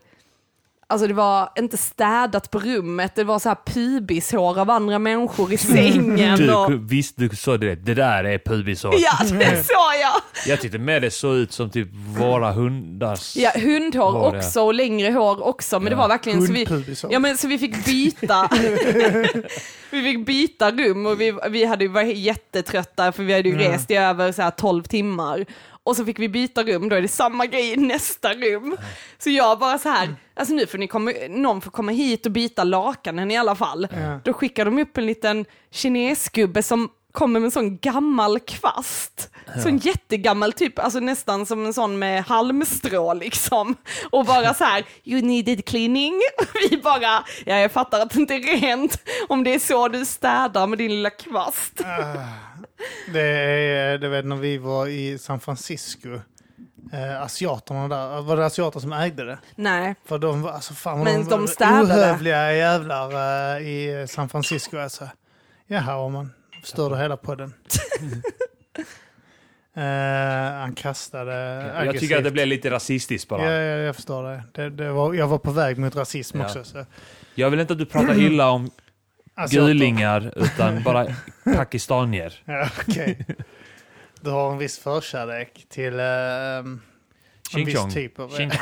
[0.87, 5.53] Alltså det var inte städat på rummet, det var så här pubishår av andra människor
[5.53, 6.51] i sängen.
[6.51, 6.71] och...
[6.71, 7.75] Du, visst, du sa det.
[7.75, 8.95] Det där är pubishår.
[8.99, 10.13] Ja, det sa jag!
[10.47, 13.37] Jag tyckte med det såg ut som typ våra hundars...
[13.37, 14.39] Ja, hundhår Var det?
[14.39, 15.97] också och längre hår också, men det Ja.
[15.97, 16.67] var verkligen så vi,
[17.11, 18.49] ja, men, så vi fick byta.
[19.91, 23.55] vi fick byta rum och vi, vi hade ju varit jättetrötta för vi hade ju
[23.55, 23.73] Mm.
[23.73, 25.45] rest i över så här 12 timmar.
[25.85, 28.77] Och så fick vi byta rum, då är det samma grej i nästa rum.
[29.19, 32.33] Så jag bara så här, alltså nu får ni komma, någon får komma hit och
[32.33, 33.89] byta lakanen i alla fall.
[33.91, 34.21] Ja.
[34.25, 39.31] Då skickar de upp en liten kinesgubbe som kommer med en sån gammal kvast.
[39.63, 43.75] Sån jättegammal, typ, alltså nästan som en sån med halmstrå liksom.
[44.11, 46.21] Och bara så här, you needed cleaning.
[46.71, 50.05] Vi bara, ja jag fattar att det inte är rent om det är så du
[50.05, 51.81] städar med din lilla kvast.
[53.13, 56.21] Det är, det vet när vi var i San Francisco.
[56.93, 59.39] Eh, asiaterna där, var det asiater som ägde det?
[59.57, 61.83] Nej, För de var, alltså fan vad Men de, de städade.
[61.85, 63.11] ohövliga jävlar
[63.57, 65.09] eh, i San Francisco alltså.
[65.67, 66.31] Jaha, om man
[66.63, 67.55] förstörde hela podden.
[69.77, 71.33] Eh, han kastade
[71.85, 73.45] Jag tycker att det blev lite rasistiskt bara.
[73.45, 74.43] Ja, ja, jag förstår det.
[74.53, 76.45] det, det var, jag var på väg mot rasism Ja.
[76.47, 76.65] också.
[76.65, 76.87] Så.
[77.35, 78.71] Jag vill inte att du pratar illa om
[79.35, 79.67] Asiater.
[79.67, 81.07] gulingar, utan bara
[81.45, 82.41] pakistanier.
[82.45, 83.27] Ja, okej.
[84.21, 88.29] Du har en viss förkärlek till eh, en viss typ av...
[88.37, 88.51] Ching.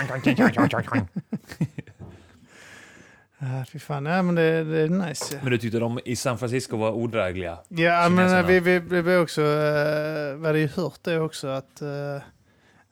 [3.45, 4.07] Ja, fy fan.
[4.07, 5.39] Ja, men det, det är nice.
[5.43, 7.59] Men du tyckte de i San Francisco var odrägliga?
[7.69, 8.39] Ja, men Kineserna.
[8.41, 11.89] eh, vi, vi, vi, vi också, uh, vi hade ju hört det också att eh,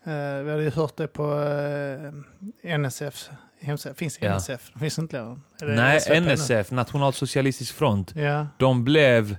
[0.07, 3.29] eh, vi hade ju hört det på uh, NSF
[3.61, 3.95] hemsida.
[3.95, 4.35] Finns Ja.
[4.35, 4.73] NSF?
[4.81, 5.37] Finns inte längre?
[5.59, 6.21] Det Nej?
[6.21, 9.37] NSF, Nationalsocialistisk front, Ja, de blev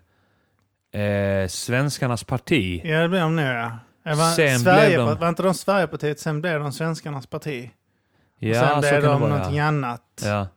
[0.94, 2.82] eh, svenskarnas parti.
[2.84, 3.80] ja det blev de nu ja.
[4.04, 7.70] Var, Sen Sverige, blev de- var inte de Sverigepartiet, sen blev de svenskarnas parti.
[8.38, 9.30] och Ja, sen så blev det de vara.
[9.34, 9.64] någonting Ja.
[9.66, 10.22] annat.
[10.26, 10.48] Ja,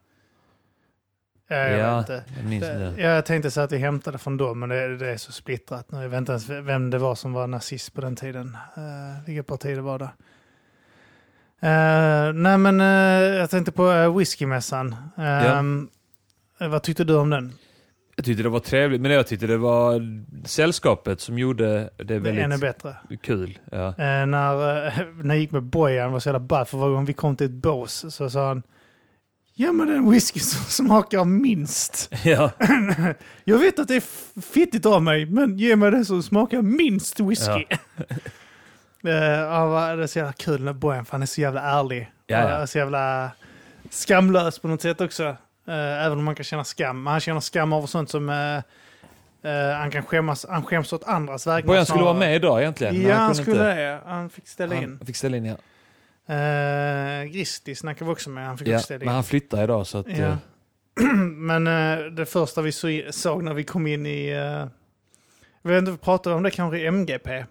[1.47, 2.23] jag ja, inte.
[2.37, 3.01] jag minns Det, det.
[3.01, 6.01] jag tänkte så att vi hämtade från dem, men det, det är så splittrat nu.
[6.01, 8.57] Jag vet inte ens vem det var som var nazist på den tiden.
[8.77, 10.09] Uh, vilket parti det var där.
[11.65, 14.95] Eh, nej, men eh, jag tänkte på uh, whiskymässan.
[15.17, 15.89] Ehm,
[16.59, 17.53] eh, Vad tyckte du om den?
[18.15, 20.01] Jag tyckte det var trevligt, men jag tyckte det var
[20.47, 22.95] sällskapet som gjorde det Det är ännu väldigt bättre.
[23.21, 23.59] kul.
[23.71, 23.93] Ja.
[23.97, 24.53] När,
[24.87, 24.93] uh,
[25.23, 27.45] när jag gick med Bojan var så jävla ball, för varje gång vi kom till
[27.45, 28.63] ett bås så sa han
[29.57, 32.09] Ge mig den whisky som smakar minst.
[32.23, 32.51] ja.
[33.43, 34.03] Jag vet att det är
[34.41, 37.65] fittigt av mig, men ge mig det som smakar minst whisky.
[39.01, 42.11] Ja, vad- det är så jävla kul med Bojan, för han är så jävla ärlig.
[42.27, 42.61] Ja, ja.
[42.61, 43.31] Och så jävla
[43.89, 45.23] skamlös på något sätt också.
[45.67, 47.03] Eh, även om man kan känna skam.
[47.03, 48.61] Men han känner skam över sånt som eh,
[49.77, 51.67] han kan skämmas, han skäms åt andras vägnar.
[51.67, 52.95] Bojan skulle vara med idag egentligen.
[52.95, 53.81] men Ja, han kunde skulle inte.
[53.81, 53.99] det.
[54.05, 54.95] Han fick ställa in.
[54.99, 55.55] Han fick ställa in, ja.
[56.29, 58.79] Uh, Gristi snackade vi också med, han fick ja.
[58.89, 60.07] Men han flyttar idag så att...
[60.09, 60.15] Ja.
[60.25, 60.35] eh,
[61.35, 64.33] Men eh, det första vi så, såg när vi kom in i...
[64.35, 64.65] Uh,
[65.61, 67.45] vi vet inte, vi pratade om det kanske i MGP.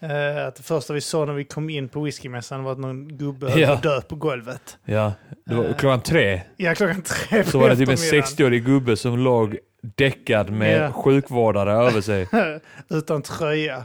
[0.00, 3.08] Eh, att det första vi såg när vi kom in på whiskymässan var att någon
[3.18, 3.76] gubbe höll Ja.
[3.82, 4.78] dö på golvet.
[4.84, 5.12] ja.
[5.46, 5.76] Det var Eh.
[5.76, 6.40] klockan tre.
[6.56, 8.22] Ja, klockan tre Så var det typ en eftermiddagen.
[8.36, 10.92] 60-årig gubbe som låg däckad med Ja.
[10.92, 12.28] sjukvårdare över sig.
[12.90, 13.84] Utan tröja.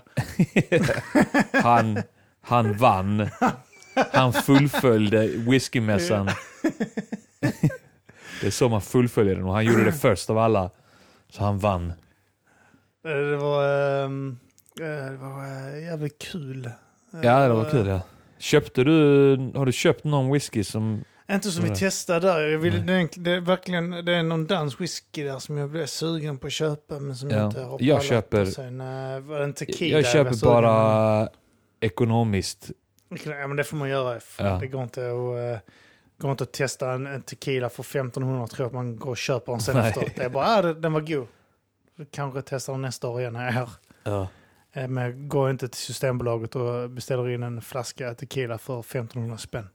[1.64, 2.00] Han,
[2.42, 3.30] han vann.
[4.12, 6.30] Han fullföljde whiskymässan.
[8.42, 10.70] Det är så man fullföljer den och han gjorde det först av alla.
[11.30, 11.94] Så han vann.
[13.06, 13.64] Eh, Det var,
[14.04, 14.38] ehm,
[14.80, 15.44] eh, det var
[15.78, 16.70] eh, jävligt kul.
[17.24, 18.02] Ja, det var kul ja.
[18.40, 18.92] Köpte du,
[19.56, 21.04] har du köpt någon whisky som...
[21.32, 22.40] Inte som vi testade där.
[22.42, 25.70] Jag vill, det, är, det är verkligen det är någon dansk whisky där som jag
[25.70, 27.38] blev sugen på att köpa men som Ja.
[27.38, 28.78] jag inte har Jag köper- Sen
[29.28, 31.30] var det en tequila Jag blev köper bara
[31.80, 32.72] ekonomiskt.
[33.26, 34.20] Ja men det får man göra.
[34.40, 34.58] Ja.
[34.62, 35.56] Det går inte att...
[35.58, 35.60] eh,
[36.18, 39.18] går inte att testa en, en tequila för 1500 tror jag att man går och
[39.18, 39.88] köper den sen Nej.
[39.90, 40.12] efteråt.
[40.16, 41.28] Det är bara, det, den var god.
[42.12, 43.70] Kanske testar den nästa år igen när jag är här.
[44.04, 44.28] Ja.
[44.74, 49.38] Eh, Men jag går inte till Systembolaget och beställer in en flaska tequila för 1500
[49.38, 49.70] spänn.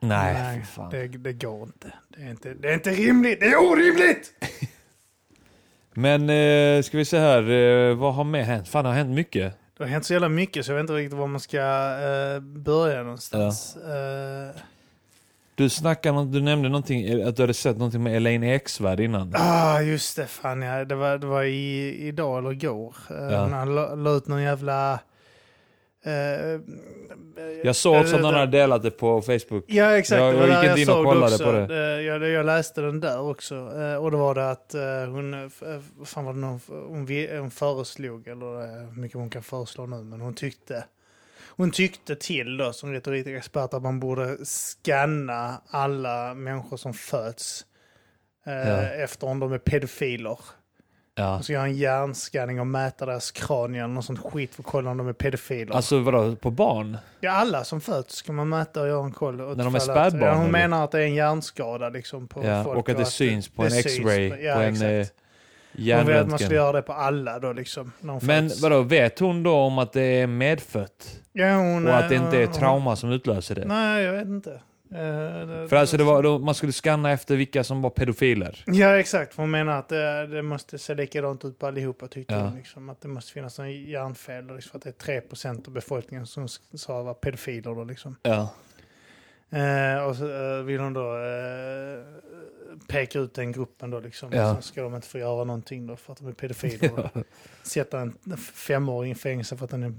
[0.00, 0.90] Nej, fan.
[0.90, 1.92] det, det går inte.
[2.08, 2.54] Det är inte.
[2.54, 4.32] det är inte rimligt, det är orimligt!
[5.94, 8.68] Men eh, ska vi se här, eh, vad har mer hänt?
[8.68, 9.54] Fan det har hänt mycket.
[9.76, 12.40] Det har hänt så jävla mycket så jag vet inte riktigt var man ska eh,
[12.40, 13.76] börja någonstans.
[13.76, 14.60] Eh,
[15.54, 19.32] Du snackade, du nämnde någonting, eh, att du hade sett någonting med Elaine Eksvärd innan.
[19.36, 20.26] ah, just det.
[20.26, 22.94] Fan, ja, det var, det var i, idag eller igår.
[23.10, 23.46] Uh, Ja.
[23.46, 24.98] När han la, la ut någon jävla...
[26.12, 26.60] eh,
[27.64, 29.64] Jag såg också eh, att någon det- hade delat det på Facebook.
[29.66, 30.18] Ja, exakt.
[30.20, 31.74] Jag- jag gick inte in och kollade på det.
[31.74, 33.54] Eh, Jag, jag läste den där också.
[33.54, 37.28] Eh, Och då var det att eh, hon, eh, eh, fan var det någon, hon,
[37.40, 40.84] hon föreslog, eller eh, hur mycket hon kan föreslå nu, men hon tyckte
[41.56, 47.64] hon tyckte till då, som retorikexpert, att man borde scanna alla människor som föds
[48.46, 48.82] eh, Ja.
[48.82, 50.38] efter om de är pedofiler.
[51.16, 51.30] Ja.
[51.30, 54.90] Man ska göra en hjärnscanning och mäta deras kranier något sånt skit för att kolla
[54.90, 55.74] om de är pedofiler.
[55.74, 56.96] Alltså vadå, på barn?
[57.20, 59.40] Ja, alla som föds ska man mäta och göra en koll.
[59.40, 60.52] Och När de är att- spädbarn, Ja, hon eller?
[60.52, 62.78] menar att det är en hjärnskada liksom på Ja, folk.
[62.78, 65.14] och att det syns på en X-ray, på- ja, på en eh, exakt.
[65.76, 67.92] Hon vill att man ska göra det på alla då liksom.
[68.00, 68.62] Men föds.
[68.62, 71.20] vadå, vet hon då om att det är medfött?
[71.32, 73.64] Ja, hon, Och att det inte är hon- trauma som utlöser det?
[73.64, 74.60] Nej, jag vet inte.
[74.90, 78.62] Eh, För alltså det var, då, man skulle scanna efter vilka som var pedofiler.
[78.66, 79.34] Ja, exakt.
[79.34, 82.40] För hon menar att det, det måste se likadant ut på allihopa tyckte Ja.
[82.40, 82.56] hon.
[82.56, 84.46] Liksom, att det måste finnas en hjärnfel.
[84.46, 88.16] Liksom, för att det är 3% av befolkningen som sa var pedofiler då liksom.
[88.22, 88.54] Ja.
[89.50, 92.04] Eh, och så eh, vill hon då eh,
[92.88, 94.32] peka ut den gruppen då liksom.
[94.32, 94.50] Ja.
[94.50, 96.92] Och så ska de inte få göra någonting då för att de är pedofiler.
[96.98, 97.22] och
[97.62, 99.94] Sätta en femåring i fängelse för att den är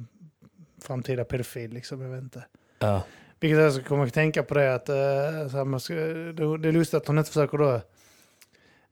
[0.81, 2.01] framtida pedofil liksom.
[2.01, 2.45] Jag vet inte.
[2.79, 3.03] Ja.
[3.46, 4.96] Vilket jag kommer att tänka på det att eh,
[5.52, 7.74] så här, man ska, det, det är lustigt att hon inte försöker då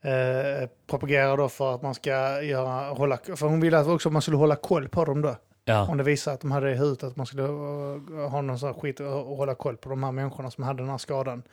[0.09, 4.21] eh, propagera då för att man ska göra, hålla, för hon ville också att man
[4.21, 5.35] skulle hålla koll på dem då.
[5.65, 5.87] Ja.
[5.87, 8.59] Om det visar att de hade det i huvudet, att man skulle uh, ha någon
[8.59, 11.43] sån här skit och, hålla koll på de här människorna som hade den här skadan.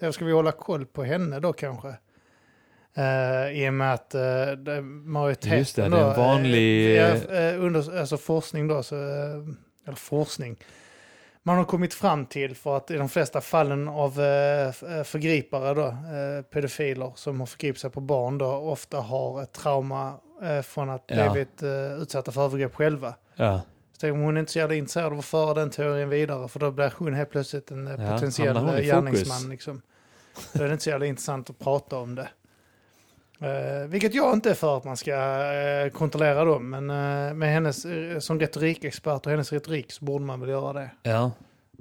[0.00, 1.88] Då ska vi hålla koll på henne då kanske?
[2.94, 7.54] Eh, I och med att uh, det, majoriteten Just det, det är en vanlig- eh,
[7.54, 10.56] eh, under, alltså forskning då, så, eh, eller forskning.
[11.42, 15.74] Man har kommit fram till för att i de flesta fallen av eh, eh, förgripare
[15.74, 20.14] då, eh, pedofiler som har förgripit sig på barn då, ofta har ett trauma
[20.64, 21.30] från att Ja.
[21.32, 21.62] blivit
[22.02, 23.14] utsatta för övergrepp själva.
[23.36, 23.60] Ja.
[24.00, 26.60] Så man, hon är inte så jävla intresserad av att föra den teorin vidare för
[26.60, 29.50] då blir hon helt plötsligt en Ja, potentiell gärningsman.
[29.50, 29.82] Liksom.
[30.52, 32.28] Då är det inte så jävla intressant att prata om det.
[33.40, 35.12] Eh, vilket jag inte är för att man ska
[35.52, 40.24] eh, kontrollera dem, men eh, med hennes, eh, som retorikexpert och hennes retorik så borde
[40.24, 40.90] man väl göra det.
[41.02, 41.30] Ja.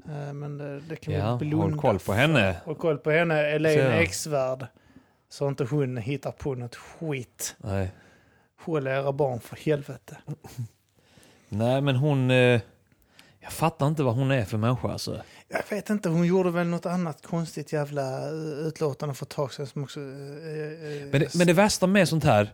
[0.09, 2.55] Eh, men det, det kan Ja, vi blunda håll koll på henne.
[2.65, 3.47] Håll koll på henne.
[3.47, 4.65] Elaine Eksvärd.
[5.29, 7.55] Så inte hon hittar på något skit.
[7.57, 7.91] Nej.
[8.65, 10.17] Håll era barn för helvete.
[11.49, 12.31] Nej, men hon...
[12.31, 12.61] Eh,
[13.39, 15.21] jag fattar inte vad hon är för människa alltså.
[15.51, 18.33] Jag vet inte, hon gjorde väl något annat konstigt jävla eh,
[18.67, 19.99] utlåtande för ett tag sedan som också...
[19.99, 22.53] eh, eh, Men det, men det värsta med sånt här...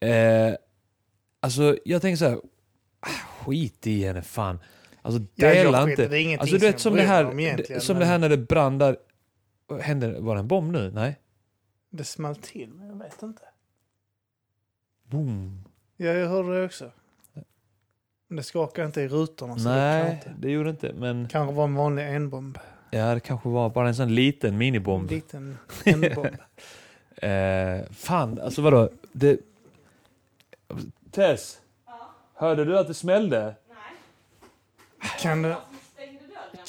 [0.00, 0.54] Eh,
[1.40, 2.40] alltså, jag tänker så här...
[3.00, 3.08] ah,
[3.44, 4.58] Skit i henne, fan.
[5.02, 6.08] Alltså, dela inte.
[6.08, 8.36] det är Alltså, du vet som det här, egentligen, som men- det här när det
[8.36, 8.96] brann där...
[9.80, 10.90] Hände, var det en bomb nu?
[10.90, 11.20] Nej?
[11.90, 13.42] Det small till, men jag vet inte.
[15.04, 15.64] Boom.
[15.96, 16.90] Ja, jag hörde det också.
[18.32, 19.58] Men det skakade inte i rutorna.
[19.58, 20.32] Så det, Nej, kan inte.
[20.38, 20.92] det gjorde inte.
[20.92, 22.58] Men kanske var en vanlig enbomb.
[22.90, 25.10] ja, det kanske var bara en sån liten En minibomb.
[25.10, 26.26] liten enbomb.
[27.16, 28.88] Eh, fan, alltså vadå?
[29.12, 29.40] Det...
[31.10, 31.58] Tess?
[32.34, 33.54] Hörde du att det smällde?
[35.20, 35.56] kan, det,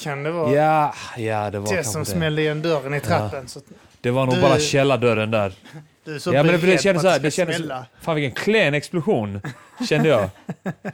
[0.02, 2.10] kan det vara Ja, ja det var det kanske som det.
[2.10, 3.48] smällde igen dörren i trappen?
[3.48, 3.64] Så att
[4.00, 5.54] Det var nog Du- bara källardörren där.
[6.04, 7.86] du så Ja, men det- kändes så här, det kändes- smälla.
[8.00, 9.40] Fan vilken klen explosion,
[9.88, 10.28] kände jag.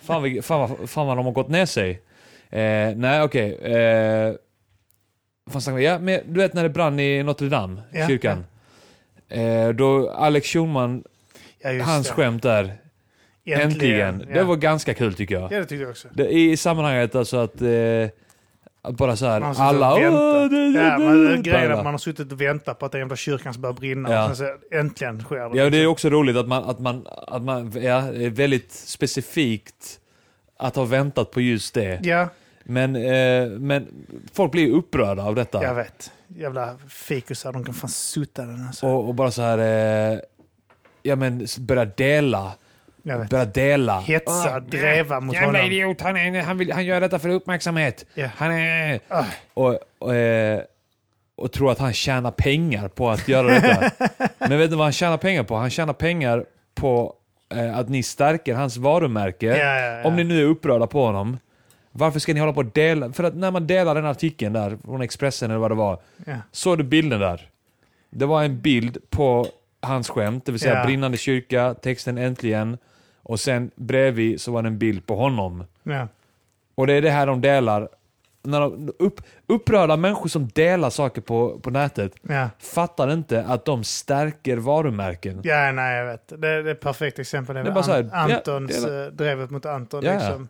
[0.02, 1.90] Fan, vilk- fan, vad, fan vad de har gått ner sig.
[2.50, 3.54] Eh, nej, okej.
[3.54, 4.34] Eh,
[5.50, 5.84] fan, snackar vi?
[5.84, 8.44] ja, men du vet när det brann i Notre Dame, Ja, kyrkan.
[9.28, 11.04] Eh, då Alex Schulman,
[11.62, 12.12] Ja, hans det.
[12.14, 12.74] skämt där,
[13.46, 14.24] äntligen.
[14.28, 14.34] Ja.
[14.34, 15.52] Det var ganska kul tycker jag.
[15.52, 16.08] ja, det tycker jag också.
[16.12, 17.68] Det, I sammanhanget alltså att, eh,
[18.82, 19.92] att bara så här, Man har suttit alla...
[19.94, 20.20] och väntat.
[20.22, 22.86] "Åh, det- det- Ja, men det-" grejen är att man har suttit och väntat på
[22.86, 24.12] att den jävla kyrkan ska börja brinna.
[24.12, 24.30] Ja.
[24.30, 25.58] Och sen så äntligen sker det.
[25.58, 30.00] Ja, det är också roligt att man, att man, att man ja, är väldigt specifikt
[30.56, 32.00] att ha väntat på just det.
[32.02, 32.28] Ja,
[32.64, 33.86] Men, eh, men
[34.32, 35.62] folk blir upprörda av detta.
[35.62, 36.12] jag vet.
[36.28, 38.86] Jävla fikusar, de kan fan sutta den alltså.
[38.86, 39.58] Och, och bara så här,
[40.12, 40.18] eh,
[41.02, 42.52] ja men börja dela.
[43.02, 43.30] Jag vet.
[43.30, 44.00] Börja dela.
[44.00, 45.72] Hetsa, Ah, dreva mot Jävla honom.
[45.72, 48.06] idiot, han, är, han, vill, han gör detta för uppmärksamhet.
[48.14, 48.28] Ja.
[48.36, 49.00] Han är...
[49.08, 49.24] Ah.
[49.54, 50.60] Och, och, eh,
[51.36, 53.90] och tror att han tjänar pengar på att göra detta.
[54.38, 55.56] Men vet du vad han tjänar pengar på?
[55.56, 56.44] Han tjänar pengar
[56.74, 57.14] på
[57.54, 59.46] eh, att ni stärker hans varumärke.
[59.46, 60.04] Ja, ja, ja.
[60.08, 61.38] Om ni nu är upprörda på honom.
[61.92, 63.12] Varför ska ni hålla på och dela?
[63.12, 65.98] För att när man delar den artikeln där, från Expressen eller vad det var,
[66.52, 67.48] såg du bilden där?
[68.10, 69.46] Det var en bild på
[69.82, 72.78] hans skämt, det vill säga brinnande kyrka, texten äntligen,
[73.22, 75.64] och sen bredvid så var det en bild på honom.
[75.82, 76.08] Ja.
[76.74, 77.88] Och det är det här de delar.
[78.42, 82.48] När de, upp, upprörda människor som delar saker på, på nätet Ja.
[82.58, 85.40] fattar inte att de stärker varumärken.
[85.44, 86.28] ja, nej jag vet.
[86.28, 87.54] Det, det är ett perfekt exempel.
[87.56, 90.04] Det Det är är bara så här, An- ja, Antons, det eh, drevet mot Anton.
[90.04, 90.12] Ja.
[90.12, 90.48] Liksom.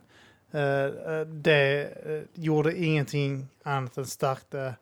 [0.51, 4.73] Eh, det eh, gjorde ingenting annat än stärkte...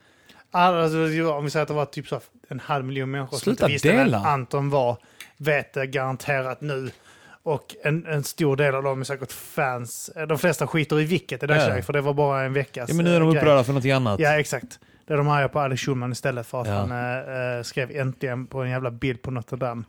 [0.51, 0.97] Alltså,
[1.33, 3.73] om vi säger att det var typ så en halv miljon människor som Sluta inte
[3.73, 4.17] visste dela.
[4.17, 4.97] vem Anton var,
[5.37, 6.89] vet det garanterat nu.
[7.49, 10.09] Och en, en stor del av dem är säkert fans.
[10.15, 11.83] Eh, De flesta skiter i vilket i dagsläget, Ja.
[11.83, 13.41] för det var bara en veckas Ja, men nu är de eh, grej.
[13.41, 14.19] upprörda för något annat.
[14.19, 14.79] Ja, exakt.
[15.07, 16.73] Det är de arga på Alex Schulman istället för att Ja.
[16.73, 16.91] han
[17.57, 19.83] eh, skrev äntligen på en jävla bild på Notre Dame.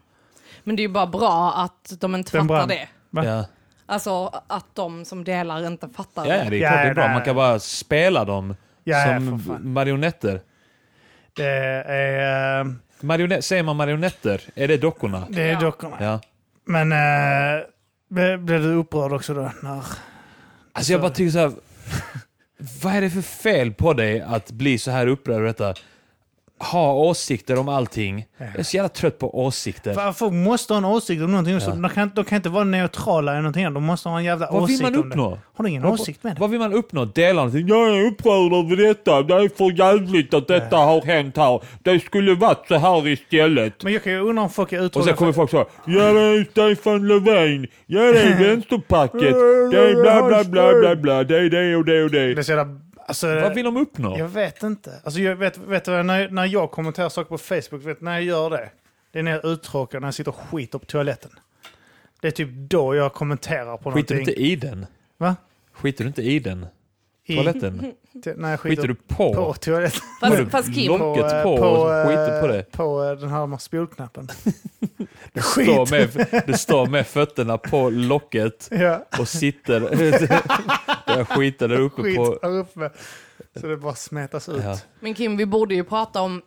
[0.64, 2.68] Men det är ju bara bra att de inte Den fattar brann.
[2.68, 2.88] det.
[3.10, 3.24] Va?
[3.24, 3.44] Ja.
[3.86, 6.50] Alltså att de som delar inte fattar Ja, det.
[6.50, 7.08] det är Ja, klart det är bra.
[7.08, 8.54] Man kan bara spela dem
[8.84, 10.40] Ja, ja, som marionetter.
[11.32, 11.46] Det
[11.86, 14.40] är, Marionett, säger man marionetter?
[14.54, 15.26] Är det dockorna?
[15.28, 15.60] det är Ja.
[15.60, 15.96] dockorna.
[16.00, 16.20] Ja.
[16.70, 17.64] Men eh,
[18.10, 19.52] ble- blev du upprörd också då?
[19.62, 19.82] När,
[20.72, 21.52] Alltså jag bara tycker så här.
[22.82, 25.74] Vad är det för fel på dig att bli så här upprörd över detta?
[26.60, 28.26] Ha åsikter om allting.
[28.38, 29.94] Jag är så jävla trött på åsikter.
[29.94, 31.58] För folk måste ha en åsikt om någonting.
[31.60, 31.70] Ja.
[31.74, 33.74] De, kan, de kan inte vara neutrala i någonting.
[33.74, 35.08] De måste ha en jävla Vad vill åsikt man om det.
[35.08, 35.38] uppnå?
[35.56, 36.40] Har du ingen Vad- åsikt med det?
[36.40, 37.04] Vad vill man uppnå?
[37.04, 37.68] Dela någonting?
[37.68, 39.22] Jag är upprörd över detta.
[39.22, 41.60] Det är för jävligt att detta har hänt här.
[41.82, 43.82] Det skulle varit så här istället.
[43.84, 45.10] Men jag kan ju undra om folk är Och uttråkade.
[45.10, 47.66] sen kommer folk så här, Ja det är Stefan Löfven.
[47.86, 49.20] Ja det är Vänsterpacket.
[49.70, 51.24] Det är bla bla bla bla bla.
[51.24, 52.89] Det är det och det och Det det.
[53.10, 54.18] Alltså, Vad vill de uppnå?
[54.18, 55.00] Jag vet inte.
[55.04, 58.12] Alltså, jag vet, vet du, när, när jag kommenterar saker på Facebook, vet, du när
[58.12, 58.70] jag gör det,
[59.12, 61.30] det är när jag är uttråkad, när jag sitter och skiter på toaletten.
[62.20, 64.44] Det är typ då jag kommenterar på Skiter du någonting.
[64.44, 64.86] inte i den?
[65.16, 65.36] Va?
[65.72, 66.66] Skiter du inte i den?
[67.24, 67.92] I- Toaletten?
[68.24, 69.34] Jag Skiter skiter du på?
[69.34, 70.00] på toaletten.
[70.20, 72.62] Fast, fast Kim, lock- Locket på och så skiter på det.
[72.72, 74.28] På eh, den här spolknappen.
[75.32, 79.80] Du står, med, du står med fötterna på locket Ja, och sitter
[81.06, 82.24] där skiter där uppe skit på...
[82.48, 82.90] uppe.
[83.60, 84.62] Så det bara smetas ut.
[84.64, 84.78] Ja.
[85.00, 86.42] men Kim, vi borde ju prata om,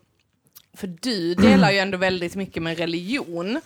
[0.77, 3.61] för du delar ju ändå väldigt mycket med religion.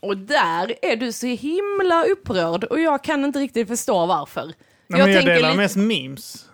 [0.00, 4.44] Och där är du så himla upprörd och jag kan inte riktigt förstå varför.
[4.46, 4.54] Nej,
[4.86, 6.46] men jag tänker delar lite- mest memes.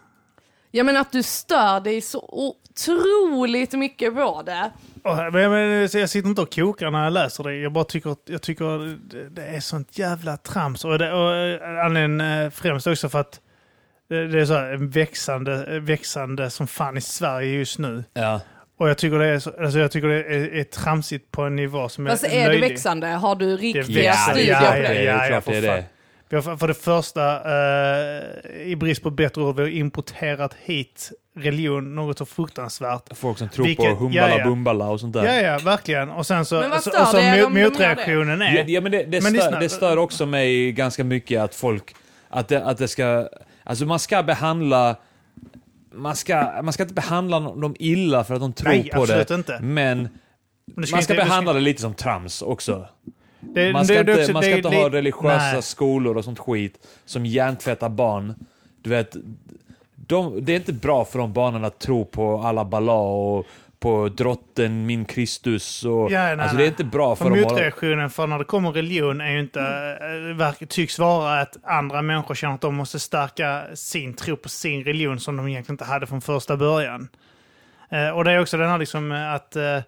[0.77, 4.71] Ja men att du stör dig så otroligt mycket på det.
[5.33, 7.57] Men, jag sitter inte och kokar när jag läser det.
[7.57, 8.99] Jag bara tycker, jag tycker
[9.31, 10.85] det, är sånt jävla trams.
[10.85, 13.41] Och, det, och eh, anledningen eh, främst också för att
[14.09, 18.05] det, är så här, en växande, växande som fan i Sverige just nu.
[18.15, 18.41] Ja.
[18.79, 21.57] Och jag tycker det är, så, alltså jag tycker det är, är tramsigt på en
[21.57, 22.69] nivå som är Alltså är det löjlig.
[22.69, 23.07] växande?
[23.07, 24.89] Har du riktiga växer, studier ja, på ja, det?
[24.89, 25.77] är ja, klart för det är fan.
[25.77, 25.96] det.
[26.29, 31.13] Vi har för, det första, eh, i brist på bättre ord, vi har importerat hit
[31.37, 33.17] religion, något så fruktansvärt.
[33.17, 34.45] Folk som tror Vilket- på humbala ja, ja.
[34.45, 35.25] bumbala och sånt där.
[35.25, 36.11] Ja, ja, verkligen.
[36.11, 38.57] Och sen så, Men vad så, och så det mot- motreaktionen är...
[38.57, 41.95] Ja, ja men det, det, Men stör, det stör också mig ganska mycket att folk,
[42.29, 43.29] att det, att det ska,
[43.65, 44.97] alltså man ska behandla,
[45.95, 49.29] man ska, man ska inte behandla dem illa för att de tror Nej, på absolut
[49.29, 49.35] det.
[49.35, 49.59] inte.
[49.61, 50.09] Men
[50.77, 52.89] man ska inte- du behandla det lite som trams också.
[53.55, 55.63] Det- Man ska det- det inte, också- man ska det- inte det- ha religiösa nej.
[55.63, 58.35] skolor och sånt skit som hjärntvättar barn.
[58.83, 59.17] Du vet,
[59.97, 63.47] de, det är inte bra för de barnen att tro på alla bala och
[63.79, 65.85] på drotten min Kristus.
[65.85, 68.45] Och, Ja, nej, alltså det är inte bra för För dem motreaktionen för när det
[68.45, 72.75] kommer religion är ju inte, äh, verk, tycks vara att andra människor känner att de
[72.75, 77.09] måste stärka sin tro på sin religion som de egentligen inte hade från första början.
[77.91, 79.79] Eh, och det är också den här liksom eh, att eh,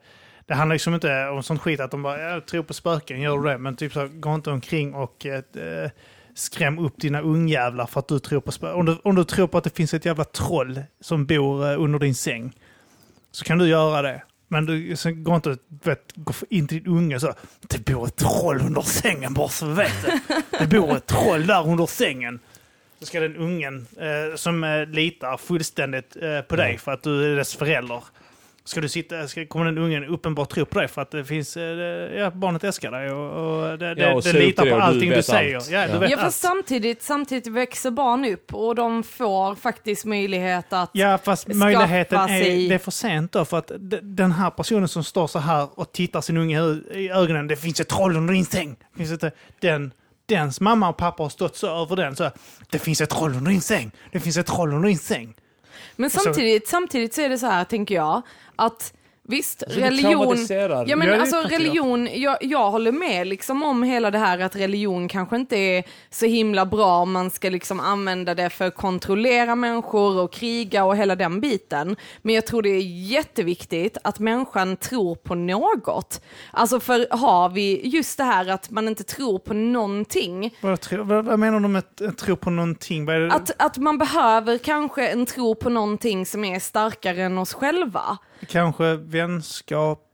[0.49, 3.39] det handlar liksom inte om sånt skit att de bara, jag tror på spöken, gör
[3.39, 3.59] du det?
[3.59, 5.91] Men typ så, gå inte omkring och eh,
[6.35, 8.77] skräm upp dina ungjävlar för att du tror på spöken.
[8.77, 11.83] Om du, om du tror på att det finns ett jävla troll som bor eh,
[11.83, 12.53] under din säng,
[13.33, 14.23] så kan du göra det.
[14.49, 18.17] Men du sen går inte vet, gå in till din unge så, det bor ett
[18.17, 20.21] troll under sängen bara så du vet det.
[20.59, 22.41] Det bor ett troll där under sängen.
[23.01, 27.33] Så ska den ungen eh, som eh, litar fullständigt eh, på dig för att du
[27.33, 28.03] är dess förälder.
[28.69, 31.57] Ska du sitta, ska, kommer den ungen uppenbart tro på dig för att det finns,
[31.57, 31.63] eh,
[32.19, 35.17] ja, barnet älskar dig och, och det, Ja, och det litar på du allting du
[35.17, 35.57] vet säger.
[35.57, 35.71] allt.
[35.71, 35.99] Ja, du Ja.
[35.99, 36.35] vet Ja, för allt.
[36.35, 40.91] samtidigt, samtidigt växer barn upp och de får faktiskt möjlighet att...
[40.93, 43.45] Ja, fast möjligheten är, sig- det är för sent då.
[43.45, 43.73] För att
[44.03, 46.61] den här personen som står så här och tittar sin unge
[46.95, 48.77] i- ögonen, det finns ett troll under din säng.
[48.93, 49.31] Det Finns inte,
[49.61, 49.93] den,
[50.27, 52.17] dens mamma och pappa har stått så över den.
[52.17, 52.31] Så,
[52.71, 53.91] det finns ett troll under din säng.
[54.13, 55.35] Det finns ett troll under din säng.
[55.97, 58.23] Men samtidigt, samtidigt så är det så här, tänker jag,
[58.57, 58.93] att
[59.29, 60.47] visst, Alltså, religion...
[60.89, 61.53] Ja men Ja, det alltså jag.
[61.53, 65.85] religion, jag, jag håller med liksom om hela det här att religion kanske inte är
[66.11, 70.85] så himla bra om man ska liksom använda det för att kontrollera människor och kriga
[70.85, 71.97] och hela den biten.
[72.23, 76.21] Men jag tror det är jätteviktigt att människan tror på något.
[76.51, 81.05] Alltså för har vi just det här att man inte tror på någonting, Vad, tro,
[81.05, 83.09] vad, vad menar du med att tro på någonting?
[83.33, 88.19] Att, att man behöver kanske en tro på någonting som är starkare än oss själva.
[88.47, 90.05] Kanske vänskap,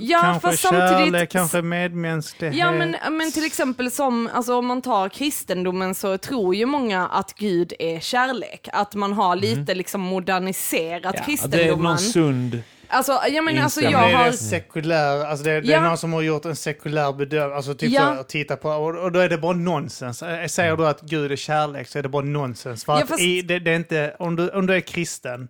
[0.00, 1.30] Ja, kanske fast kärlek, samtidigt...
[1.30, 2.56] kanske medmänsklighet.
[2.56, 7.08] Ja, men, men till exempel som, alltså om man tar kristendomen så tror ju många
[7.08, 8.68] att Gud är kärlek.
[8.72, 11.82] Att man har lite liksom moderniserat Ja, det är kristendomen.
[11.84, 12.62] någon sund...
[12.90, 14.32] Alltså, jag menar, alltså jag Men det är har...
[14.32, 15.78] sekulär, alltså det, det Ja.
[15.78, 18.16] är någon som har gjort en sekulär bedömning, alltså typ Ja.
[18.16, 20.18] så, titta på, och, och då är det bara nonsens.
[20.48, 22.84] Säger du att Gud är kärlek så är det bara nonsens.
[22.84, 25.48] För Ja, att fast- i, det, det är inte, om du, om du är kristen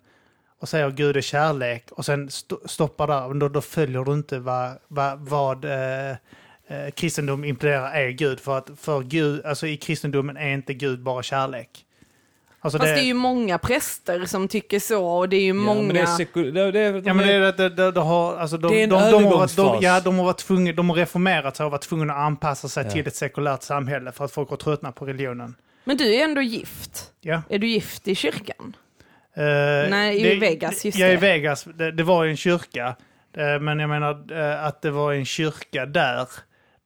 [0.60, 4.38] och säger Gud är kärlek och sen st- stoppar där, då, då följer du inte
[4.38, 6.16] vad, vad, vad eh, eh,
[6.96, 8.40] kristendom implerar är Gud.
[8.40, 11.84] För att för Gud, alltså i kristendomen är inte Gud bara kärlek.
[12.60, 15.54] Alltså Fast det är ju många präster som tycker så och det är ju Ja,
[15.54, 15.82] många...
[15.82, 18.56] men det är det, det, de Ja men det är- det, det, det har, alltså
[18.58, 20.96] de, Det är en de, de, har, de, ja, de har varit tvungna, de har
[20.96, 22.90] reformerat sig och varit tvungna att anpassa sig Ja.
[22.90, 25.54] till ett sekulärt samhälle för att folk har tröttnat på religionen.
[25.84, 27.12] Men du är ändå gift.
[27.20, 27.42] Ja.
[27.48, 28.76] Är du gift i kyrkan?
[29.38, 31.16] Eh, Nej, i Vegas, just ja, i det.
[31.16, 31.64] Vegas.
[31.64, 32.96] Det, det var ju en kyrka.
[33.36, 36.28] Eh, men jag menar eh, att det var en kyrka där.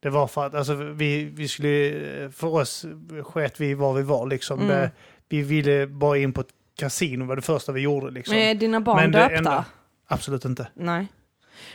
[0.00, 2.86] Det var för att alltså, vi, vi skulle, för oss
[3.22, 4.60] sket vi var vi var liksom.
[4.60, 4.68] Mm.
[4.68, 4.90] Det,
[5.28, 6.46] vi ville bara in på ett
[6.78, 8.34] kasino var det första vi gjorde liksom.
[8.36, 9.36] Men är dina barn Men det döpta?
[9.36, 9.64] enda-
[10.06, 10.66] Absolut inte.
[10.74, 11.06] Nej.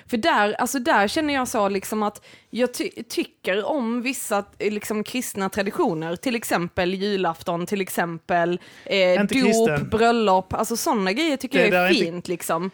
[0.08, 5.04] För där, alltså där känner jag så liksom att jag ty- tycker om vissa liksom,
[5.04, 9.90] kristna traditioner, till exempel julafton, till exempel eh, Inte dop, kristen.
[9.90, 12.72] bröllop, alltså sådana grejer tycker Det jag är, är inte- fint liksom.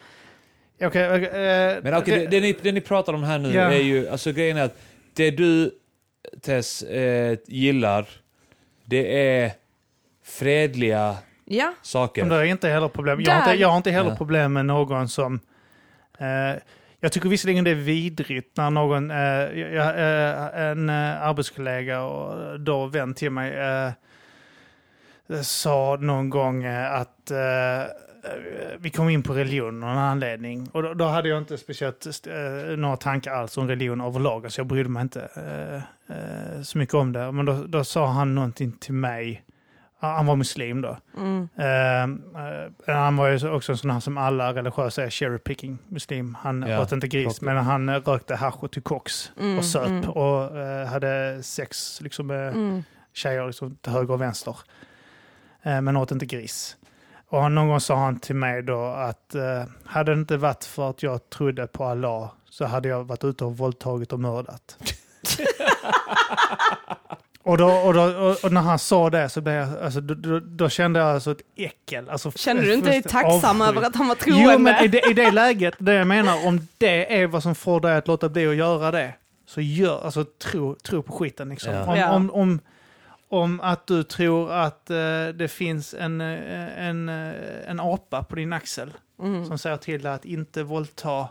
[0.81, 3.61] Okej, okej, eh, Men okej, det, det, ni, det ni pratar om här nu Ja.
[3.71, 4.77] är ju, alltså grejen är att
[5.13, 5.71] det du
[6.41, 8.07] Tess eh, gillar,
[8.85, 9.51] det är
[10.25, 11.15] fredliga
[11.45, 12.21] Ja, saker.
[12.21, 13.21] Men det är inte heller problem.
[13.21, 14.15] Jag har inte, jag har inte heller Ja.
[14.15, 15.39] problem med någon som...
[16.19, 16.61] Eh,
[17.03, 22.41] jag tycker visserligen det är vidrigt när någon, eh, jag, eh, en eh, arbetskollega och
[22.41, 27.87] eh, då vän till mig eh, sa någon gång eh, att eh, eh,
[28.79, 30.69] vi kom in på religion av någon anledning.
[30.71, 34.51] Och då, då hade jag inte speciellt eh, några tankar alls om religion överlag.
[34.51, 35.75] så jag brydde mig inte eh,
[36.17, 37.31] eh, så mycket om det.
[37.31, 39.43] Men då, då sa han någonting till mig.
[40.07, 40.97] Han var muslim då.
[41.17, 41.49] mm.
[41.57, 46.37] Eh, han var ju också en sån här som alla religiösa är, cherry picking muslim.
[46.41, 47.41] Han Ja, åt inte gris, klart.
[47.41, 50.09] men han rökte hasch och tog koks Mm, och söp mm.
[50.09, 52.83] och eh, hade sex liksom, med Mm.
[53.13, 54.57] tjejer liksom, till höger och vänster.
[55.63, 56.77] Eh, men åt inte gris.
[57.29, 59.35] Och han, någon gång sa han till mig då att
[59.85, 63.45] hade det inte varit för att jag trodde på Allah så hade jag varit ute
[63.45, 64.77] och våldtagit och mördat.
[67.43, 70.39] och, då, och, då, och, när han sa det så blev jag, alltså, då, då,
[70.39, 72.09] då kände jag alltså ett äckel.
[72.09, 73.69] Alltså, Känner du inte dig tacksam avsky.
[73.77, 74.53] över att han var troende?
[74.53, 77.55] Jo, men i det, i det läget, det jag menar, om det är vad som
[77.55, 79.13] får dig att låta bli att göra det,
[79.45, 81.73] så gör, alltså tro, tro på skiten liksom.
[81.73, 81.83] Ja.
[81.85, 82.11] Om, Ja.
[82.11, 82.59] om, om,
[83.29, 84.95] om att du tror att eh,
[85.35, 87.33] det finns en, eh, en, eh,
[87.67, 89.45] en apa på din axel Mm.
[89.45, 91.27] som säger till dig att inte våldta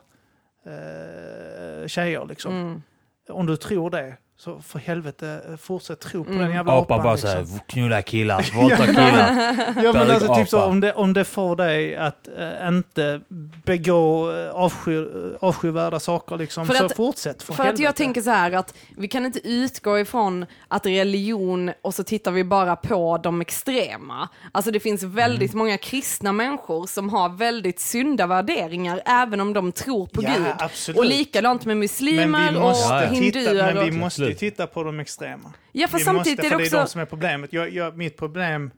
[0.66, 2.52] eh, tjejer liksom.
[2.60, 2.82] Mm.
[3.28, 6.42] Om du tror det, så för helvete, eh, fortsätt tro på Mm.
[6.42, 7.02] den jävla Apan apan.
[7.04, 7.30] bara liksom.
[7.46, 9.54] såhär, knulla killar, våldta killar.
[9.84, 13.20] Ja, men alltså, typ så, om, det, om det får dig att eh, inte
[13.64, 15.04] begå eh, avsky,
[15.40, 17.42] avskyvärda saker, liksom, För så att- fortsätt.
[17.42, 21.70] För, För att jag tänker så här att vi kan inte utgå ifrån att religion
[21.82, 24.28] och så tittar vi bara på de extrema.
[24.52, 29.72] Alltså det finns väldigt många kristna människor som har väldigt sunda värderingar även om de
[29.72, 30.46] tror på Ja, Gud.
[30.58, 30.98] absolut.
[30.98, 33.74] Och likadant med muslimer men vi och hinduer.
[33.74, 34.54] men vi måste Absolut.
[34.54, 35.52] titta på de extrema.
[35.72, 36.70] Ja, för vi samtidigt måste, är det också...
[36.70, 37.52] det är de som är problemet.
[37.52, 38.70] Jag, jag, mitt problem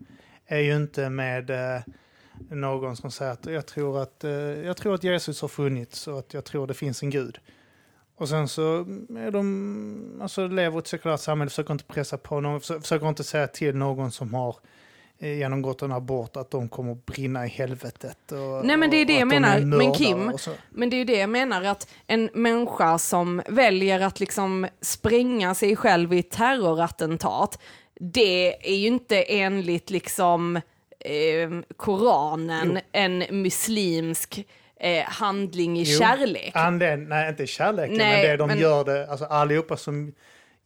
[0.47, 1.81] är ju inte med eh,
[2.51, 6.19] någon som säger att jag tror att, eh, jag tror att Jesus har funnits och
[6.19, 7.39] att jag tror det finns en gud.
[8.17, 8.79] Och sen så
[9.19, 13.09] är de, alltså lever i ett sekulärt samhälle, försöker inte pressa på någon, försöker, försöker
[13.09, 14.57] inte säga till någon som har
[15.29, 18.33] genomgått en abort att de kommer att brinna i helvetet.
[18.33, 19.61] Och, Nej, men det är det jag att de menar.
[19.61, 20.33] Men Kim.
[20.71, 25.77] Men det är det jag menar, att en människa som väljer att liksom spränga sig
[25.77, 27.59] själv i terrorattentat,
[28.01, 30.57] det är ju inte enligt liksom
[31.01, 34.47] eh, Koranen en muslimsk
[34.81, 35.99] eh, handling i Jo.
[35.99, 36.51] kärlek.
[36.55, 40.13] Anden, nej, inte kärleken, Nej, men det de men- gör det, alltså allihopa som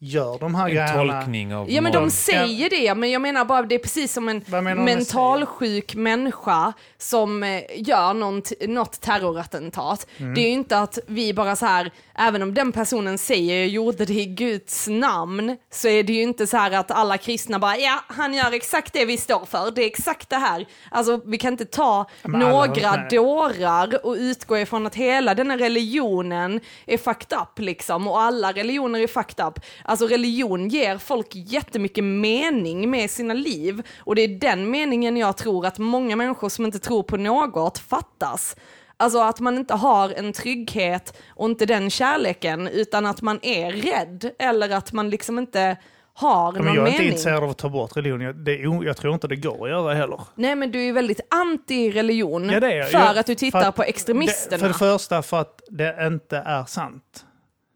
[0.01, 1.13] gör de här En grejerna.
[1.13, 4.29] tolkning av Ja men de säger det, men jag menar bara det är precis som
[4.29, 4.45] en
[4.85, 10.07] mentalsjuk människa som eh, gör något, något terrorattentat.
[10.19, 10.35] Mm.
[10.35, 13.69] Det är ju inte att vi bara så här, även om den personen säger jag
[13.69, 17.59] gjorde det i Guds namn, så är det ju inte så här att alla kristna
[17.59, 20.67] bara ja, han gör exakt det vi står för, det är exakt det här.
[20.91, 25.59] Alltså vi kan inte ta Men några dårar och utgå ifrån att hela den här
[25.59, 29.59] religionen är fucked up liksom och alla religioner är fucked up.
[29.89, 35.37] Alltså religion ger folk jättemycket mening med sina liv och det är den meningen jag
[35.37, 38.57] tror att många människor som inte tror på något fattas.
[38.97, 43.73] Alltså att man inte har en trygghet och inte den kärleken utan att man är
[43.73, 45.77] rädd eller att man liksom inte
[46.15, 47.07] har någon jag är inte mening.
[47.07, 48.21] intresserad av att ta bort religion.
[48.21, 50.21] Jag, det jag tror inte det går att göra heller.
[50.35, 53.83] Nej men du är väldigt anti-religion Ja, för Jag- att du tittar för att på
[53.83, 54.57] extremisterna.
[54.57, 57.25] Det, för det första för att det inte är sant.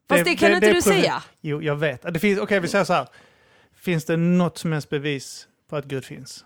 [0.09, 1.23] Fast det kan inte du proble- säga.
[1.41, 2.15] Jo, jag vet.
[2.15, 3.07] Det finns, okej, vi säger så här.
[3.77, 6.45] Finns det något som helst bevis på att Gud finns?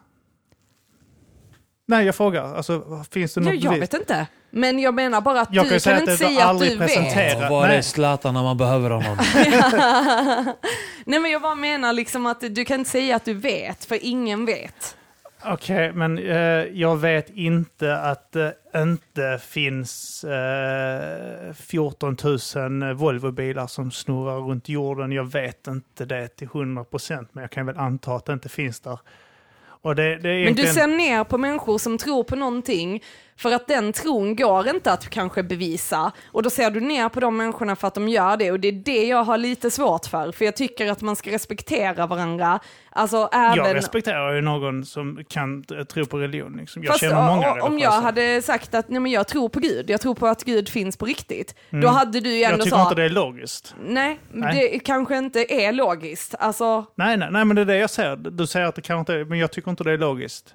[1.89, 2.55] Nej, jag frågar.
[2.55, 3.83] Alltså, finns det något Ja, jag bevis?
[3.95, 4.27] vet inte.
[4.51, 6.59] Men jag menar bara att Jag du kan säga kan att inte det säga att
[6.61, 7.51] du vet.
[7.51, 7.77] Var Nej.
[7.79, 9.17] är Zlatan när man behöver honom?
[11.07, 13.99] Nej men jag bara menar liksom att du kan inte säga att du vet, för
[14.03, 14.97] ingen vet.
[15.49, 16.37] Okej, men eh,
[16.81, 22.17] jag vet inte att det inte finns eh, 14
[22.57, 25.13] 000 Volvobilar som snurrar runt jorden.
[25.13, 28.49] Jag vet inte det till 100 procent, men jag kan väl anta att det inte
[28.49, 28.99] finns där.
[29.83, 30.75] Det, det är Men du egentligen...
[30.75, 33.03] ser ner på människor som tror på någonting
[33.37, 36.13] för att den tron går inte att kanske bevisa.
[36.33, 38.69] Och då ser du ner på de människorna för att de gör det och det
[38.69, 40.33] är det jag har lite svårt för.
[40.33, 42.61] För jag tycker att man ska respektera varandra.
[42.91, 43.57] Alltså även...
[43.57, 46.57] Jag respekterar ju någon som kan tro på religion.
[46.57, 46.83] Liksom.
[46.83, 49.91] Jag Fast känner många om jag hade sagt att nej, men jag tror på Gud,
[49.91, 52.59] jag tror på att Gud finns på riktigt, då hade du ju ändå Mm.
[52.59, 53.75] Jag tycker sa, inte det är logiskt.
[53.87, 54.71] nej, Nej.
[54.73, 56.35] det kanske inte är logiskt.
[56.39, 58.17] Alltså, Nej, nej, nej, men det är det jag säger.
[58.17, 60.55] Du säger att det kanske inte är, men jag tycker inte det är logiskt.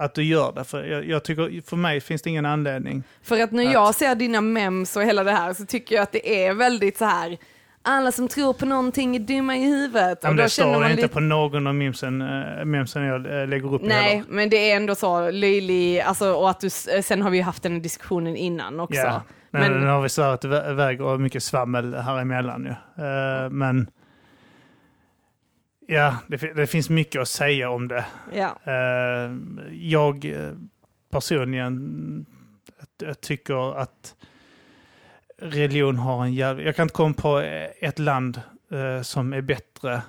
[0.00, 0.64] Att du gör det.
[0.64, 3.02] För, jag, jag tycker, för mig finns det ingen anledning.
[3.22, 6.02] för att när Att- jag ser dina mems och hela det här så tycker jag
[6.02, 7.36] att det är väldigt så här
[7.82, 10.22] alla som tror på någonting är dumma i huvudet.
[10.22, 11.08] Men och då det står man inte lite...
[11.14, 12.20] på någon av memsen,
[12.58, 14.24] äh, memsen jag äh, lägger upp Nej, heller.
[14.28, 17.62] men det är ändå så löjlig, alltså, och att du, s- sen har vi haft
[17.62, 19.00] den diskussionen innan också.
[19.00, 19.22] Ja.
[19.50, 22.70] Men, Men- nu har vi svärat ivä- iväg och mycket svammel här emellan ju.
[23.04, 23.86] Eh, men
[25.88, 28.04] ja, det, det finns mycket att säga om det.
[28.34, 28.58] Ja.
[28.64, 29.32] Eh,
[29.72, 30.52] jag eh,
[31.10, 32.26] personligen
[32.98, 34.14] jag, tycker att
[35.38, 36.62] religion har en jävla...
[36.62, 37.38] Jag kan inte komma på
[37.80, 38.40] ett land
[38.70, 40.02] eh, som är bättre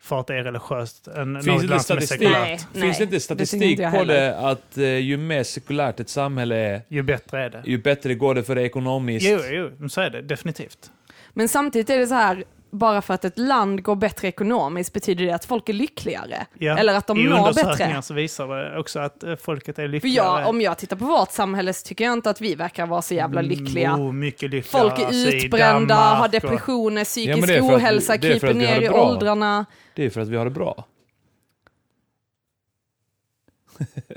[0.00, 2.66] för att det är religiöst än Finns något det land som är sekulärt.
[2.72, 2.82] Nej.
[2.82, 4.14] Finns det inte statistik jag på heller.
[4.14, 7.62] det att eh, ju mer sekulärt ett samhälle är, Ju bättre är det.
[7.64, 9.26] ju bättre går det för det ekonomiskt?
[9.28, 10.90] Jo, jo, så är det definitivt.
[11.32, 12.44] Men samtidigt är det så här,
[12.74, 16.46] bara för att ett land går bättre ekonomiskt betyder det att folk är lyckligare.
[16.58, 16.78] Ja.
[16.78, 18.02] Eller att de I mår undersökningar bättre.
[18.02, 20.40] så visar det också att eh, folket är För lyckligare.
[20.40, 23.02] jag, om jag tittar på vårt samhälle så tycker jag inte att vi verkar vara
[23.02, 23.88] så jävla lyckliga.
[23.90, 24.82] Mm, oh, mycket lyckligare.
[24.88, 28.46] Folk är alltså, i utbrända, har depressioner, Ja, psykisk för att vi- ohälsa, för kryper
[28.48, 29.02] att har ner i bra.
[29.10, 29.64] åldrarna.
[29.94, 30.84] Det är för att vi har det bra.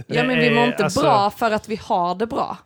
[0.07, 2.57] Ja men vi Det mår är inte alltså- bra för att vi har det bra.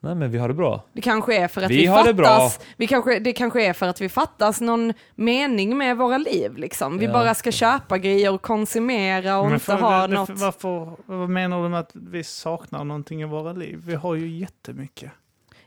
[0.00, 0.84] Nej, men vi har det bra.
[0.92, 2.66] Det kanske är för att Vi vi, har det fattas, bra.
[2.76, 6.98] vi kanske, det kanske är för att vi fattas någon mening med våra liv liksom.
[6.98, 7.12] Vi Ja.
[7.12, 10.30] bara ska köpa grejer och konsumera och Men inte för- ha det- något.
[10.30, 13.82] Varför, vad menar du med att vi saknar någonting i våra liv?
[13.86, 15.12] Vi har ju jättemycket.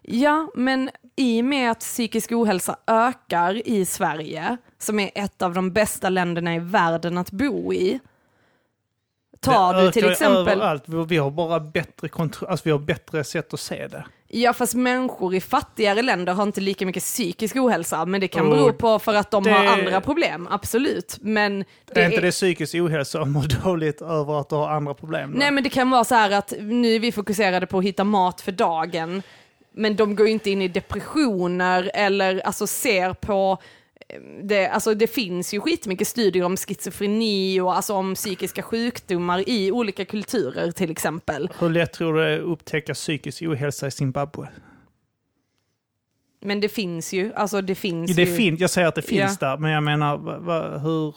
[0.02, 5.53] Ja, men i och med att psykisk ohälsa ökar i Sverige, som är ett av
[5.53, 7.99] de bästa länderna i världen att bo i.
[9.40, 10.84] Tar Det du till exempel, Överallt.
[10.86, 14.06] Vi vi har bara bättre kontroll, alltså vi har bättre sätt att se det.
[14.34, 18.45] Ja fast människor i fattigare länder har inte lika mycket psykisk ohälsa, men det kan
[18.48, 21.18] Och bero på för att de det- har andra problem, absolut.
[21.22, 24.94] Men Det är inte det psykisk ohälsa att må dåligt över att du har andra
[24.94, 25.32] problem?
[25.32, 25.38] då?
[25.40, 28.03] Nej men det kan vara så här att nu är vi fokuserade på att hitta
[28.03, 29.24] mat för dagen,
[29.74, 33.58] men de går ju inte in i depressioner eller alltså ser på
[34.44, 39.72] det, alltså det finns ju skitmycket studier om schizofreni och alltså om psykiska sjukdomar i
[39.72, 41.50] olika kulturer till exempel.
[41.60, 44.48] Hur lätt tror du det är att upptäcka psykisk ohälsa i Zimbabwe?
[46.44, 48.36] Men det finns ju, alltså det finns Det ju.
[48.36, 50.18] fint, jag säger att det finns där, men jag menar
[50.80, 51.16] hur,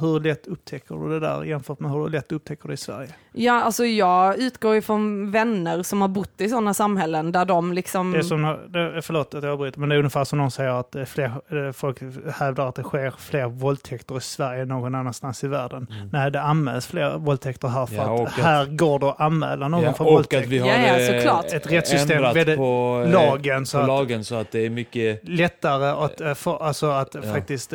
[0.00, 3.14] hur lätt upptäcker du det där jämfört med hur lätt upptäcker du det i Sverige?
[3.38, 8.12] Ja, alltså jag utgår ifrån vänner som har bott i sådana samhällen där de liksom...
[8.12, 8.56] Det är som,
[9.02, 11.98] förlåt att jag avbryter, men det är ungefär som någon säger att fler, folk
[12.34, 15.86] hävdar att det sker fler våldtäkter i Sverige än någon annanstans i världen.
[16.12, 18.06] Nej, det anmäls fler våldtäkter här för Mm.
[18.06, 20.44] Ja, att att- här går det att anmäla någon Ja, för och våldtäkt.
[20.44, 21.44] att vi har Ja, ja, eh, såklart.
[21.52, 25.28] Ett rättssystem väldigt- på, eh, lagen så på att- lagen så att det är mycket...
[25.28, 27.22] lättare att, eh, få, alltså att Ja.
[27.32, 27.72] faktiskt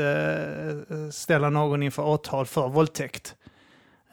[1.12, 3.36] ställa någon inför åtal för våldtäkt.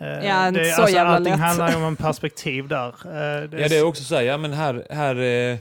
[0.01, 1.41] Eh, Ja, inte det, så jävla allting lätt.
[1.41, 2.89] handlar ju om en perspektiv där.
[2.89, 5.17] Eh, det Ja, det är också så här, ja men här, här
[5.53, 5.57] eh,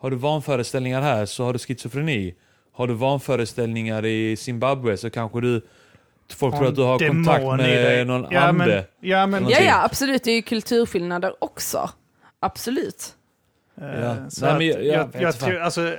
[0.00, 2.34] har du vanföreställningar här så har du schizofreni.
[2.72, 5.62] Har du vanföreställningar i Zimbabwe så kanske du...
[6.36, 8.66] Folk tror att du har kontakt med någon ja, ande.
[8.66, 10.24] Men, ja, men, Ja, ja, absolut.
[10.24, 11.90] Det är ju kulturskillnader också.
[12.40, 13.14] Absolut.
[13.74, 14.16] Ja.
[14.30, 15.50] så Nej, att men jag- jag jag, vet jag inte fan.
[15.50, 15.92] tror, alltså,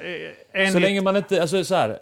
[0.73, 1.97] Så länge man inte, alltså så här,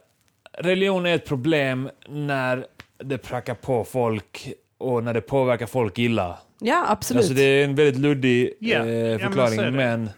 [0.58, 2.66] religion är ett problem när
[3.04, 6.38] det prackar på folk och när det påverkar folk illa.
[6.60, 7.22] Ja, absolut.
[7.22, 9.72] Alltså, det är en väldigt luddig Ja, ja, men eh, förklaring, är det.
[9.72, 10.10] men,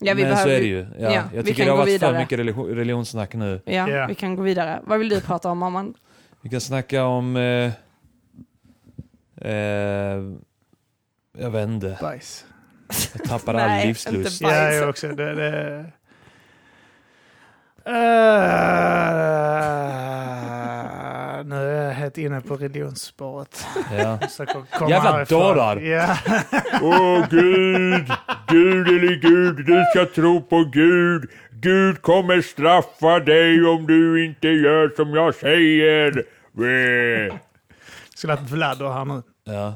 [0.00, 0.86] ja, vi men behöver, så är det ju.
[0.98, 2.18] Ja, ja, jag tycker kan det har varit för vidare.
[2.18, 3.60] mycket religion, religionssnack nu.
[3.64, 4.06] Ja, Ja.
[4.06, 4.80] vi kan gå vidare.
[4.86, 5.94] Vad vill du prata om, Arman?
[6.42, 7.36] Vi kan snacka om...
[7.36, 7.72] Eh,
[9.50, 10.22] eh,
[11.38, 11.98] jag vet inte.
[12.00, 12.44] bajs.
[13.12, 14.40] Jag tappar Nej, all livslust.
[14.42, 14.56] inte bajs.
[14.64, 15.08] Ja, jag också.
[15.08, 15.84] Det, det...
[21.42, 23.66] Nu är jag helt inne på religionsspåret.
[23.98, 24.18] Ja.
[24.28, 25.76] Så kom- kom Jävla dårar.
[25.76, 26.18] Ja.
[26.82, 28.12] Åh Gud,
[28.48, 31.30] Gud eller Gud, du ska tro på Gud.
[31.50, 36.24] Gud kommer straffa dig om du inte gör som jag säger.
[38.14, 39.22] Skulle haft Vlad och här nu.
[39.44, 39.74] Ja.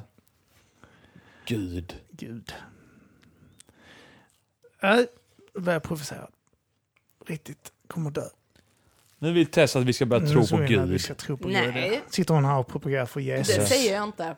[1.44, 1.96] Gud.
[2.10, 2.54] Gud.
[4.82, 5.06] Nej,
[5.54, 6.26] nu börjar jag provocera.
[7.26, 7.72] Riktigt.
[7.86, 8.22] Kommer dö.
[9.22, 11.00] Nu vill Tess att vi ska börja tro Nu på att Vi Gud.
[11.00, 11.90] ska tro på Nej.
[11.90, 12.00] Gud.
[12.14, 13.68] Sitter hon här och propagerar för Det Jesus?
[13.68, 14.36] säger jag inte.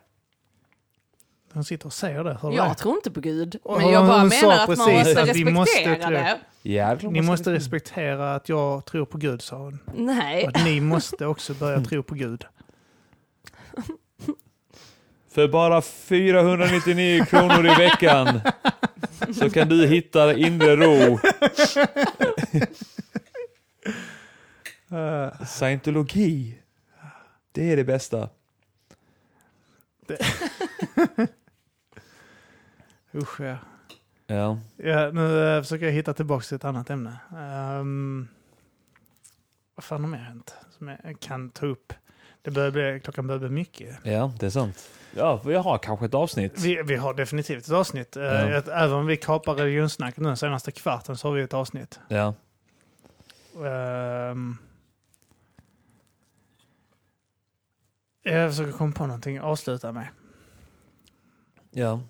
[1.52, 2.38] Hon sitter och säger det.
[2.42, 2.74] Hör Jag det?
[2.74, 3.56] tror inte på Gud.
[3.78, 7.10] Men jag bara hon sa menar att man måste att vi måste respektera tro.
[7.10, 7.20] det.
[7.20, 9.78] Ni måste respektera att jag tror på Gud, sa hon.
[9.96, 10.42] Nej.
[10.44, 12.44] Och att ni måste också börja tro på Gud.
[15.34, 18.40] För bara 499 kronor i veckan
[19.40, 21.18] så kan du hitta inre ro.
[24.92, 26.58] Uh, Scientologi.
[27.52, 28.28] Det är det bästa.
[33.14, 33.56] usch ja.
[34.26, 34.58] Ja.
[34.76, 35.10] ja.
[35.10, 37.18] Nu uh, försöker jag hitta tillbaka till ett annat ämne.
[37.36, 38.28] Ehm,
[39.74, 41.92] vad fan har mer hänt som jag kan ta upp?
[42.42, 43.96] Det börjar bli, klockan börjar bli mycket.
[44.02, 44.90] Ja, det är sant.
[45.16, 46.52] Ja, vi har kanske ett avsnitt.
[46.58, 48.16] Vi, vi har definitivt ett avsnitt.
[48.16, 48.62] Eh, Ja.
[48.72, 52.00] Även om vi kapar religionssnacket nu senaste kvarten så har vi ett avsnitt.
[52.08, 52.34] Ja.
[53.66, 54.56] Ehm.
[58.22, 60.08] Jag försöker komma på någonting att avsluta med.
[61.70, 62.00] Ja.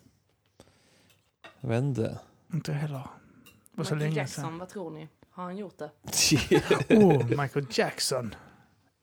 [1.60, 2.18] Jag vet inte.
[2.52, 3.02] Inte heller.
[3.74, 4.58] Var så Michael länge Jackson, sedan.
[4.58, 5.08] vad tror ni?
[5.30, 5.90] Har han gjort det?
[6.96, 8.34] Oh, Michael Jackson.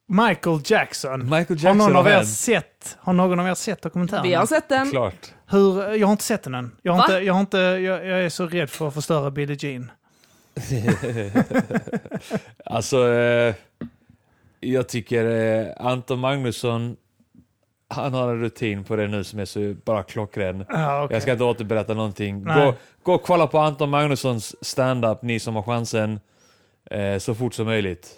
[0.07, 1.23] Michael Jackson.
[1.23, 4.23] Michael Har Jackson någon, av er sett, har någon av er sett dokumentären?
[4.23, 4.91] Vi har sett den.
[4.91, 5.33] Klart.
[5.45, 6.75] Hur, jag har inte sett den än.
[6.81, 7.03] Jag, har Va?
[7.05, 9.91] inte, jag, har inte, jag, jag är så rädd för att förstöra Billie Jean.
[12.65, 13.55] alltså, eh,
[14.59, 16.97] jag tycker eh, Anton Magnusson,
[17.87, 20.65] han har en rutin på det nu som är så bara klockren.
[20.69, 21.15] Ah, okay.
[21.15, 22.43] Jag ska inte återberätta någonting.
[22.43, 22.65] Nej.
[22.65, 22.73] Gå,
[23.03, 26.19] gå och kolla på Anton Magnussons stand-up, ni som har chansen,
[26.91, 28.15] eh, så fort som möjligt.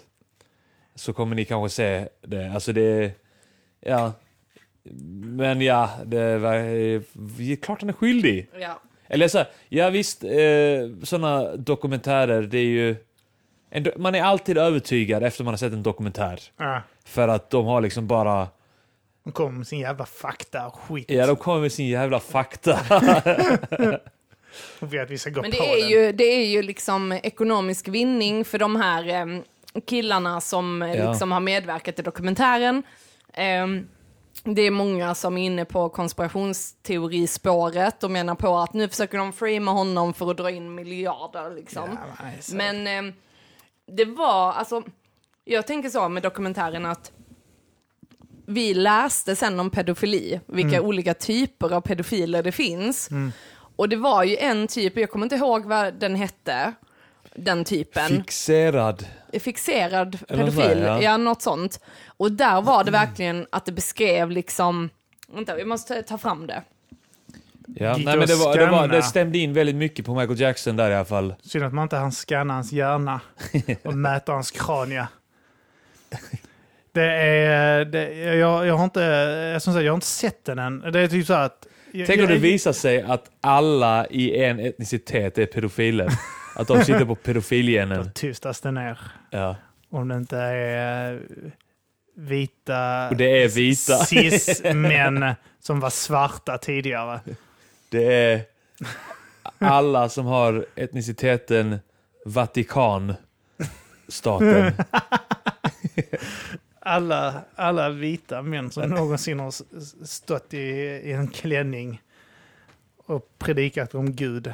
[0.94, 2.52] Så kommer ni kanske se det.
[2.54, 3.12] Alltså det,
[3.80, 4.12] ja.
[5.24, 8.48] Men ja, det är eh, klart han är skyldig.
[8.60, 8.80] Ja.
[9.08, 10.30] Eller så här, ja visst, eh,
[11.02, 12.96] sådana dokumentärer, det är ju...
[13.96, 16.40] Man är alltid övertygad efter man har sett en dokumentär.
[16.56, 18.48] Ah, För att de har liksom bara...
[19.24, 21.10] de kommer med sin jävla fakta och skit.
[21.10, 22.78] Ja, de kommer med sin jävla fakta.
[24.80, 25.88] Och vill att vi ska gå Men på det är, den.
[25.90, 29.42] ju, det är ju liksom ekonomisk vinning för de här em,
[29.86, 31.10] killarna som eh, Ja.
[31.10, 32.82] liksom har medverkat i dokumentären.
[33.34, 33.88] Em,
[34.44, 39.32] det är många som är inne på konspirationsteorispåret och menar på att nu försöker de
[39.32, 41.50] framea honom för att dra in miljarder.
[41.54, 41.88] Liksom.
[41.92, 43.12] Ja, nej, så- Men em,
[43.96, 44.82] det var, alltså,
[45.44, 47.12] jag tänker så med dokumentären att
[48.46, 50.84] vi läste sen om pedofili, vilka Mm.
[50.88, 53.08] olika typer av pedofiler det finns.
[53.76, 56.72] Och det var ju en typ, jag kommer inte ihåg vad den hette,
[57.34, 58.08] den typen.
[58.08, 59.06] Fixerad.
[59.40, 61.02] Fixerad Eller pedofil, där, ja.
[61.02, 61.16] ja.
[61.16, 61.80] något sånt.
[62.06, 64.90] Och där var det verkligen att det beskrev liksom,
[65.34, 66.62] vänta vi måste ta fram det.
[67.74, 70.76] Ja, nej, men det, var, det, var, det stämde in väldigt mycket på Michael Jackson
[70.76, 71.34] där i alla fall.
[71.42, 73.20] Synd att man inte hann scanna hans hjärna
[73.82, 75.08] och mäta hans krania.
[76.92, 79.00] Det är, det, jag, jag har inte,
[79.52, 80.80] jag, som sagt, jag har inte sett den än.
[80.80, 81.66] Det är typ så att...
[81.92, 86.08] Jag, Tänk om det visar sig att alla i en etnicitet är pedofiler.
[86.56, 88.04] Att de sitter på pedofilgenen.
[88.04, 88.98] Då tystas det ner.
[89.30, 89.56] Ja.
[89.90, 91.20] Om det inte är
[92.16, 93.08] vita...
[93.08, 94.04] Och det är vita.
[94.04, 97.20] Cis-män som var svarta tidigare.
[97.92, 98.44] Det är
[99.58, 101.78] alla som har etniciteten
[102.24, 104.72] Vatikanstaten.
[106.84, 109.54] Alla, alla vita män som någonsin har
[110.06, 112.02] stått i, i en klänning
[112.96, 114.52] och predikat om Gud.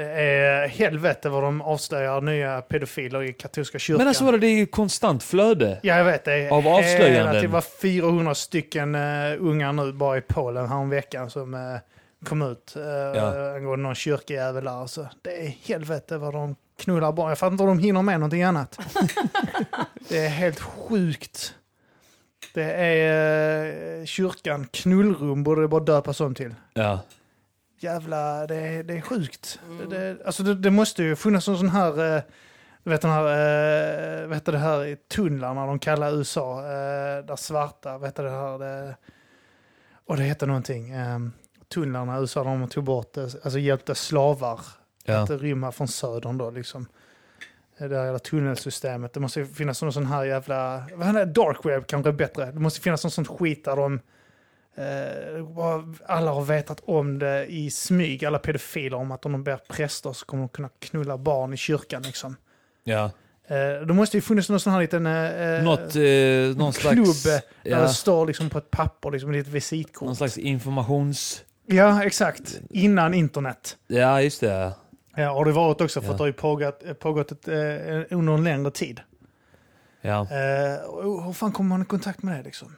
[0.00, 3.98] Det är helvete vad de avslöjar nya pedofiler i katolska kyrkan.
[3.98, 5.80] Men alltså vadå, det är ju konstant flöde.
[5.82, 6.50] Ja, jag vet det.
[6.50, 7.42] Av avslöjanden.
[7.42, 11.78] Det var 400 stycken uh, ungar nu bara i Polen häromveckan som uh,
[12.24, 13.54] kom ut uh, Ja.
[13.54, 14.70] angående någon kyrkojävel där.
[14.70, 17.28] Alltså, det är helvete vad de knullar barn.
[17.28, 18.78] Jag fattar inte hur de hinner med någonting annat.
[20.08, 21.54] det är helt sjukt.
[22.54, 26.54] Det är uh, kyrkan, knullrum borde det bara döpas om till.
[26.74, 27.00] Ja.
[27.82, 29.60] Jävla, det är, det är sjukt.
[29.90, 32.22] Det, alltså det, det måste ju funnits en sån här, eh,
[32.84, 33.24] du vet den här,
[34.22, 38.24] eh, vad heter det här i tunnlarna de kallar USA, eh, där svarta, vad heter
[38.24, 38.96] det här, det,
[40.06, 41.18] och det heter någonting, eh,
[41.74, 44.60] tunnlarna i USA, de tog bort, eh, alltså hjälpte slavar
[45.04, 45.18] Ja.
[45.18, 46.86] att rymma från södern då liksom.
[47.78, 51.24] Det där jävla tunnelsystemet, det måste ju finnas någon sån här jävla, vad är det,
[51.24, 54.00] dark web kanske är bättre, det måste finnas någon sån skit där de
[56.06, 60.12] alla har vetat om det i smyg, alla pedofiler, om att om de ber präster
[60.12, 62.02] så kommer de kunna knulla barn i kyrkan.
[62.02, 62.36] Liksom.
[62.84, 63.10] ja.
[63.46, 67.22] Eh, då måste ju funnits någon sån här liten eh, Något, eh, någon klubb slags...
[67.62, 70.06] där det står liksom på ett papper, liksom ett visitkort.
[70.06, 71.44] någon slags informations...
[71.66, 72.60] Ja, exakt.
[72.70, 73.76] Innan internet.
[73.86, 74.72] Ja, just det.
[75.16, 76.12] Ja, har det varit också för Ja.
[76.12, 77.54] att det har ju pågått, eh, pågått ett, eh,
[78.18, 79.00] under en längre tid.
[80.00, 80.20] Ja.
[80.30, 82.76] Eh, och hur fan kommer man i kontakt med det liksom?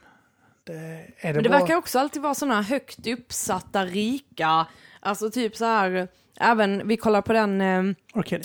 [0.64, 1.59] Det, är det, Men det bara...
[1.59, 4.66] verkar också alltid vara sådana högt uppsatta, rika,
[5.01, 6.09] alltså typ så här,
[6.40, 7.82] även, vi kollar på den eh.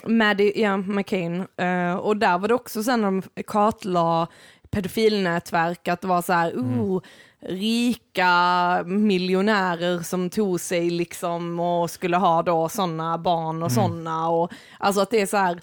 [0.06, 4.28] Maddie ja, McCain, eh, och där var det också sen när de kartlade
[4.70, 7.02] pedofilnätverk, att det var så här, oh,
[7.40, 14.52] rika miljonärer som tog sig liksom och skulle ha då sådana barn och sådana, och
[14.80, 15.62] alltså att det är så här,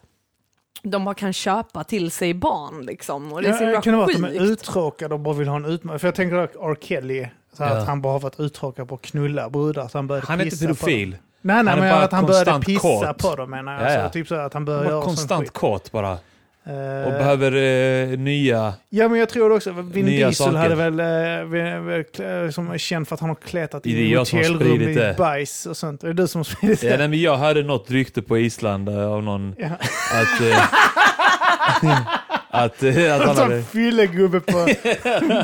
[0.85, 3.97] de bara kan köpa till sig barn liksom, och det är så Ja, kan det
[3.98, 5.98] vara att de är uttråkade och bara vill ha en utmaning?
[5.98, 6.77] För jag tänker att R.
[6.81, 7.81] Kelly, så här Ja.
[7.81, 10.44] att han bara har varit uttråkad på att knulla brudar så han började Han är
[10.44, 11.09] inte pedofil.
[11.11, 13.19] Nej, nej, Han är men bara att han började konstant pissa kåt.
[13.31, 13.82] på dem menar jag.
[13.82, 14.02] Ja, ja.
[14.02, 16.19] Alltså, typ så att han började göra konstant kåt bara.
[16.66, 17.53] Eh, Och behöver
[18.12, 18.74] eh, nya...
[18.91, 19.73] Ja, men jag tror det också.
[19.73, 20.59] Vin Nya Diesel saker.
[20.59, 24.15] hade väl, eh, väl, väl klä- som är känd för att han har kletat i
[24.15, 25.16] hotellrum i det.
[25.19, 26.03] bajs och sånt.
[26.05, 26.97] Är det du som har spridit Ja, det?
[26.99, 29.66] nej, men jag hörde något rykte på Island eh, av någon Ja.
[30.12, 30.41] att...
[30.41, 30.65] Eh,
[32.51, 33.62] att, eh, att han Som hade...
[33.62, 34.53] fyllegubbe på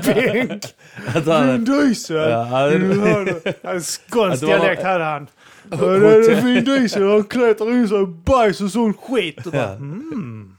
[0.04, 0.62] bänk.
[1.06, 2.16] Att han Vin hade Diesel!
[2.30, 3.40] Ja, han-
[3.76, 5.26] Att skånsk dialekt hade han.
[6.44, 9.46] Vin Diesel, han kletar in sig i bajs och sån skit.
[9.46, 10.56] Och bara, mm.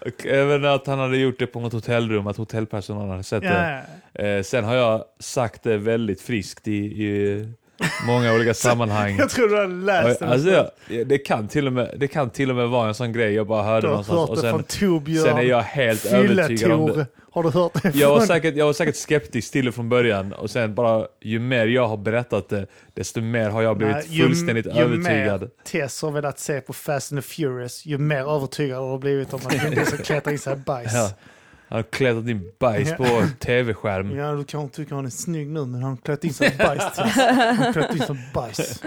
[0.00, 3.82] Och även att han hade gjort det på något hotellrum, att hotellpersonalen hade sett det.
[4.14, 7.48] ja, Eh, sen har jag sagt det väldigt friskt i, i
[8.06, 9.16] många olika sammanhang.
[9.18, 10.28] Jag tror du har läst den.
[10.28, 13.12] Alltså, jag, det, kan till och med, det kan till och med vara en sån
[13.12, 15.24] grej jag bara hörde du har någonstans hört och det sen, från Torbjörn.
[15.24, 17.06] sen är jag helt övertygad om det.
[17.30, 20.32] Har du hört det Jag var, säkert, jag var säkert skeptisk till det från början
[20.32, 24.04] och sen bara ju mer jag har berättat det desto mer har jag blivit Nej,
[24.08, 25.40] ju- fullständigt ju övertygad.
[25.40, 28.98] mer Tess har velat se på Fast and the Furious, ju mer övertygad har du
[28.98, 30.92] blivit om att Vin Diesel kletar in sig bajs.
[30.94, 31.10] Ja.
[31.68, 34.16] Han har klättrat in bajs på tv-skärm.
[34.16, 36.82] Ja, du kanske tycker han är snygg nu, men han har klätt in i bajs.
[36.96, 38.82] Han har klätt in i bajs.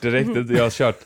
[0.00, 0.98] Det räckte inte, jag har kört.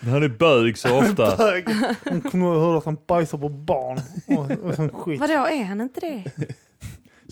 [0.00, 1.36] Han är bög så ofta.
[1.36, 1.68] Bög.
[2.08, 4.00] Hon kommer ihåg att han bajsar på barn.
[4.26, 5.20] Och, och sån skit.
[5.20, 6.24] Vadå, är han inte det?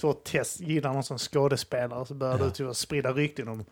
[0.01, 3.65] Så Tess gillar någon som skådespelare så börjar du typ sprida rykten om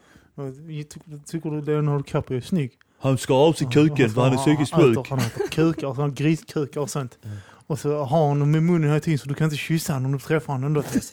[1.27, 2.73] Tycker, du Leonardo DiCaprio är snygg?
[3.01, 5.09] Han ska av sig kuken för han är psykiskt sjuk.
[5.09, 7.19] Han äter kukar, griskukar och sånt.
[7.67, 10.07] Och så har han dem i munnen hela tiden så du kan inte kyssa honom
[10.07, 11.13] om du träffar honom ändå Tess.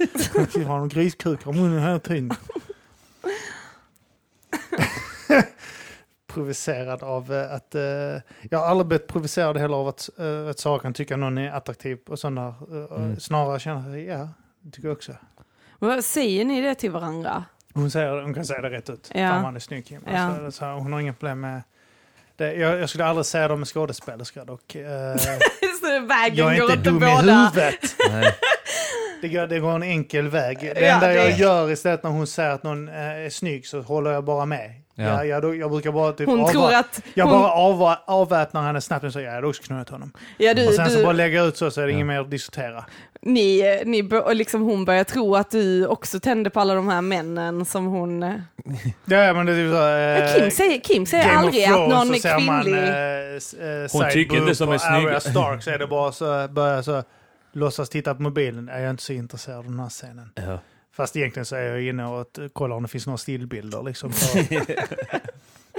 [0.56, 2.32] Han har griskukar i munnen hela tiden.
[6.28, 7.76] Provocerad av eh, att...
[7.76, 7.82] eh,
[8.50, 11.52] jag har aldrig blivit provocerad heller av att, uh, att Sara kan tycka någon är
[11.52, 12.48] attraktiv och sådana.
[12.72, 13.20] Uh, Mm.
[13.20, 14.30] Snarare känner jag, ja,
[14.62, 15.12] det tycker jag också.
[15.80, 17.46] Vad Säger ni det till varandra?
[17.74, 19.12] Hon, säger, hon kan säga det rätt ut.
[19.14, 19.30] Ja.
[19.30, 20.00] Fan han är snygg.
[20.06, 20.20] Ja.
[20.20, 21.62] Alltså, så hon har inga problem med
[22.38, 22.54] det.
[22.54, 24.76] Jag, jag skulle aldrig säga det med skådespelerskor dock.
[25.82, 27.16] Så vägen jag är går inte dum i båda.
[27.22, 27.96] huvudet.
[28.12, 28.32] Nej.
[29.22, 30.58] Det går, det går en enkel väg.
[30.76, 33.68] Det Ja, enda jag det- gör istället när hon säger att någon eh, är snygg
[33.68, 34.72] så håller jag bara med.
[34.96, 35.04] Ja.
[35.04, 35.26] Ja.
[35.26, 37.02] Jag, jag, jag brukar bara typ Hon tror att...
[37.14, 40.12] jag hon, bara avva- avväpnar henne snabbt och säger jag hade också knullat honom.
[40.38, 41.96] ja, du, och sen så du, bara lägga ut så så är det Ja.
[41.96, 42.86] inget mer att diskutera.
[43.22, 47.66] ni, ni, liksom hon börjar tro att du också tände på alla de här männen
[47.66, 48.24] som hon...
[48.24, 48.34] eh,
[49.06, 49.88] Ja, men det är typ så,
[50.36, 52.84] eh, Kim säger, Kim säger Game aldrig att någon så är ser man, kvinnlig.
[52.84, 55.22] eh, s- eh, Hon tycker inte som är snygg.
[55.22, 57.04] Stark så är det bara så börjar så
[57.54, 58.68] låtsas titta på mobilen.
[58.74, 60.32] Jag är inte så intresserad av den här scenen.
[60.36, 60.60] Ja.
[60.96, 64.12] Fast egentligen så är jag inne och att, kolla om det finns några stillbilder liksom.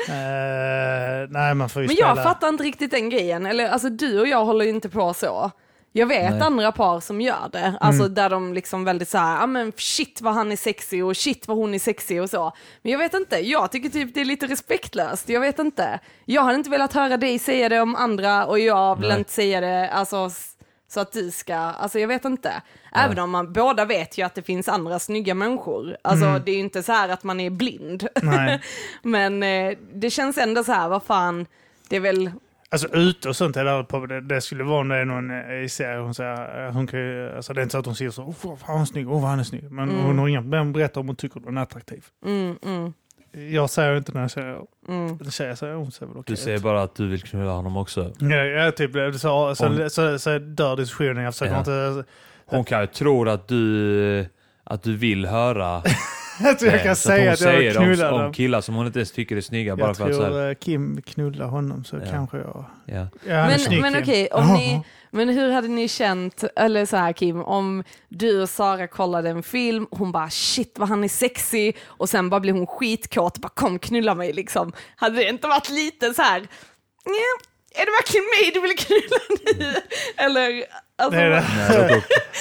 [0.08, 2.08] Eh, nej, man får ju Men spela.
[2.08, 3.46] jag fattar inte riktigt den grejen.
[3.46, 5.50] Eller alltså du och jag håller ju inte på så.
[5.92, 6.40] Jag vet Nej.
[6.42, 8.14] andra par som gör det, alltså Mm.
[8.14, 11.48] där de liksom väldigt så här, ja men shit vad han är sexig och shit
[11.48, 12.52] vad hon är sexig och så.
[12.82, 16.00] Men jag vet inte, jag tycker typ det är lite respektlöst, jag vet inte.
[16.24, 19.18] Jag hade inte velat höra dig säga det om andra och jag vill Nej.
[19.18, 20.30] inte säga det, alltså
[20.94, 22.62] så att du ska, alltså jag vet inte.
[22.92, 25.96] Även om man båda vet ju att det finns andra snygga människor.
[26.02, 26.42] Alltså Mm.
[26.44, 28.08] det är ju inte så här att man är blind.
[29.02, 31.46] Men eh, det känns ändå så här, vad fan,
[31.88, 32.30] det är väl,
[32.70, 35.30] Alltså ute och sånt är det, på, det, det skulle vara om det är någon
[35.30, 35.98] eh, i serie.
[35.98, 38.22] Hon säger, eh, hon kan ju, alltså det är inte så att hon säger så,
[38.22, 39.70] oh, vad han är snygg, oh, vad han är snygg.
[39.70, 40.04] Men Mm.
[40.04, 42.04] hon har inga problem att berätta om hon tycker den är attraktiv.
[42.26, 42.92] mm, mm,
[43.50, 45.18] Jag säger inte när jag säger, mm.
[45.24, 47.76] en tjej säger, hon säger väl okej Du säger bara att du vill knulla honom
[47.76, 48.12] också.
[48.18, 51.24] Ja, ja typ så, så, så, Om- så, så dör diskussionen.
[51.24, 51.58] Jag försöker Ja.
[51.58, 52.04] inte...
[52.46, 54.26] Hon kan ju tro att du,
[54.64, 55.82] att du vill höra
[56.42, 58.26] Jag tror jag kan så att säga hon att jag säger knullar om, dem.
[58.26, 59.76] om killar som hon inte ens tycker är snygga.
[59.76, 62.02] Bara Jag för att så här, tror eh, Kim knullar honom så Ja.
[62.10, 62.64] kanske jag...
[62.86, 62.94] ja.
[62.94, 64.56] Ja, Men, snygg, men okej, om Jaha.
[64.56, 64.82] ni,
[65.14, 69.42] men hur hade ni känt, eller så här Kim, om du och Sara kollade en
[69.42, 73.40] film, hon bara shit vad han är sexig och sen bara blir hon skitkåt och
[73.40, 74.72] bara kom knulla mig liksom.
[74.96, 77.34] Hade det inte varit lite så här, "Nja,
[77.74, 79.16] är det verkligen mig du vill knulla
[79.58, 79.74] nu?
[80.16, 80.64] Eller,
[80.98, 81.44] alltså, Det är det.
[81.58, 82.00] Nej, då, då,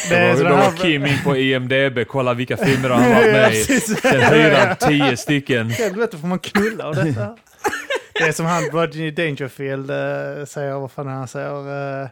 [0.10, 3.14] Det är då, då här- var Kim in på IMDB, kolla vilka filmer han har
[3.14, 3.64] varit med i.
[3.80, 4.22] Sen
[4.56, 5.70] han tio stycken.
[5.70, 7.38] Helvete får man knulla av detta?
[8.14, 11.70] Det är som han Rodney Dangerfield uh, säger, vad fan han säger?
[11.98, 12.08] eh, eh,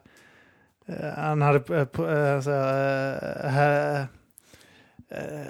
[1.17, 4.05] han hade, uh, uh, säger, uh,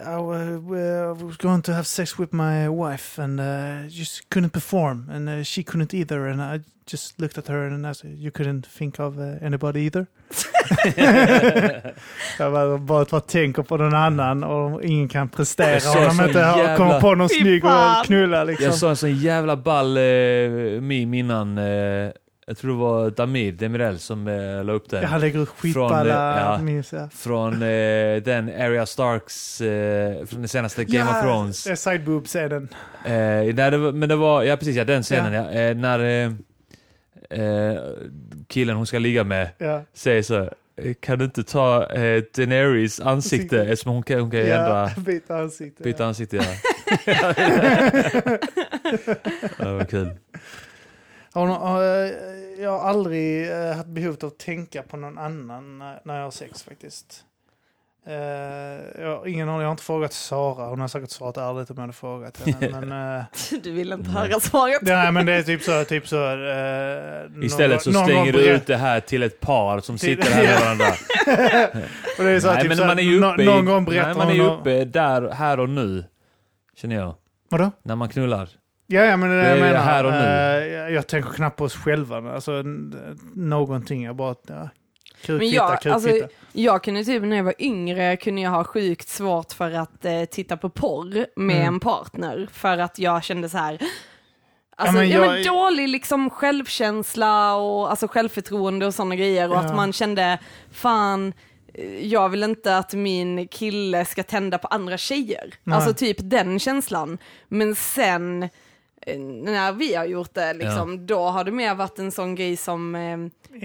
[0.07, 5.09] I wa- was going to have sex with my wife and uh, just couldn't perform
[5.09, 8.31] and uh, she couldn't either and I just looked at her and I said you
[8.31, 10.05] couldn't think of uh, anybody either.
[12.39, 16.39] jag bara, bara, bara tänker på någon annan och ingen kan prestera om de inte
[16.39, 18.65] jävla- kommit på någon snygg och knulla liksom.
[18.65, 20.03] Jag såg en sån jävla ball eh,
[20.81, 21.57] meme innan.
[21.57, 22.09] Eh,
[22.51, 25.03] jag tror det var Damir Demirel som eh, la upp den.
[25.11, 26.81] Jag lägger ut Från, eh, skitballa ja.
[26.91, 27.09] Ja.
[27.11, 31.67] Från eh, den Arya Starks, eh, från den senaste Game of Thrones.
[31.67, 32.69] Ja, Side boobs är den.
[33.05, 35.51] Eh, det var, men det var, ja precis, ja, den scenen ja.
[35.51, 36.31] Eh, när eh,
[37.41, 37.77] eh,
[38.47, 39.81] killen hon ska ligga med Ja.
[39.93, 40.49] säger så,
[40.99, 45.83] kan du inte ta eh, Daenerys ansikte eftersom hon kan, hon kan ändra, byta ansikte.
[45.83, 46.37] byta ansikte.
[47.05, 47.33] Ja.
[49.57, 50.09] det var kul.
[51.33, 51.81] Har har,
[52.61, 56.23] jag har aldrig eh, haft behov av att tänka på någon annan när, när jag
[56.23, 57.23] har sex faktiskt.
[58.07, 58.13] Eh,
[59.01, 60.65] jag, har ingen aning, jag har inte frågat Sara.
[60.67, 62.79] Hon har säkert svarat ärligt om jag hade frågat henne.
[62.85, 63.23] men, eh,
[63.63, 64.81] Du vill inte höra svaret.
[64.81, 65.83] nej, men det är typ så.
[65.83, 69.79] Typ så eh, Istället så någon- någon stänger du ut det här till ett par
[69.79, 70.85] som sitter här med varandra.
[72.17, 73.63] Och det är så här, Nej, typ men så här, man är ju uppe, någon
[73.63, 76.05] i, gång berättar nej, man är ju hon- uppe där, här och nu.
[76.75, 77.15] Känner jag.
[77.49, 77.71] Vadå?
[77.83, 78.49] När man knullar.
[78.91, 79.83] Ja, ja, men det är det jag menar.
[79.83, 80.17] här och nu.
[80.17, 82.33] Eh, jag, jag tänker knappt på oss själva.
[82.33, 82.51] Alltså,
[83.33, 84.03] någonting.
[84.03, 84.35] Jag bara...
[84.47, 84.53] Ja,
[85.27, 86.09] Men kukfitta, jag, alltså,
[86.51, 90.23] jag kunde typ när jag var yngre kunde jag ha sjukt svårt för att eh,
[90.25, 91.67] titta på porr med Mm.
[91.73, 92.47] en partner.
[92.51, 93.77] För att jag kände så här.
[94.77, 99.49] Alltså, men ja, men jag- dålig liksom självkänsla och alltså, självförtroende och sådana grejer.
[99.49, 99.59] Och Ja.
[99.59, 100.37] att man kände,
[100.71, 101.33] fan,
[102.01, 105.53] jag vill inte att min kille ska tända på andra tjejer.
[105.63, 105.75] Nej.
[105.75, 107.17] Alltså typ den känslan.
[107.47, 108.49] Men sen
[109.43, 112.95] när vi har gjort det, liksom, då har det mer varit en sån grej som
[112.95, 113.17] eh,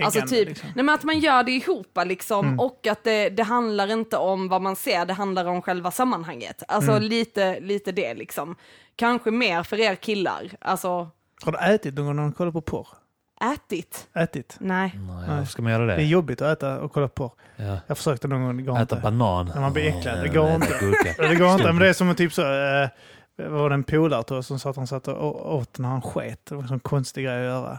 [0.05, 0.69] Alltså typ, liksom.
[0.75, 2.61] nej men att man gör det ihop liksom Mm.
[2.61, 6.63] och att det, det handlar inte om vad man ser, det handlar om själva sammanhanget.
[6.69, 7.03] Alltså Mm.
[7.03, 8.57] lite, lite det liksom.
[8.97, 10.89] Kanske mer för er killar, alltså
[11.45, 12.89] Har du ätit någon gång när du kollar på porr?
[13.55, 14.09] ätit.
[14.15, 14.57] Ätit?
[14.61, 14.93] Nej.
[14.95, 16.05] Nej, varför ska man göra Det är det?
[16.05, 17.33] jobbigt att äta och kolla på.
[17.57, 17.79] Ja.
[17.87, 18.97] Jag försökte någon gång, det går Äta inte.
[18.97, 19.47] banan.
[19.55, 21.15] När man blir äcklad, det Ja, går inte.
[21.29, 22.43] Det går inte, men det är som en typ så...
[22.43, 22.89] Eh,
[23.37, 26.03] det var en polare tror jag som sa att han satt och åt när han
[26.03, 26.41] sket.
[26.47, 27.79] Det var en sån konstig grej att göra.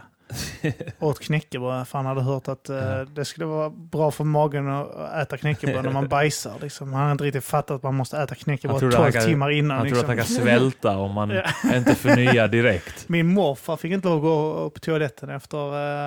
[0.98, 5.14] åt knäckebröd, för han hade hört att eh, det skulle vara bra för magen att
[5.22, 6.54] äta knäckebröd när man bajsar.
[6.60, 6.92] Liksom.
[6.92, 9.50] Han hade inte riktigt fattat att man måste äta knäckebröd trodde 12 han kan- timmar
[9.50, 9.76] innan.
[9.76, 10.00] Han liksom.
[10.00, 11.30] att han kan svälta om man
[11.74, 13.08] inte förnyar direkt.
[13.08, 15.58] Min morfar fick inte lov att gå på toaletten efter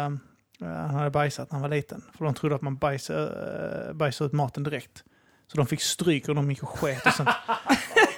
[0.05, 0.11] eh,
[0.65, 2.01] han hade bajsat när han var liten.
[2.17, 3.21] För de trodde att man bajsade,
[3.89, 5.03] uh, bajsade ut maten direkt.
[5.51, 7.29] Så de fick stryk och de gick och sket och sånt.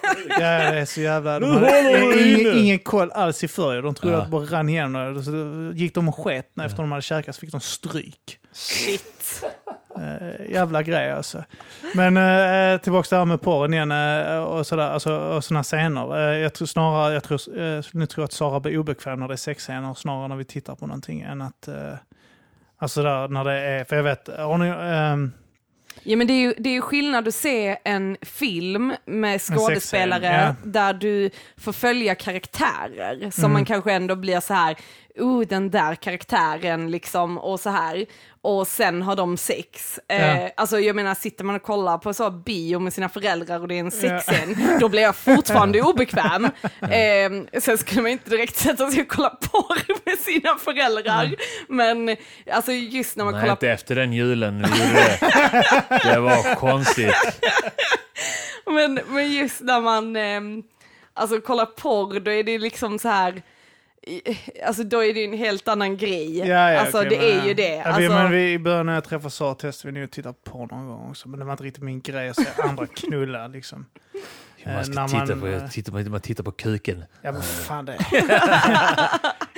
[0.29, 1.39] ja, det är så jävla...
[1.39, 3.81] De hade ingen, ingen koll alls i förr.
[3.81, 4.19] De trodde Ja.
[4.19, 5.23] att det bara rann igenom.
[5.23, 5.31] Så
[5.77, 8.39] gick de och sket när efter de hade käkat så fick de stryk.
[8.51, 9.43] Shit.
[9.97, 11.43] Uh, jävla grej alltså.
[11.95, 15.63] Men uh, tillbaka till det här med porren igen eh, och sådär, alltså, och sådana
[15.63, 16.17] scener.
[16.17, 19.27] Eh, jag tror snarare, jag tror, uh, nu tror jag att Sara blir obekväm när
[19.27, 21.69] det är sexscener snarare när vi tittar på någonting än att,
[22.77, 25.31] alltså där när det är, för jag vet, har ni, ehm,
[26.03, 30.21] Ja men det är ju det är ju skillnad att se en film med skådespelare
[30.47, 33.53] sexscen, där du får följa karaktärer som Mm.
[33.53, 34.75] man kanske ändå blir så här,
[35.19, 38.05] oh den där karaktären liksom och så här.
[38.41, 39.99] Och sen har de sex.
[40.07, 40.49] Eh, Ja.
[40.57, 43.75] alltså jag menar sitter man och kollar på så bio med sina föräldrar och det
[43.75, 43.91] är en Ja.
[44.21, 46.45] sexscen, då blir jag fortfarande obekväm.
[46.81, 51.35] Eh, sen skulle man inte direkt sätta sig och kolla porr med sina föräldrar.
[51.69, 52.15] Men
[52.51, 55.19] alltså just när man Nej, kollar inte efter den julen vi gjorde det.
[56.13, 57.15] Det var konstigt.
[58.65, 60.41] Men, men just när man eh,
[61.13, 63.41] alltså kollar porr, då är det liksom så här,
[64.65, 66.37] alltså då är det en helt annan grej.
[66.37, 67.75] ja, ja, alltså okej, det men, är ju det.
[67.75, 70.11] Ja, Alltså, vi, men vi, I början när jag träffade Sara testade vi nog att
[70.11, 72.87] titta på någon gång också, men det var inte riktigt min grej att se andra
[72.87, 73.85] knulla liksom.
[74.65, 77.03] Man ska när titta, man, på, eh, titta, på, man tittar på kuken.
[77.21, 77.97] Ja men fan det.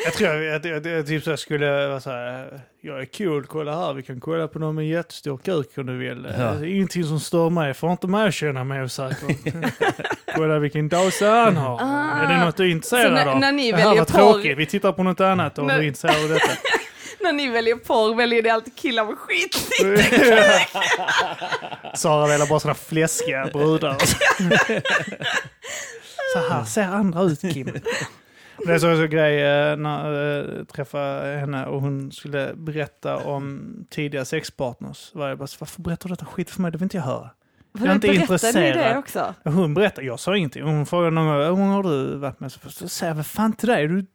[0.06, 2.60] jag tror jag, jag, jag, typ så jag skulle vara så här.
[2.82, 5.98] Jag är cool, kolla här, vi kan kolla på någon med jättestor kuk om du
[5.98, 6.27] vill.
[6.38, 6.65] Ja.
[6.65, 9.36] Ingenting som stör mig, får inte mig att känna mig osäker.
[10.36, 11.80] kolla vilken dasa han har.
[11.82, 12.22] Ah.
[12.23, 13.40] Är det något du är intresserad när- av?
[13.40, 15.77] när ni det här väljer var porr- tråkigt, vi tittar på något annat om När-
[15.77, 16.52] du är intresserad av detta.
[17.26, 19.56] när ni väljer porr väljer ni alltid killar med skit.
[21.97, 23.95] Sara väljer bara sådana fläskiga brudar.
[26.34, 27.81] så här ser andra ut Kim.
[28.65, 33.18] Det är så, så grej eh, när jag äh, träffade henne och hon skulle berätta
[33.18, 35.11] om tidiga sexpartners.
[35.14, 36.72] Var jag bara, så, varför berättar du detta skit för mig?
[36.72, 37.30] Det vill inte jag höra.
[37.80, 38.77] Jag är inte intresserad.
[38.77, 39.34] det också?
[39.43, 40.64] Hon berättade, jag sa ingenting.
[40.64, 42.52] Hon frågade någon gång, hur många har du varit med?
[42.52, 43.88] Så, så säger jag, vad fan till dig?
[43.88, 44.06] Du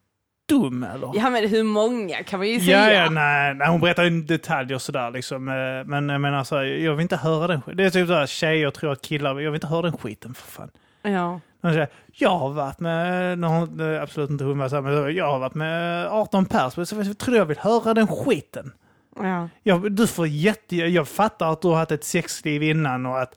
[0.50, 1.10] dum eller?
[1.14, 3.04] Ja men hur många kan man ju Ja, säga.
[3.04, 5.48] ja, nej, nej, hon berättar ju detaljer sådär liksom.
[5.48, 5.54] eh,
[5.86, 7.76] Men jag menar så här, jag vill inte höra den skiten.
[7.76, 10.50] Det är typ såhär, tjejer tror att killar, jag vill inte höra den skiten för
[10.50, 10.70] fan.
[11.02, 11.40] Ja.
[11.62, 15.26] Hon säger, jag har varit med, hon, eh, absolut inte hon var så men jag
[15.30, 18.72] har varit med 18 pers, så jag tror jag vill höra den skiten.
[19.16, 19.48] ja.
[19.62, 23.34] Jag, du får jätte, jag fattar att du har haft ett sexliv innan och att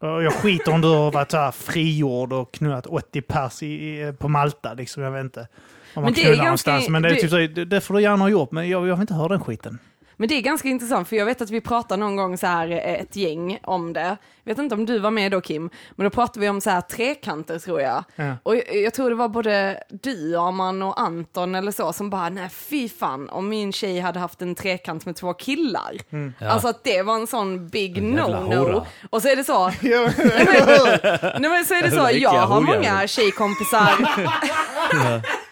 [0.00, 4.28] jag skiter om du har varit så frigjord och knullat 80 pers i, i, på
[4.28, 5.48] Malta, liksom, jag vet inte.
[5.94, 6.88] Om man Men det är knullar ganska- någonstans.
[6.88, 8.94] Men det, är typ så, det, det får du gärna ha gjort, men jag, jag
[8.94, 9.78] vill inte höra den skiten.
[10.16, 12.70] Men det är ganska intressant för jag vet att vi pratade någon gång så här
[12.70, 14.16] eh, ett gäng om det.
[14.44, 16.70] Jag vet inte om du var med då Kim, men då pratade vi om så
[16.70, 18.04] här trekanter tror jag.
[18.16, 18.36] Ja.
[18.42, 22.28] Och jag, jag tror det var både du, Arman och Anton eller så som bara,
[22.28, 25.92] nej fy fan om min tjej hade haft en trekant med två killar.
[26.38, 26.48] Ja.
[26.48, 28.82] Alltså att det var en sån big no-no.
[29.10, 29.66] Och så är det så,
[31.40, 33.92] nej men så är det så, jag har många tjejkompisar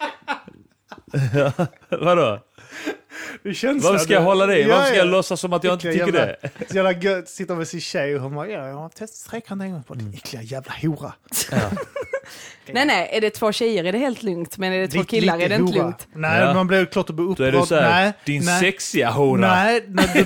[1.89, 2.39] Vadå?
[3.43, 4.59] det känns Varför ska jag hålla det?
[4.59, 5.11] Ja, Varför ska jag ja.
[5.11, 6.37] låtsas som att jag inte tycker jävla- det?
[6.69, 9.61] Så jävla gött, sitter med sin tjej och hon bara, ja, jag har testat trekant
[9.61, 11.13] en gång på din äckliga jävla hora.
[12.73, 15.09] Nej nej, är det två tjejer är det helt lugnt, men är det två Lite-
[15.09, 15.83] killar lite är det inte hora.
[15.83, 16.07] lugnt.
[16.13, 16.53] Nej, Ja.
[16.53, 17.55] man blir klart att bli Då upprörd.
[17.55, 18.59] är det så här, nej, din nej.
[18.59, 19.39] sexiga hora.
[19.41, 20.25] Nej, nej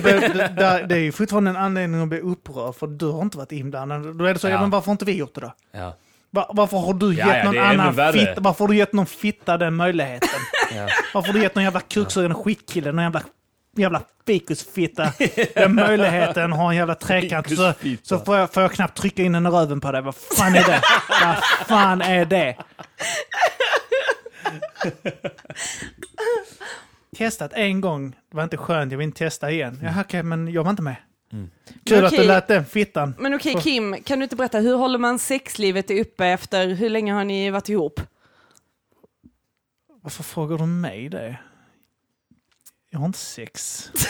[0.88, 4.16] det, är ju fortfarande en anledning att bli upprörd för du har inte varit inblandad.
[4.18, 4.48] Då är det så.
[4.48, 4.60] Ja.
[4.60, 5.52] men varför har inte vi gjort det då?
[5.72, 5.96] Ja.
[6.30, 8.76] Va- varför har du Ja, gett ja, någon är ännu annan fitta, varför har du
[8.76, 10.28] gett någon fitta den möjligheten?
[10.76, 10.88] Ja.
[11.14, 13.22] Varför har du gett någon jävla kuksugande skitkille, någon jävla,
[13.76, 15.12] jävla fikusfitta
[15.54, 17.72] den möjligheten att ha en jävla trekant så,
[18.02, 20.02] så får, jag, får jag knappt trycka in den i röven på dig.
[20.02, 20.80] Vad fan är det?
[21.24, 21.36] Vad
[21.68, 22.56] fan är det?
[27.16, 29.80] Testat en gång, det var inte skönt, jag vill inte testa igen.
[29.82, 30.96] Jaha, okej, men jag var inte med.
[31.32, 31.50] Mm.
[31.84, 32.26] Kul Men att du okej.
[32.26, 33.14] lät den fittan.
[33.18, 37.12] Men okej Kim, kan du inte berätta, hur håller man sexlivet uppe efter, hur länge
[37.12, 38.00] har ni varit ihop?
[40.02, 41.38] Varför frågar du mig det?
[42.90, 43.90] Jag har inte sex.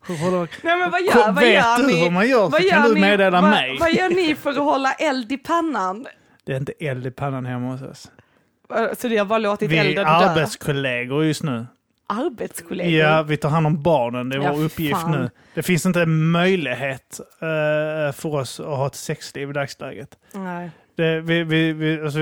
[0.00, 0.48] Håller...
[0.62, 2.02] Nej men vad gör, vad Vet gör du ni?
[2.04, 3.78] hur man gör Vad så kan gör du ni- meddela vad, mig.
[3.80, 6.06] Vad gör ni för att hålla eld i pannan?
[6.44, 8.10] Det är inte eld i pannan hemma hos oss.
[8.98, 10.10] Så det har bara låtit Vi är elden dö?
[10.10, 11.66] arbetskollegor just nu.
[12.06, 12.92] Arbetskollegor?
[13.00, 14.28] Ja, vi tar hand om barnen.
[14.28, 15.10] Det är Ja, vår uppgift fan.
[15.10, 15.30] nu.
[15.54, 20.08] Det finns inte en möjlighet eh, för oss att ha ett sexliv i dagsläget.
[20.34, 20.70] Nej.
[20.96, 22.18] Det, vi, vi, vi, alltså,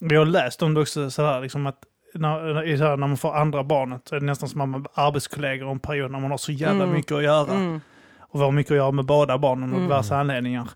[0.00, 1.78] vi har läst om det också, sådär, liksom att
[2.14, 5.70] när, när man får andra barnet så är det nästan som att man är arbetskollegor
[5.70, 6.96] en period när man har så jävla Mm.
[6.96, 7.52] mycket att göra.
[7.54, 7.80] Mm.
[8.20, 9.88] Och vi har mycket att göra med båda barnen av Mm.
[9.88, 10.68] diverse anledningar.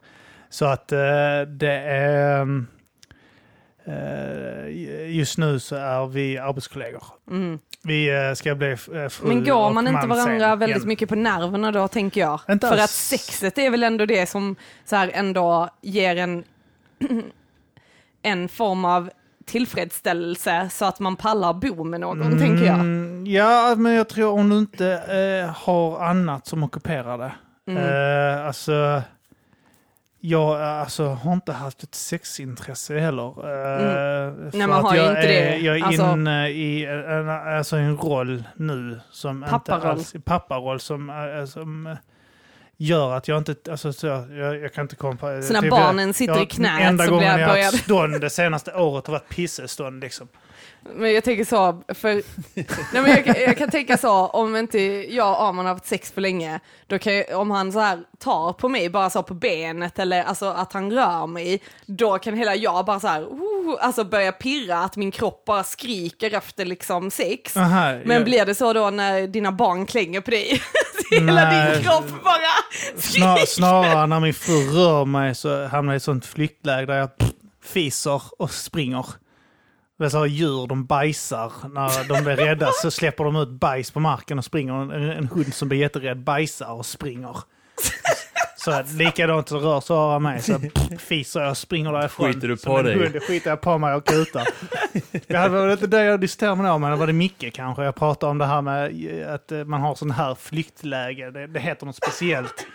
[0.50, 0.98] Så att eh,
[1.48, 2.64] det är...
[3.84, 7.02] eh, just nu så är vi arbetskollegor.
[7.30, 7.58] Mm.
[7.84, 8.76] Vi eh, ska bli eh,
[9.08, 10.88] fru Men går man inte varandra sen väldigt igen.
[10.88, 12.40] mycket på nerverna då, tänker jag?
[12.48, 12.84] Inte För alls.
[12.84, 16.44] att sexet är väl ändå det som så här ändå ger en,
[18.22, 19.10] en form av
[19.46, 22.74] tillfredsställelse så att man pallar bo med någon, tänker jag.
[22.80, 27.32] Mm, Ja, men jag tror om du inte eh, har annat som ockuperar det.
[27.66, 27.82] Mm.
[28.38, 29.02] Eh, alltså,
[30.24, 33.28] jag alltså, har inte haft ett sexintresse heller.
[33.28, 35.56] Eh, för Nej, man har jag inte är, det.
[35.58, 39.86] Jag är Alltså- inne i en, alltså en roll nu som Papparoll.
[39.86, 41.96] alls, papparoll som, eh, som eh,
[42.76, 45.42] gör att jag inte, alltså så, jag, jag kan inte komma på...
[45.42, 47.64] Så när typ, barnen sitter jag, i knät enda så gången blir jag har börjar...
[47.64, 50.28] haft stånd det senaste året har varit pissestånd liksom.
[50.94, 52.22] Men jag tänker så, för...
[52.92, 54.78] Nej, men jag, kan- jag kan tänka så, om inte
[55.14, 57.98] jag och Arman har haft sex för länge, då kan jag, om han så här
[58.18, 62.34] tar på mig, bara så på benet, eller alltså att han rör mig, då kan
[62.36, 66.64] hela jag bara så här, oh, alltså börja pirra, att min kropp bara skriker efter
[66.64, 67.56] liksom sex.
[67.56, 70.62] Aha, Men jag- blir det så då när dina barn klänger på dig?
[71.10, 71.72] hela Nej.
[71.74, 72.38] din kropp bara
[72.96, 73.46] Snar, skriker.
[73.46, 77.18] snarare när min fru rör mig så hamnar jag i ett sånt flyktläge där jag
[77.18, 77.30] pff,
[77.64, 79.06] fiser och springer.
[79.98, 81.52] Det är så djur, de bajsar.
[81.68, 84.74] När de blir rädda så släpper de ut bajs på marken och springer.
[84.74, 87.36] En, en hund som blir jätterädd bajsar och springer.
[88.56, 90.60] Så likadant så rör Sara mig så
[90.98, 92.32] fiser jag och springer därifrån.
[92.32, 92.94] Skiter du på dig?
[92.94, 94.48] Hund, skiter jag på mig och kutar.
[95.26, 97.84] Det hade väl inte det jag diskuterade med men det var det Micke kanske.
[97.84, 101.30] Jag pratade om det här med att eh, man har sån här flyktläge.
[101.30, 102.66] Det, det heter något speciellt.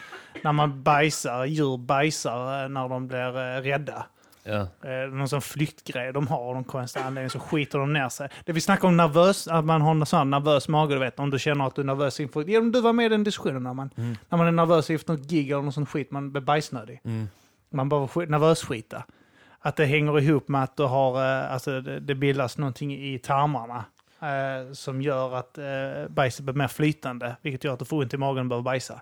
[0.44, 4.06] När man bajsar, djur bajsar eh, när de blir eh, rädda.
[4.48, 4.90] Ja.
[4.90, 8.30] Eh, någon sån flyktgrej de har av någon konstig anledning så skiter de ner sig.
[8.46, 11.30] Det vi snackar om nervös, att man har en sån nervös mage, du vet om
[11.30, 12.50] du känner att du är nervös inför...
[12.50, 14.16] Ja, du var med i den diskussionen när man, Mm.
[14.30, 17.02] när man är nervös inför något gig eller någon sån skit, man blir bajsnödig.
[17.04, 17.30] Mm.
[17.70, 19.04] Man bara sk- nervös skita.
[19.60, 23.20] Att det hänger ihop med att du har, eh, alltså det, det bildas någonting i
[23.20, 23.86] tarmarna.
[24.22, 25.66] Eh, som gör att eh,
[26.10, 29.02] bajset blir mer flytande, vilket gör att du får ont i magen och behöver bajsa.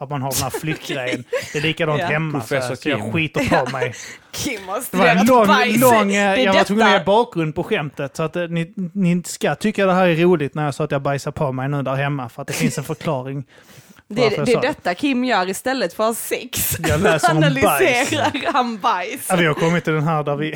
[0.00, 1.24] Att man har den här flyktgrejen.
[1.52, 2.06] Det är likadant Ja.
[2.06, 3.12] hemma, så, Professor så jag Kim.
[3.12, 3.94] skiter på mig.
[4.32, 5.80] Kim har Det var en studerat lång, bajs.
[5.80, 6.98] lång, eh, Det jag var tvungen att detta.
[6.98, 8.16] ge bakgrund på skämtet.
[8.16, 10.90] Så att eh, ni, ni ska tycka det här är roligt när jag sa att
[10.90, 12.28] jag bajsar på mig nu där hemma.
[12.28, 13.44] För att det finns en förklaring.
[14.12, 16.76] Det, jag det är detta Kim gör istället för att ha sex.
[16.88, 17.54] Jag läser om bajs.
[17.64, 19.26] Analyserar han bajs.
[19.28, 20.54] Ja, vi har kommit till den här där vi...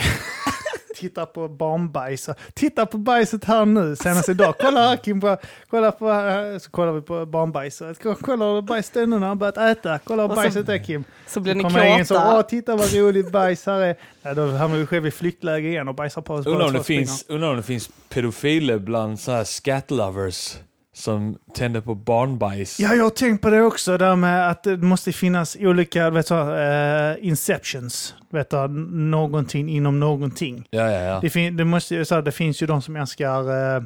[1.09, 2.29] tittar på barnbajs.
[2.55, 4.55] Titta på bajset här nu, senast idag.
[4.61, 5.37] Kolla här Kim, på,
[5.71, 7.83] kolla på, eh, så kollar vi på barnbajs.
[8.21, 9.99] Kolla hur bajset är nu när han börjat äta.
[10.05, 11.05] Kolla hur bajset är Kim.
[11.27, 12.43] Så blir ni Kommer in så, åh kåta.
[12.43, 13.97] titta vad roligt bajs här är.
[14.23, 16.47] Ja, då hamnar vi själv i flyktläge igen och bajsar på oss.
[16.47, 20.57] Undrar om, det finns, undrar om det finns pedofiler bland så här scat lovers
[20.97, 22.81] som tänder på barnbajs.
[22.81, 26.29] Ja, jag har tänkt på det också, där med att det måste finnas olika vet
[26.29, 28.15] du, uh, inceptions.
[28.31, 30.67] Vet du, någonting inom någonting.
[30.71, 31.21] Ja, ja, ja.
[31.21, 33.83] Det, fin- det, måste, så här, det finns ju de som älskar uh,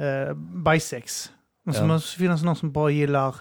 [0.00, 1.30] uh, bajsex.
[1.72, 1.86] Så Ja.
[1.86, 3.34] måste det finnas någon som bara gillar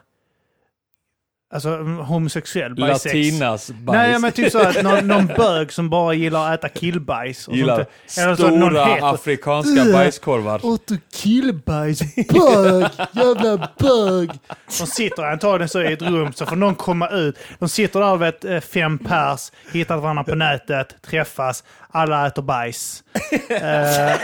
[1.56, 3.06] alltså, mm, homosexuell bajsex.
[3.14, 3.98] Latinas bajs.
[3.98, 7.48] Nej, men typ så att någon, någon bög som bara gillar att äta killbajs.
[7.48, 8.26] Och Gillar sånt.
[8.26, 9.94] Eller så någon stora heter- afrikanska Ugh.
[9.94, 10.66] bajskorvar.
[10.66, 12.00] Åt du killbajs?
[12.16, 12.86] Bög!
[13.12, 14.30] Jävla bög!
[14.80, 17.38] De sitter antagligen så i ett rum, så får någon komma ut.
[17.60, 23.04] De sitter där, vet, eh, fem pers, hittar varandra på nätet, träffas, alla äter bajs.
[23.50, 24.16] Eh,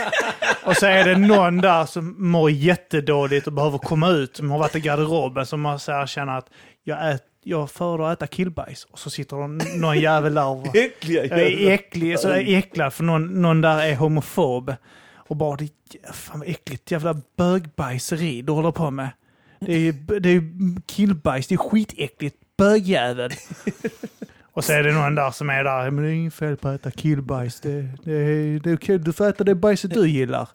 [0.64, 4.58] och så är det någon där som mår jättedåligt och behöver komma ut, som har
[4.58, 6.46] varit i garderoben, som har så här känner att
[6.84, 8.84] jag, ät, jag föredrar att äta killbajs.
[8.84, 13.04] Och så sitter de, någon jävel där och Äckliga är äcklig, så är äcklad för
[13.04, 14.74] någon, någon där är homofob.
[15.14, 15.68] Och bara, det
[16.12, 19.10] fan vad äckligt, jävla bögbajseri du håller på med.
[19.60, 20.42] Det är ju det är
[20.86, 23.30] killbajs, det är skitäckligt, bögjävel.
[24.54, 26.68] Och så är det någon där som är där, men det är inget fel på
[26.68, 30.48] att äta killbajs, det, det, det okej, du får äta det bajset du gillar.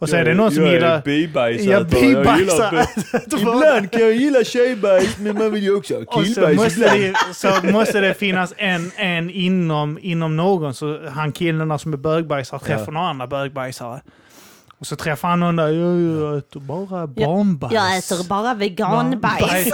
[0.00, 1.02] Och så är det någon som jag gillar...
[1.06, 1.50] är.
[1.66, 2.86] Ja, Jag bibajsare.
[3.30, 6.56] bi- Ibland kan jag gilla tjejbajs, men man vill ju också ha Och så killbajs
[6.56, 11.92] måste, det, så måste det finnas en, en inom, inom någon, så han killen som
[11.92, 12.90] är bögbajsare träffar Ja.
[12.90, 14.00] några andra bögbajsare.
[14.80, 17.72] Och så träffar han någon där, jag, jag äter bara barnbajs.
[17.74, 19.40] Jag äter bara veganbajs.
[19.40, 19.68] Bajs.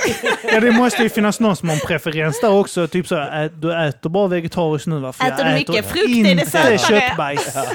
[0.53, 2.89] Ja, det måste ju finnas någon som har en preferens där också.
[2.89, 5.13] Typ så, ä, du äter bara vegetariskt nu va?
[5.13, 6.79] För Äter jag du mycket frukt är det inte sötare.
[6.79, 7.57] köttbajs.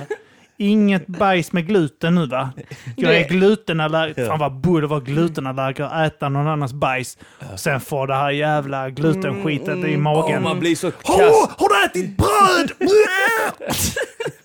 [0.61, 2.49] Inget bajs med gluten nu va?
[2.95, 4.26] Jag är glutenallergiker.
[4.27, 7.18] Fan vad borde vara glutenallergiker och äta någon annans bajs.
[7.53, 10.44] Och sen får det här jävla glutenskitet i magen.
[10.44, 11.48] Man blir så kass.
[11.57, 12.90] Har du ätit bröd?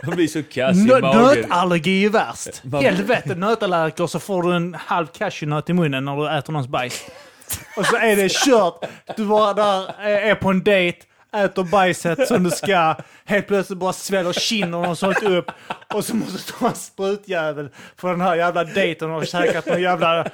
[0.07, 1.23] Man blir så kass i Nö- magen.
[1.23, 2.63] Nötallergi är värst.
[2.83, 7.05] Helvete, nötallergiker så får du en halv cashewnöt i munnen när du äter någons bajs.
[7.77, 8.85] Och så är det kört.
[9.17, 10.99] Du bara där är på en dejt,
[11.35, 12.95] äter bajset som du ska.
[13.25, 15.51] Helt plötsligt bara sväller kinden och sånt upp.
[15.95, 19.67] Och så måste du ta en sprutjävel för den här jävla dejten och har käkat
[19.67, 20.27] någon jävla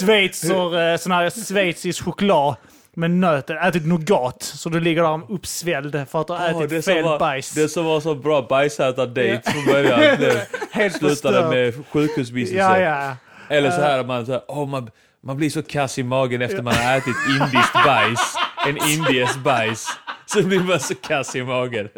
[0.00, 2.56] schweizer, eh, sån här schweizisk choklad.
[2.98, 6.84] Med nöten, ätit nougat, så du ligger där uppsvälld för att du har Åh, ätit
[6.84, 7.50] fel var, bajs.
[7.50, 10.00] det som var så bra bajsätardejt från början.
[10.72, 12.62] Helt slutade med sjukhusvistelse.
[12.62, 13.16] Ja, ja.
[13.48, 14.90] Eller så här, man, så här åh, man,
[15.22, 18.34] man blir så kass i magen efter man har ätit indiskt bajs.
[18.66, 19.88] En indisk bajs.
[20.26, 21.88] Så blir man så kass i magen.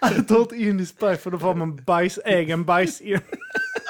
[0.00, 3.20] Jag tar inte indiskt bajs för då får man bajs, egen bajs in.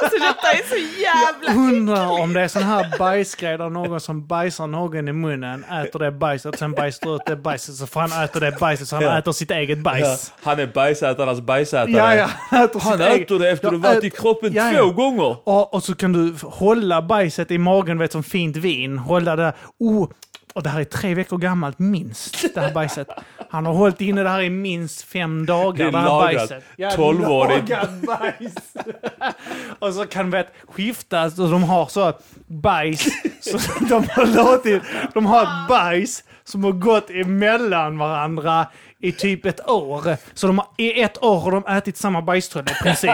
[0.03, 1.61] Alltså detta är så jävla...
[1.69, 5.99] Undrar om det är sån här bajsgrej där någon som bajsar någon i munnen, äter
[5.99, 9.05] det bajset, sen bajsar ut det bajset, så får han äta det bajset så han
[9.05, 9.19] Ja.
[9.19, 10.33] äter sitt eget Ja, bajs.
[10.43, 11.91] han är bajsätarnas bajsätare.
[11.91, 12.27] Ja, ja.
[12.51, 14.85] Han äter, Han äter det efter Ja, att ha varit i kroppen Ja, två ja.
[14.85, 15.37] gånger.
[15.49, 18.99] Och, och så kan du hålla bajset i magen, vet som fint vin.
[18.99, 20.09] Hålla det, oh,
[20.53, 23.09] och det här är tre veckor gammalt minst, det här bajset.
[23.51, 26.49] Han har hållit inne det här i minst fem dagar, Det är det, här lagrat.
[26.49, 26.65] bajset.
[26.77, 27.69] Ja, 12-årigt.
[27.71, 28.55] lagat bajs.
[29.79, 32.13] och så kan det skiftas och de har så
[32.47, 33.05] bajs,
[33.41, 33.59] så
[33.89, 34.83] de har låtit,
[35.15, 38.67] de har ett bajs som har gått emellan varandra
[39.01, 40.17] i typ ett år.
[40.35, 43.11] Så de har, i ett år har de ätit samma bajströja i princip.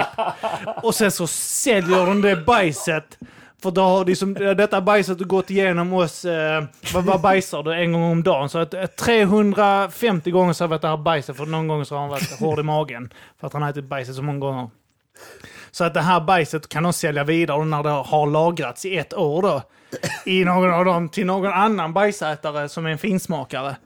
[0.83, 3.19] Och sen så säljer de det bajset.
[3.65, 6.65] För då har liksom, detta bajset gått igenom oss, eh,
[6.95, 8.49] vad, vad bajsar du en gång om dagen?
[8.49, 11.85] Så att, eh, 350 gånger så har vi ätit det här bajset, för någon gång
[11.85, 13.13] så har han varit hård i magen.
[13.41, 14.71] För att han har ätit bajset så många gånger.
[15.71, 19.15] Så att det här bajset kan de sälja vidare när det har lagrats i ett
[19.15, 19.63] år då.
[20.25, 23.77] I någon av dem till någon annan bajsätare som är en finsmakare.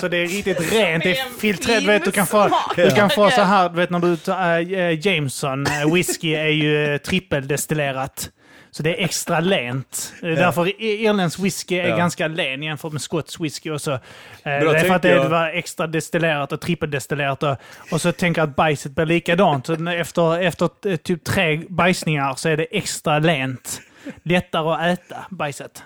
[0.00, 1.80] Så det är riktigt rent, det är filtrerat.
[1.80, 4.58] Du vet, du kan få, du kan få så här, du vet när du tar
[4.58, 8.30] äh, Jameson, äh, whisky är ju äh, trippeldestillerat.
[8.76, 10.12] Så det är extra lent.
[10.22, 11.96] Är därför irländsk whisky är Ja.
[11.96, 13.92] ganska len jämfört med skotsk whisky och så.
[13.92, 13.98] Eh,
[14.42, 17.42] Det är för att det jag- var extra destillerat och trippeldestillerat.
[17.42, 17.56] Och,
[17.92, 19.66] och så tänker jag att bajset blir likadant.
[19.66, 23.80] Så efter, efter typ tre bajsningar så är det extra lent.
[24.22, 25.82] Lättare att äta bajset.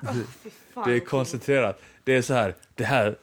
[0.86, 1.82] Det är koncentrerat.
[2.04, 3.14] Det är så här, det här,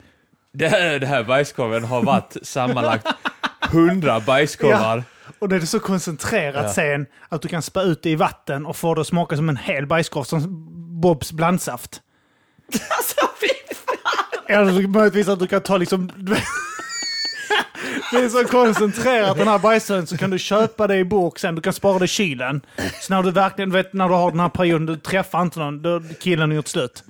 [0.52, 3.07] det här, det här bajskorven har varit sammanlagt
[3.72, 5.03] hundra bajskorvar.
[5.39, 6.73] Och det är så koncentrerat Ja.
[6.73, 9.49] sen att du kan spä ut det i vatten och få det att smaka som
[9.49, 10.68] en hel bajskorv, som
[11.01, 12.01] Bobs blandsaft.
[12.97, 14.45] Alltså fy fan.
[14.47, 16.11] Eller möjligtvis att du kan ta liksom...
[18.11, 21.55] Det är så koncentrerat den här bajsrören så kan du köpa det i burk sen.
[21.55, 22.61] Du kan spara det i kylen.
[23.01, 25.81] Så när du verkligen, vet, när du har den här perioden, du träffar inte någon,
[25.81, 27.03] då har killen gjort slut.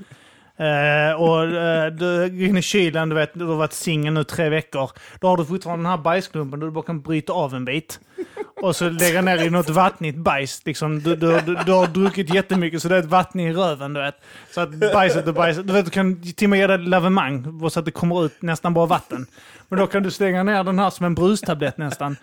[0.57, 4.23] Eh, och eh, du går in i kylen, du vet, du har varit singel nu
[4.23, 4.91] tre veckor.
[5.19, 7.99] Då har du fortfarande den här bajsklumpen där du bara kan bryta av en bit.
[8.61, 10.61] Och så lägga ner i något vattnigt bajs.
[10.65, 13.93] Liksom, du, du, du, du har druckit jättemycket så det är ett vatten i röven,
[13.93, 14.15] du vet.
[14.51, 17.59] Så att bajset och bajset, du vet, du kan till och med ge det lavemang
[17.71, 19.25] så att det kommer ut nästan bara vatten.
[19.69, 22.15] Men då kan du slänga ner den här som en brustablett nästan.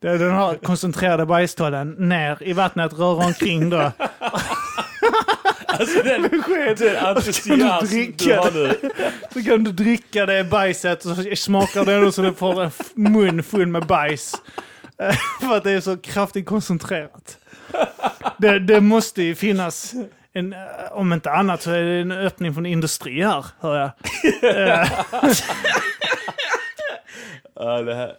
[0.00, 3.92] Den här koncentrerade bajstollen ner i vattnet, röra omkring då.
[5.68, 6.22] Alltså den,
[6.78, 8.90] den entusiasm du dricka har nu.
[9.32, 12.70] Så kan du dricka det bajset och så smakar det ändå så du får en
[12.94, 14.34] mun full med bajs.
[15.02, 17.38] Eh, För att det är så kraftigt koncentrerat.
[18.38, 19.92] Det, det måste ju finnas,
[20.32, 20.58] en, eh,
[20.90, 23.90] om inte annat så är det en öppning från industri här, hör jag.
[24.82, 24.88] Eh,
[27.54, 28.12] Ja, det här.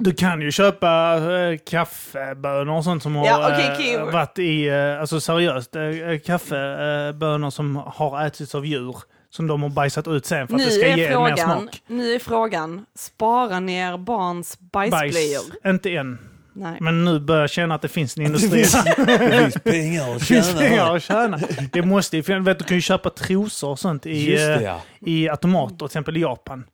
[0.00, 1.16] Du kan ju köpa
[1.52, 4.12] äh, kaffebönor och sånt som har Ja, okej, eh, Kim.
[4.12, 5.82] varit i, eh, alltså seriöst, äh,
[6.26, 8.96] kaffebönor som har ätits av djur.
[9.30, 11.60] Som de har bajsat ut sen för att Nu det ska ge är, mer frågan,
[11.60, 11.82] smak.
[11.86, 15.42] nu är frågan, spara ner barns bajsblöjor?
[15.66, 16.18] Inte än.
[16.56, 16.76] Nej.
[16.80, 18.60] Men nu börjar jag känna att det finns en industri.
[19.06, 21.40] Det finns pengar att Det finns tjäna pengar att tjäna.
[21.72, 22.46] Det måste ju finnas.
[22.46, 24.80] Vet, du kan ju köpa trosor och sånt i, Just det eh, ja.
[25.00, 26.64] i automater, till exempel i Japan.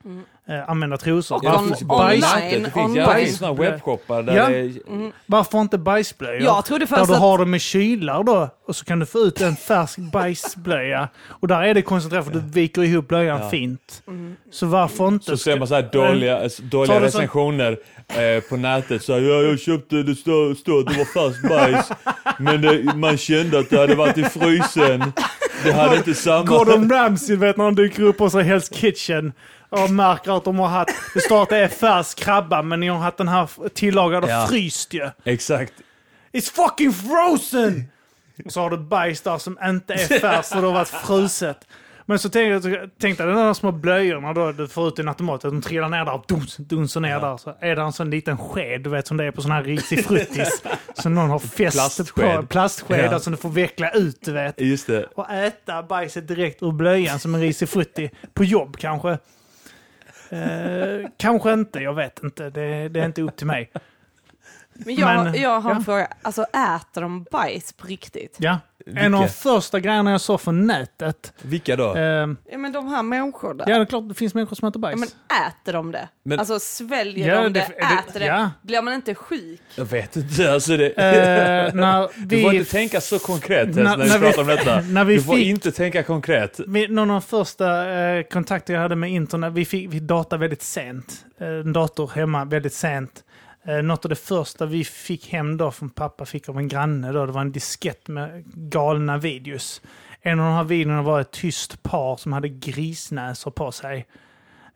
[0.50, 1.36] Eh, använda trosor.
[1.36, 2.20] Och Ja, on- det bara online.
[2.62, 4.48] Det finns, ja, det finns såna webbshoppar där Ja.
[4.48, 4.72] det är...
[5.26, 6.42] Varför inte bajsblöjor?
[6.42, 7.20] Jag trodde Där först du att...
[7.20, 11.08] har dem med kylar då och så kan du få ut en färsk bajsblöja.
[11.28, 13.50] Och där är det koncentrerat för du viker ihop blöjan Ja.
[13.50, 14.02] fint.
[14.08, 14.36] Mm.
[14.50, 15.24] Så varför inte?
[15.24, 17.76] Så ser man så här dåliga, Så har dåliga sån- recensioner
[18.08, 19.02] eh, på nätet.
[19.02, 21.88] Så här, ja, jag köpte, det står, står att det var färsk bajs.
[22.38, 25.12] Men det, man kände att det hade varit i frysen.
[25.64, 26.44] Det hade inte samma...
[26.44, 29.32] Gordon Ramsay vet när han dyker upp hos Hell's Kitchen
[29.70, 32.88] och märker att de har haft, det står att det är färsk krabba men ni
[32.88, 34.46] har haft den här tillagad och Ja.
[34.50, 35.10] fryst ju.
[35.24, 35.72] Exakt.
[36.32, 37.84] It's fucking frozen!
[38.44, 41.66] Och så har du bajs där som inte är färskt och det har varit fruset.
[42.06, 45.02] Men så tänkte jag, tänkte jag de där små blöjorna då du får ut i
[45.02, 47.36] en automat, att de trillar ner där duns, dunsar ner där.
[47.36, 49.62] Så är det en sån liten sked, du vet som det är på sån här
[49.62, 50.62] risig fruttis.
[50.94, 52.14] som någon har fäst Plastsked.
[52.36, 53.18] på, plastsked, Ja.
[53.18, 54.60] som du får veckla ut du vet.
[54.60, 55.06] Just det.
[55.14, 58.10] Och äta bajset direkt ur blöjan som en risig frutti.
[58.34, 59.18] På jobb kanske.
[60.32, 62.50] Eh, kanske inte, jag vet inte.
[62.50, 63.70] Det, det är inte upp till mig.
[64.86, 65.82] Men jag, Men, jag har en ja.
[65.84, 68.36] fråga, alltså äter de bajs på riktigt?
[68.38, 68.58] Ja.
[68.86, 69.32] En av de Vilka?
[69.32, 71.32] första grejerna jag såg från nätet.
[71.42, 71.94] Vilka då?
[71.96, 72.02] Eh,
[72.50, 74.80] Ja men de här människorna, ja, det är klart det finns människor som äter ja,
[74.80, 75.00] bajs.
[75.00, 75.08] men
[75.48, 76.08] äter de det?
[76.22, 78.26] Men- alltså sväljer Ja, de det, det- äter det?
[78.26, 78.50] ja.
[78.62, 79.60] Blir man inte sjuk?
[79.76, 80.52] Jag vet inte.
[80.52, 84.12] Alltså det, Eh, när du får vi, inte tänka så konkret när- när, när vi
[84.12, 84.80] vi- pratar om detta.
[84.88, 86.60] när vi du får fick- inte tänka konkret.
[86.66, 90.36] vi, någon av de första eh, kontakter jag hade med internet, vi fick vi data
[90.36, 91.24] väldigt sent.
[91.40, 93.24] Eh, en dator hemma väldigt sent.
[93.76, 97.12] Eh, något av det första vi fick hem då från pappa fick av en granne
[97.12, 99.82] då, det var en diskett med galna videos.
[100.22, 104.06] En av de här videorna var ett tyst par som hade grisnäsor på sig.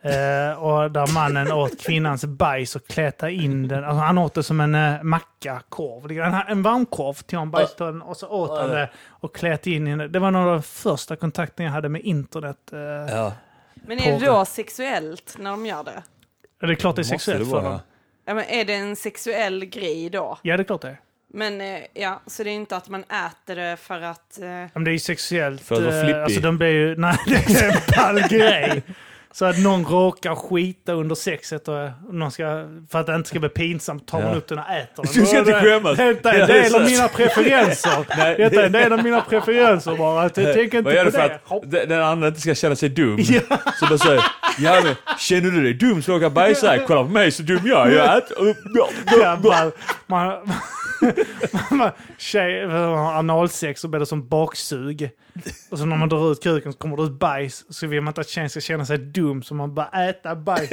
[0.03, 3.85] Eh, och där mannen åt kvinnans bajs och klätade in den.
[3.85, 6.09] Alltså han åt det som en uh, mackakorv.
[6.09, 9.87] Det- En, en varmkorv tog han bajstollen och så åt han det och klät in
[10.01, 10.19] i det.
[10.19, 12.73] Var några av de första kontakterna jag hade med internet.
[12.73, 12.79] eh.
[13.17, 13.33] Ja.
[13.75, 16.03] Men är det då sexuellt när de gör det?
[16.67, 17.79] Det är klart det är sexuellt det för dem.
[18.25, 20.39] Ja, men är det en sexuell grej då?
[20.43, 21.01] Ja, det är klart det är.
[21.33, 24.39] Men eh, ja, så det är inte att man äter det för att...
[24.41, 25.63] Eh, Ja, Men det är ju sexuellt.
[25.63, 26.21] För att vara eh, flippig.
[26.21, 26.95] Alltså de blir ju...
[26.99, 28.83] Nej, det är en ball grej.
[29.37, 31.75] Så att någon råkar skita under sexet och
[32.13, 32.45] någon ska,
[32.91, 34.37] för att det inte ska bli pinsamt tar man Ja.
[34.37, 35.13] upp den och äter den.
[35.15, 35.97] Du ska inte skämmas.
[35.97, 36.91] Detta är en det är del av så.
[36.91, 38.05] mina preferenser.
[38.19, 38.35] Nej.
[38.39, 40.29] Detta är en del av mina preferenser bara.
[40.29, 41.83] Tänker inte Vad gör på du för det.
[41.83, 43.17] att den andra inte ska känna sig dum?
[43.21, 43.41] Ja.
[43.81, 44.23] Så bara säger
[44.59, 46.85] ja men känner du dig dum som råkar bajsa här?
[46.87, 47.97] Kolla på mig så dum jag är.
[47.97, 48.55] Jag äter...
[49.21, 49.73] Ja, man,
[50.07, 50.53] man,
[51.79, 52.65] man, tjej
[53.19, 55.11] analsex så blir det som baksug.
[55.71, 57.65] Och så när man drar ut kuken så kommer det ut bajs.
[57.69, 60.71] Så vill man inte att tjejen ska känna sig dum så man bara äta bajs.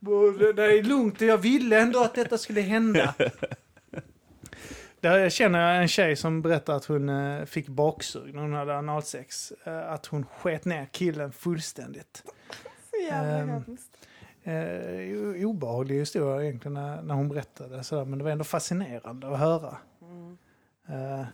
[0.00, 3.14] Och det, är lugnt, jag ville ändå att detta skulle hända.
[5.00, 8.76] Där känner jag en tjej som berättar att hon eh, fick baksug när hon hade
[8.78, 9.52] analsex.
[9.64, 12.22] Eh, att hon sket ner killen fullständigt.
[13.10, 13.50] Ehm,
[14.44, 19.28] eh, o- obehaglig historia egentligen när, när hon berättade sådär, men det var ändå fascinerande
[19.32, 19.76] att höra.
[20.88, 21.26] Eh, eh,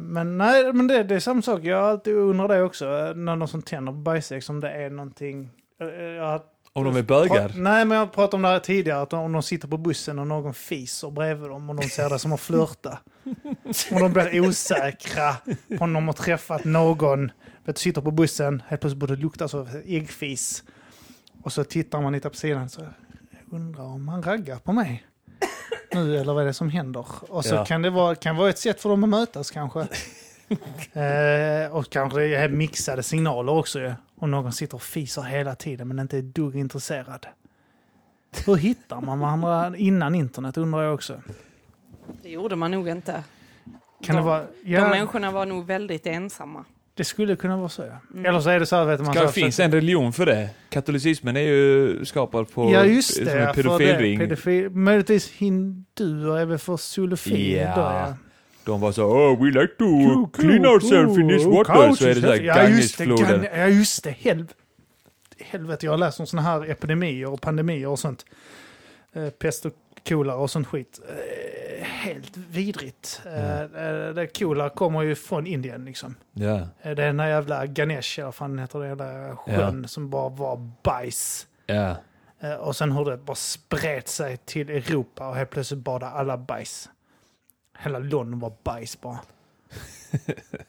[0.00, 1.64] men nej, men det, det är samma sak.
[1.64, 4.70] Jag har alltid undrat det också, eh, när någon som tänder på bajsex, om det
[4.70, 5.50] är någonting...
[5.80, 6.42] eh, eh, Jag
[6.72, 7.52] Om de är bögar?
[7.56, 10.26] Nej, men jag pratade om det här tidigare, att om de sitter på bussen och
[10.26, 12.98] någon fiser bredvid dem och de ser det som att flörta.
[13.92, 15.32] och de blir osäkra
[15.78, 17.30] på om de har träffat någon.
[17.64, 20.64] Vet, du sitter på bussen, helt plötsligt borde det lukta så äggfis.
[21.42, 22.80] Och så tittar man lite på sidan så
[23.50, 25.06] undrar om han raggar på mig.
[25.94, 27.06] Nu eller vad är det som händer?
[27.28, 27.64] Och så Ja.
[27.64, 29.80] kan det vara, kan vara ett sätt för dem att mötas kanske.
[31.00, 33.92] eh, och kanske är mixade signaler också ju.
[34.18, 37.26] Om någon sitter och fiser hela tiden men inte är dugg intresserad.
[38.46, 41.22] Hur hittar man varandra innan internet undrar jag också.
[42.22, 43.24] Det gjorde man nog inte.
[44.04, 44.40] Kan De- det vara...
[44.40, 46.64] De Ja, människorna var nog väldigt ensamma.
[46.94, 48.00] Det skulle kunna vara så ja.
[48.14, 48.26] Mm.
[48.26, 49.14] Eller så är det så här, vet man.
[49.14, 50.50] Ska så det finns en religion för det?
[50.70, 54.18] Katolicismen är ju skapad på Ja just som det, en ja, för pedofilring.
[54.18, 57.56] det, pedofil, möjligtvis hinduer är väl för zoolofi.
[57.56, 57.74] Ja.
[57.74, 58.14] då, ja.
[58.64, 61.74] De var så oh, we like to Cool, clean cool, ourselves in this water.
[61.74, 63.42] Couches, Så är det såhär ja, just det, Gangesfloden.
[63.44, 64.52] Gan- Ja just det, helv
[65.38, 68.24] helvete jag har läst om sådana här epidemier och pandemier och sånt.
[69.12, 69.72] Eh, pest och
[70.08, 71.00] kolera och sånt skit.
[71.08, 71.14] Eh,
[71.82, 73.22] helt vidrigt.
[73.26, 76.14] Eh, det kolera kommer ju från Indien liksom.
[76.82, 80.28] Eh, det är den där jävla Ganesh, eller fan heter det, jävla sjön som bara
[80.28, 81.46] var bajs.
[82.40, 86.36] Eh, Och sen hur det bara spred sig till Europa och helt plötsligt badade alla
[86.36, 86.88] bajs.
[87.78, 89.18] Hela London var bajs bara.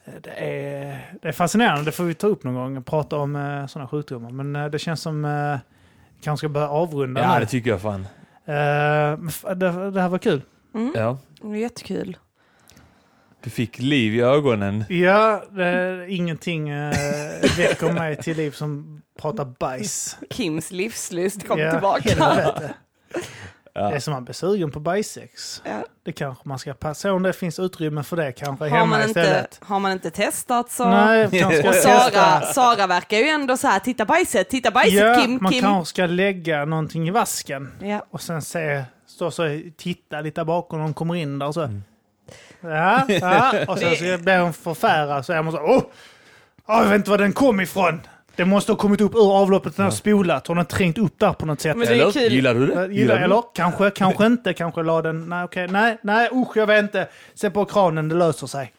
[0.06, 3.18] Eh, det, är, det är fascinerande, det får vi ta upp någon gång och prata
[3.18, 4.30] om uh, sådana sjukdomar.
[4.30, 5.58] Men det känns som uh,
[6.24, 7.40] kanske ska börja avrunda ja, nu.
[7.40, 8.08] det tycker jag fan.
[9.28, 10.42] F- det, det här var kul.
[10.74, 10.92] Mm.
[10.96, 11.18] Ja.
[11.42, 12.18] Det var jättekul.
[13.44, 14.84] Du fick liv i ögonen.
[14.90, 16.94] Ja, det, ingenting uh,
[17.58, 20.18] väcker mig till liv som pratar bajs.
[20.30, 22.10] Kims livslust kom Ja, tillbaka.
[22.10, 22.74] helvete.
[23.74, 24.00] Det är Ja.
[24.00, 25.62] som man blir sugen på bajsex.
[25.66, 25.84] Ja.
[26.04, 29.08] Det kanske man ska passa om det finns utrymme för det kanske Har, hemma man
[29.08, 29.60] inte, istället.
[29.64, 30.90] har man inte testat så...
[30.90, 32.42] Nej, kanske Och Sara.
[32.42, 35.62] Sara verkar ju ändå så här, titta bajset, titta bajset Ja, Kim, man Kim.
[35.62, 38.06] kanske ska lägga någonting i vasken Ja.
[38.10, 38.84] och sen se,
[39.22, 41.70] stå så, titta lite bakom när de kommer in där och så.
[42.62, 45.84] Ja, ja, och sen så blir hon förfärad så är man så, åh,
[46.68, 48.02] åh, jag vet inte var den kom ifrån.
[48.36, 51.34] Det måste ha kommit upp ur avloppet, den har spolat, hon har trängt upp där
[51.34, 51.78] på något sätt.
[51.78, 52.12] Men det är Eller?
[52.12, 52.34] kul.
[52.34, 52.94] Gillar du Eh, det?
[52.94, 56.68] Gillar, du eller kanske, kanske inte, kanske la den, nej okej, nej, nej usch jag
[56.68, 57.08] vet inte.
[57.34, 58.74] Se på kranen, det löser sig.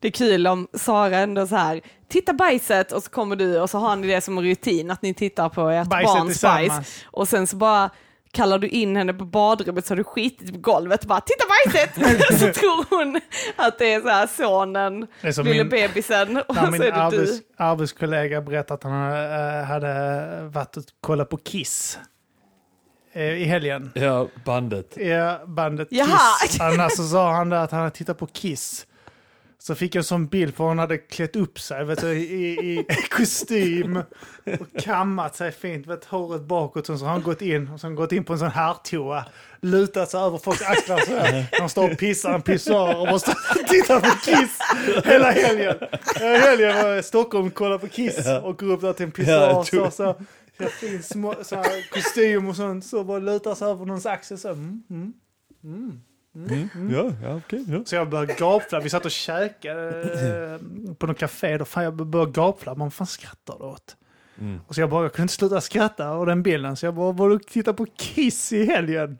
[0.00, 3.70] Det är kul om Sara ändå så här, titta bajset och så kommer du och
[3.70, 6.68] så har ni det som rutin att ni tittar på ert Bajset barns tillsammans.
[6.68, 7.90] bajs och sen så bara
[8.32, 11.94] kallar du in henne på badrummet så har du skitit på golvet bara titta bajset!
[12.40, 13.20] så tror hon
[13.56, 16.82] att det är så här sonen, Det är som lille min- bebisen och så min
[16.82, 17.44] är det arbets, du.
[17.56, 21.98] arbetskollega berättade att han eh, hade varit och kollat på Kiss
[23.12, 23.90] eh, i helgen.
[23.94, 24.96] Ja, bandet.
[24.96, 26.18] Ja, bandet Jaha.
[26.46, 26.60] Kiss.
[26.60, 28.86] Annars så sa han där att han hade tittat på Kiss.
[29.62, 32.50] Så fick jag en sån bild på hon hade klätt upp sig vet du, i,
[32.50, 33.96] i kostym
[34.60, 36.88] och kammat sig fint, vet, håret bakåt.
[36.88, 39.24] Och så har han gått in och sen gått in på en sån herrtoa,
[39.60, 41.46] lutat sig över folks axlar så här.
[41.60, 44.58] Han står och pissar en pissoar och bara står och tittar på Kiss
[45.04, 45.76] hela helgen.
[46.14, 49.12] Hela helgen var jag i Stockholm kollade på Kiss och går upp där till en
[49.12, 50.14] pissoar och så, så,
[51.02, 54.48] små, här, kostym och sånt, så bara lutar sig över någons axel så.
[54.48, 54.82] Mm,
[55.64, 56.00] mm.
[56.32, 57.64] Ja, ja okej.
[57.68, 57.82] ja.
[57.84, 58.80] Så jag började gapfla.
[58.80, 61.58] Vi satt och käkade eh, på något café.
[61.58, 62.74] Då fan jag började gapfla.
[62.74, 63.96] Man fan skrattar du åt?
[64.40, 64.60] Mm.
[64.66, 66.76] Och så jag bara jag kunde inte sluta skratta av den bilden.
[66.76, 69.18] Så jag bara, var du titta på Kiss i helgen?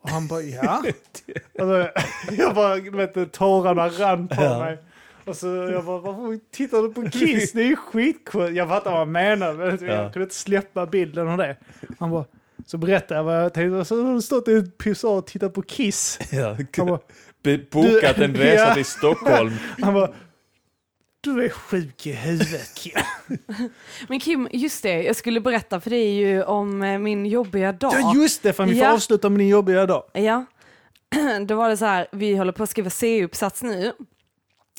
[0.00, 0.82] Och han bara, ja.
[1.54, 1.88] och så,
[2.32, 4.58] jag bara, du vet, tårarna rann på Ja.
[4.58, 4.78] mig.
[5.24, 7.52] Och så jag bara, varför tittar du på Kiss?
[7.52, 8.54] Det är ju skitcoolt.
[8.56, 10.12] Jag fattar vad han menar, men jag Ja.
[10.12, 11.56] kunde inte släppa bilden av det.
[11.98, 12.24] Han bara,
[12.66, 13.84] så berättade jag vad jag tänkte.
[13.84, 16.18] Så har du stått i ett pissoar och tittat på Kiss.
[16.32, 16.56] Ja.
[16.76, 16.98] Han bara,
[17.70, 18.74] Bokat Du- en resa Ja.
[18.74, 19.52] till Stockholm.
[19.82, 20.10] Han bara,
[21.20, 22.92] du är sjuk i huvudet Kim.
[24.08, 27.92] Men Kim, just det, jag skulle berätta för dig ju om eh, min jobbiga dag.
[27.96, 28.92] Ja just det, för vi får Ja.
[28.92, 30.02] avsluta med din jobbiga dag.
[30.12, 30.44] Ja,
[31.46, 33.92] då var det så här, vi håller på att skriva C-uppsats nu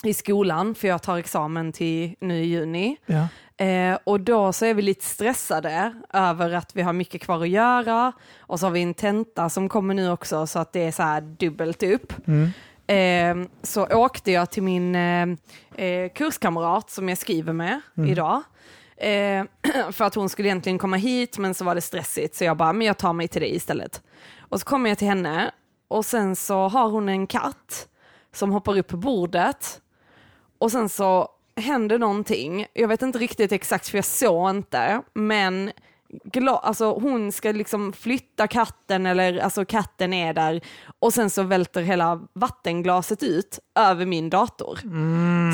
[0.03, 2.97] i skolan, för jag tar examen till nu i juni.
[3.05, 3.27] Ja.
[3.59, 7.49] Eh, och då så är vi lite stressade över att vi har mycket kvar att
[7.49, 10.91] göra och så har vi en tenta som kommer nu också så att det är
[10.91, 12.13] så här dubbelt upp.
[12.27, 12.51] Mm.
[12.87, 15.27] Eh, så åkte jag till min eh,
[15.85, 18.41] eh, kurskamrat som jag skriver med idag.
[18.97, 19.43] Eh,
[19.91, 22.73] för att hon skulle egentligen komma hit men så var det stressigt så jag bara,
[22.73, 24.01] men jag tar mig till dig istället.
[24.39, 25.51] Och så kommer jag till henne
[25.87, 27.87] och sen så har hon en katt
[28.33, 29.81] som hoppar upp på bordet
[30.59, 31.29] och sen så
[31.59, 32.65] händer någonting.
[32.73, 35.71] Jag vet inte riktigt exakt för jag såg inte, men
[36.25, 40.61] gla- alltså hon ska liksom flytta katten eller alltså katten är där
[40.99, 44.79] och sen så välter hela vattenglaset ut över min dator.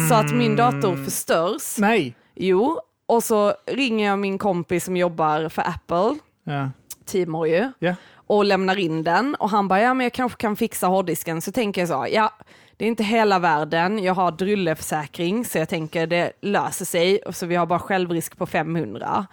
[0.09, 1.77] Så att min dator förstörs.
[1.77, 2.15] Nej.
[2.35, 6.69] Jo, och så ringer jag min kompis som jobbar för Apple, Ja.
[7.05, 7.95] Timor ju, Ja.
[8.27, 11.41] Och lämnar in den och han bara, ja men jag kanske kan fixa hårddisken.
[11.41, 12.33] Så tänker jag så, ja
[12.77, 17.35] det är inte hela världen, jag har drulleförsäkring så jag tänker det löser sig, och
[17.35, 19.25] så vi har bara självrisk på 500.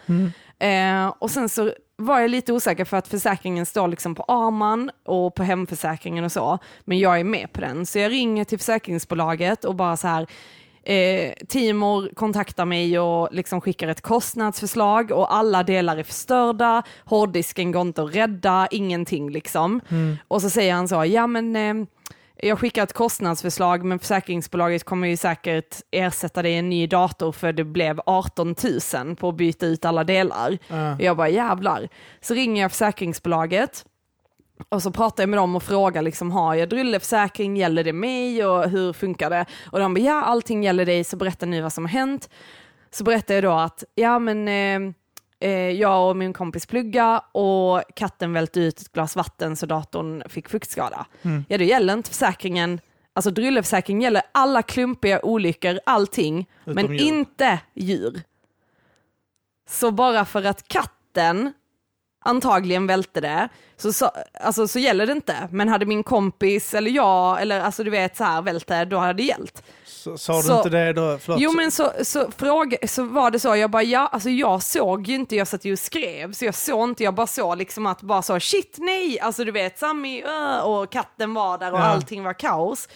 [0.59, 4.91] Eh, och sen så var jag lite osäker för att försäkringen står liksom på Arman
[5.05, 7.87] och på hemförsäkringen och så, men jag är med på den.
[7.87, 10.27] Så jag ringer till försäkringsbolaget och bara så här,
[10.83, 17.73] eh, Timor kontaktar mig och liksom skickar ett kostnadsförslag och alla delar är förstörda, hårddisken
[17.73, 19.81] går inte att rädda, ingenting liksom.
[20.29, 21.87] Och så säger han så, ja men eh,
[22.37, 27.33] jag skickar ett kostnadsförslag men försäkringsbolaget kommer ju säkert ersätta det i en ny dator
[27.33, 28.55] för det blev 18
[29.05, 30.59] 000 på att byta ut alla delar.
[30.69, 30.97] Ja.
[31.01, 31.89] Jag bara jävlar.
[32.21, 33.85] Så ringer jag försäkringsbolaget
[34.69, 38.47] och så pratar jag med dem och frågar liksom, har jag drylleförsäkring, gäller det mig
[38.47, 39.47] och hur funkar det?
[39.71, 42.29] Och de bara, ja allting gäller dig, så berätta nu vad som har hänt.
[42.91, 44.95] Så berättar jag då att, ja men eh,
[45.41, 50.23] eh, jag och min kompis plugga och katten välte ut ett glas vatten så datorn
[50.29, 51.07] fick fuktskada.
[51.49, 52.81] Ja, då gäller inte försäkringen,
[53.13, 57.01] alltså drylleförsäkring gäller alla klumpiga olyckor, allting, men djur.
[57.01, 58.23] inte djur.
[59.69, 61.53] Så bara för att katten
[62.23, 65.49] antagligen välte det, så, så, alltså, så gäller det inte.
[65.51, 68.99] Men hade min kompis eller jag, eller alltså du vet så här vält det, då
[68.99, 69.63] hade det gällt.
[69.85, 71.19] Så, sa du inte det då?
[71.21, 71.41] Förlåt.
[71.41, 75.09] Jo men så, så, fråga, så var det så, jag bara ja, alltså jag såg
[75.09, 77.87] ju inte, jag satt ju och skrev, så jag såg inte, jag bara såg liksom
[77.87, 81.79] att bara så shit nej, alltså du vet Sammy öh, och katten var där och
[81.79, 81.83] Ja.
[81.83, 82.89] allting var kaos.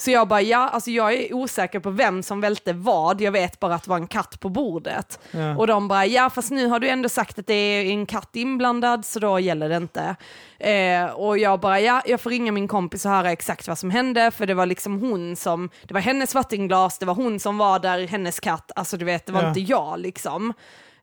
[0.00, 3.60] Så jag bara ja, alltså jag är osäker på vem som välte vad, jag vet
[3.60, 5.20] bara att det var en katt på bordet.
[5.30, 5.56] Ja.
[5.56, 8.36] Och de bara ja, fast nu har du ändå sagt att det är en katt
[8.36, 10.16] inblandad så då gäller det inte.
[10.58, 13.90] Eh, och jag bara ja, jag får ringa min kompis och höra exakt vad som
[13.90, 17.58] hände, för det var liksom hon som, det var hennes vattenglas, det var hon som
[17.58, 19.48] var där, hennes katt, alltså du vet, det var Ja.
[19.48, 20.52] inte jag liksom.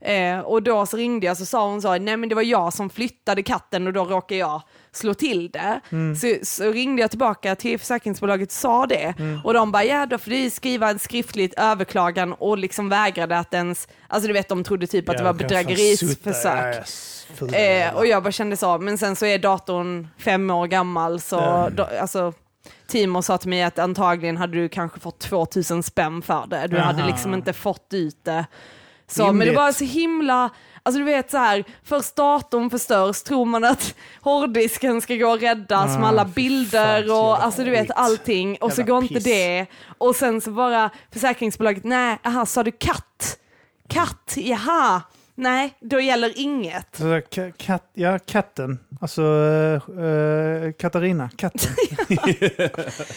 [0.01, 2.73] Eh, och då så ringde jag så sa hon så, nej men det var jag
[2.73, 4.61] som flyttade katten och då råkade jag
[4.97, 5.79] slå till det.
[6.21, 9.13] Så, så ringde jag tillbaka till försäkringsbolaget och sa det.
[9.43, 13.53] Och de bara, ja då får du skriva en skriftligt överklagan och liksom vägrade att
[13.53, 16.75] ens, alltså du vet de trodde typ att det var Ja, bedrägerisförsök.
[16.75, 16.83] ja,
[17.29, 20.67] ja, fula Eh, och jag bara kände så, men sen så är datorn fem år
[20.67, 21.69] gammal så, Ja.
[21.75, 22.33] då, alltså
[22.87, 26.67] Timo sa till mig att antagligen hade du kanske fått 2000 spänn för det.
[26.67, 27.07] Du hade Aha.
[27.09, 28.45] liksom inte fått ut det.
[29.09, 30.49] Så, men det var så himla,
[30.87, 35.41] alltså du vet så här, först datorn förstörs tror man att hårddisken ska gå att
[35.41, 39.01] räddas Ah, med alla fan, bilder så och alltså du vet allting och så går
[39.01, 39.23] inte piss.
[39.23, 39.65] det.
[39.97, 43.37] Och sen så bara försäkringsbolaget, nej, aha, sa du katt?
[43.89, 45.01] Katt, jaha,
[45.35, 46.87] nej, då gäller inget.
[46.97, 48.79] Så där, ka- katt, ja, katten.
[49.01, 51.71] Alltså eh, eh, Katarina, katten.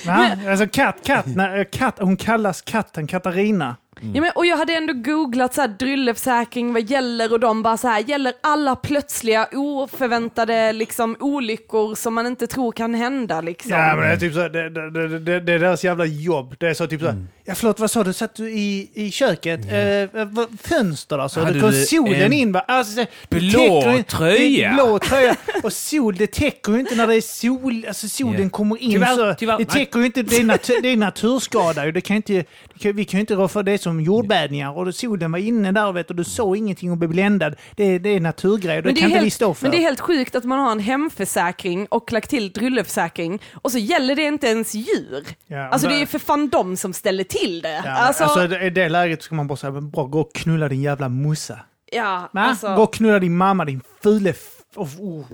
[0.07, 1.99] Nej, alltså katt, katt, nej, katt.
[1.99, 3.77] Hon kallas katten Katarina.
[4.15, 7.77] Ja, men, och jag hade ändå googlat så här, drylleförsäkring, vad gäller och de bara
[7.77, 13.73] så här, gäller alla plötsliga oförväntade liksom, olyckor som man inte tror kan hända liksom.
[13.73, 16.55] Ja, men det är typ så här, det, det, det, det, är deras jävla jobb.
[16.59, 19.11] Det är så typ så här, ja förlåt vad sa du, satt du i, i
[19.11, 19.61] köket?
[19.73, 21.41] Eh, vad- fönster alltså?
[21.41, 22.61] Hade det kom du solen en in va?
[22.69, 24.69] Alltså, det blå täcker tröja?
[24.69, 25.37] Det blå tröja.
[25.63, 28.49] Och sol, det täcker ju inte när det är sol, alltså solen Ja.
[28.51, 29.35] kommer in Tyvärr, så.
[29.39, 29.59] tyvärr.
[29.59, 31.93] Det täcker ju inte, det är, natur, det är naturskada ju.
[31.93, 34.79] Det kan inte, det kan, vi kan ju inte rå för det som jordbävningar.
[34.79, 37.55] Och solen var inne där vet, och du såg ingenting och blev bländad.
[37.77, 39.63] Det, det är naturgrejer, det Men kan inte helt, vi stå för.
[39.65, 43.73] men det är helt sjukt att man har en hemförsäkring och lagt till drylleförsäkring och
[43.73, 45.25] så gäller det inte ens djur.
[45.47, 47.83] Ja, alltså det är för fan de som ställer till det.
[47.85, 50.83] Ja, alltså, alltså, i det läget ska man bara säga, bra, gå och knulla din
[50.83, 51.61] jävla mussa.
[51.93, 54.35] ja, alltså, Gå och knulla din mamma, din fule...
[54.77, 55.25] Oh, oh.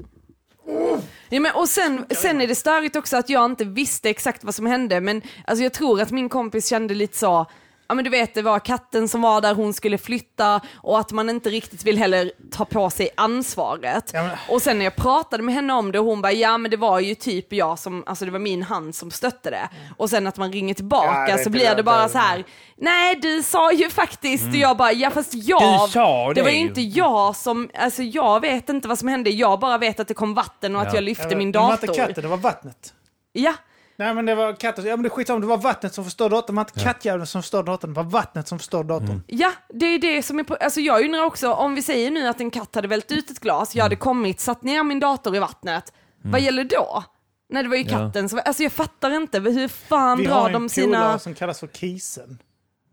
[1.28, 4.55] Ja, men, och sen, sen är det störigt också att jag inte visste exakt vad
[4.55, 7.47] som hände, men alltså, jag tror att min kompis kände lite så,
[7.88, 11.12] ja men du vet det var katten som var där, hon skulle flytta och att
[11.12, 14.10] man inte riktigt vill heller ta på sig ansvaret.
[14.14, 16.70] Ja, men- Och sen när jag pratade med henne om det, hon bara ja men
[16.70, 19.68] det var ju typ jag som, alltså det var min hand som stötte det.
[19.96, 22.08] Och sen att man ringer Ja, tillbaka det är så blir det- det bara det-
[22.08, 22.44] så här.
[22.76, 25.88] nej du sa ju faktiskt, och jag bara ja fast jag, Mm.
[25.88, 29.30] Sa det var det ju inte jag som, alltså jag vet inte vad som hände,
[29.30, 30.94] jag bara vet att det kom vatten och att Ja.
[30.94, 31.88] jag lyfte Ja, min Det var dator.
[31.90, 32.92] inte katten, det var vattnet.
[33.32, 33.54] Ja,
[33.98, 36.35] Nej men det var katten, ja men det är skitsamma, det var vattnet som förstörde
[36.36, 36.55] datorn.
[36.56, 39.09] Det var inte kattjäveln som förstörde datorn, det var vattnet som förstörde datorn.
[39.10, 39.23] Mm.
[39.27, 42.27] ja, det är det som är på, alltså jag undrar också, om vi säger nu
[42.28, 43.85] att en katt hade vält ut ett glas, jag Mm.
[43.85, 45.93] hade kommit, satt ner min dator i vattnet,
[46.23, 47.05] vad gäller då?
[47.48, 47.89] Nej det var ju Ja.
[47.98, 51.18] katten som, alltså jag fattar inte, hur fan Vi drar har en de polare sina...
[51.18, 52.39] som kallas för Kisen.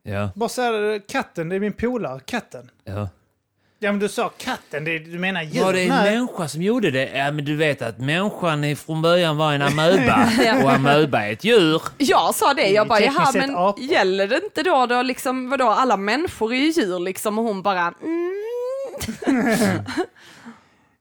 [0.04, 2.72] Ja, Bara säga katten, det är min polare, katten.
[2.84, 3.10] ja.
[3.84, 5.64] Ja men du sa katten, det, du menar djur?
[5.64, 6.16] Var det en Nej.
[6.16, 7.10] människa som gjorde det?
[7.18, 10.30] Ja, men du vet att människan är från början var en amöba
[10.64, 11.82] och amöba är ett djur.
[11.98, 15.70] Jag sa det, jag bara jaha men apor." gäller det inte då, då liksom, vadå
[15.70, 18.34] alla människor är ju djur liksom och hon bara mm.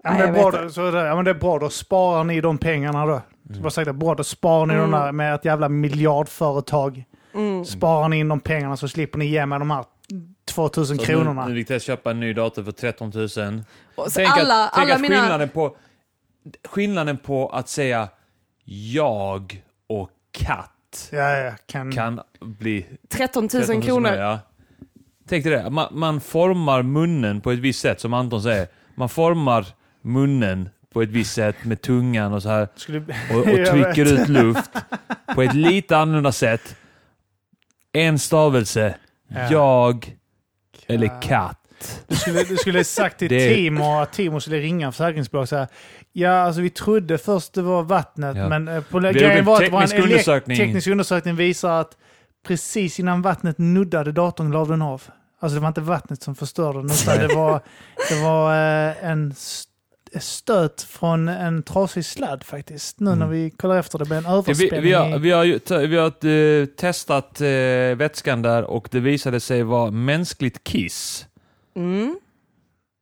[0.05, 2.25] Ja, men Nej, det är bra, då, så ja men det är bra, då sparar
[2.25, 3.21] ni de pengarna då.
[3.51, 3.71] Mm.
[3.71, 4.91] Sagt det, bra, då sparar ni Mm.
[4.91, 7.05] de där med ett jävla miljardföretag.
[7.67, 9.85] Sparar ni in de pengarna så slipper ni ge mig de här
[10.45, 11.47] 2000 Så kronorna.
[11.47, 13.25] Nu, nu fick jag köpa en ny dator för 13 000.
[13.25, 15.21] Och så Tänk alla, att, tänk alla att mina...
[15.21, 15.77] skillnaden, på,
[16.69, 18.09] skillnaden på att säga
[18.65, 21.93] jag och katt Ja, ja, kan...
[21.93, 24.13] kan bli 13 000 13 000 kronor.
[24.13, 24.39] Ja.
[25.29, 28.67] Tänk dig det, man, man formar munnen på ett visst sätt, som Anton säger.
[28.95, 29.67] Man formar
[30.03, 32.99] munnen på ett visst sätt med tungan och så här Skulle...
[33.31, 34.71] och, och trycker ut luft
[35.35, 36.77] på ett lite annorlunda sätt.
[37.93, 38.95] En stavelse.
[39.51, 40.17] Jag
[40.87, 41.59] eller katt.
[42.07, 45.69] Du skulle, du skulle sagt till Det- Timo att Timo skulle ringa försäkringsbolag och säga
[46.13, 48.49] Ja, alltså vi trodde först det var vattnet, Ja.
[48.49, 50.57] men eh, på, grejen en var att en teknisk elek- undersökning.
[50.57, 51.97] teknisk undersökning visar att
[52.47, 55.03] precis innan vattnet nuddade datorn la den av.
[55.41, 57.61] Alltså det var inte vattnet som förstörde den, utan det var,
[58.09, 58.53] det var
[58.89, 59.72] eh, en st-
[60.21, 63.01] stöt från en trasig sladd faktiskt.
[63.01, 63.31] Nu när Mm.
[63.31, 64.83] vi kollar efter det blev en Vi, överspänning.
[64.83, 67.47] vi har, vi har, ju t- vi har eh, testat eh,
[67.97, 71.27] vätskan där och det visade sig vara mänskligt kiss.
[71.77, 72.17] Mm.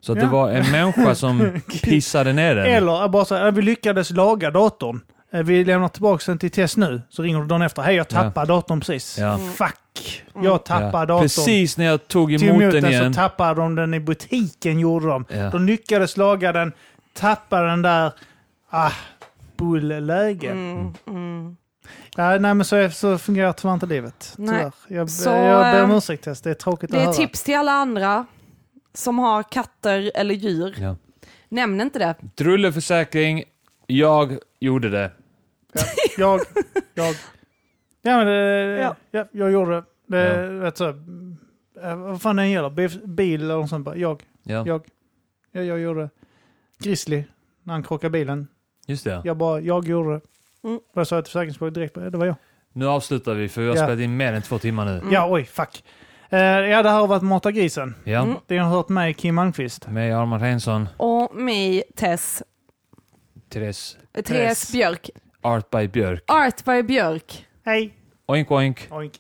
[0.03, 0.25] Så att Ja.
[0.25, 2.67] det var en människa som pissade ner den.
[2.67, 5.01] Eller bara så här, vi lyckades laga datorn.
[5.33, 7.03] Eh, Vi lämnar tillbaka den till test nu.
[7.11, 7.83] Så ringer du dagen efter.
[7.83, 9.19] Hej, jag tappade datorn precis.
[9.19, 9.39] Ja.
[9.39, 10.23] Fuck!
[10.35, 10.47] Mm.
[10.47, 11.23] Jag tappade datorn.
[11.23, 13.15] Precis när jag tog Tog emot emot den den igen.
[13.15, 15.25] så tappade de den i butiken, gjorde de.
[15.29, 15.51] Ja.
[15.51, 16.73] De lyckades laga den,
[17.13, 18.13] tappade den där.
[18.71, 18.93] Ah,
[19.57, 20.51] bullläge.
[20.51, 20.93] Mm.
[21.07, 21.57] Mm.
[22.17, 24.35] Ja, nej, men så, är- så fungerar tyvärr inte livet.
[24.39, 24.49] Nej.
[24.59, 24.73] Tyvärr.
[25.01, 26.41] Jag, Så, jag ber om eh, ursäkt, Tess.
[26.41, 27.15] Det är tråkigt Det att är höra.
[27.15, 28.27] tips till alla andra
[28.95, 30.75] som har katter eller djur.
[30.81, 30.97] Ja.
[31.49, 32.15] Nämn inte det.
[32.35, 33.45] Drulleförsäkring,
[33.87, 35.11] jag gjorde det.
[36.19, 36.41] Jag,
[36.95, 37.15] jag,
[38.03, 38.97] ja, men det, Ja.
[39.11, 39.27] ja.
[39.33, 39.85] jag gjorde det.
[40.07, 40.51] det Ja.
[40.61, 40.89] vet så,
[41.83, 43.85] eh, vad fan det än gäller, bil, något sånt.
[43.85, 44.67] Bara, jag, Ja.
[44.67, 44.83] jag,
[45.53, 46.11] ja, jag gjorde det.
[46.81, 47.25] Grizzly,
[47.63, 48.49] när han krockade bilen.
[48.87, 49.23] Just det.
[49.25, 50.21] Jag bara, jag gjorde det.
[50.69, 50.81] Mm.
[50.93, 52.37] Vad jag sa till försäkringsbolaget direkt, det var jag.
[52.73, 53.83] Nu avslutar vi för vi har Ja.
[53.83, 54.99] spelat in mer än två timmar nu.
[54.99, 55.13] Mm.
[55.13, 55.85] Ja, oj, fuck.
[56.29, 57.95] Eh, ja, det här har varit Mata grisen.
[58.05, 58.23] Ja.
[58.23, 58.37] Mm.
[58.47, 59.89] Det har hört mig, Kim Malmqvist.
[59.89, 62.43] Med Armand Reinsson, Och mig, Tess.
[63.49, 65.11] Therese, Therese Björk.
[65.41, 66.23] Art by Björk.
[66.27, 67.47] Art by Björk.
[67.65, 67.95] Hej!
[68.27, 68.89] Oink oink.
[68.91, 69.13] Oink.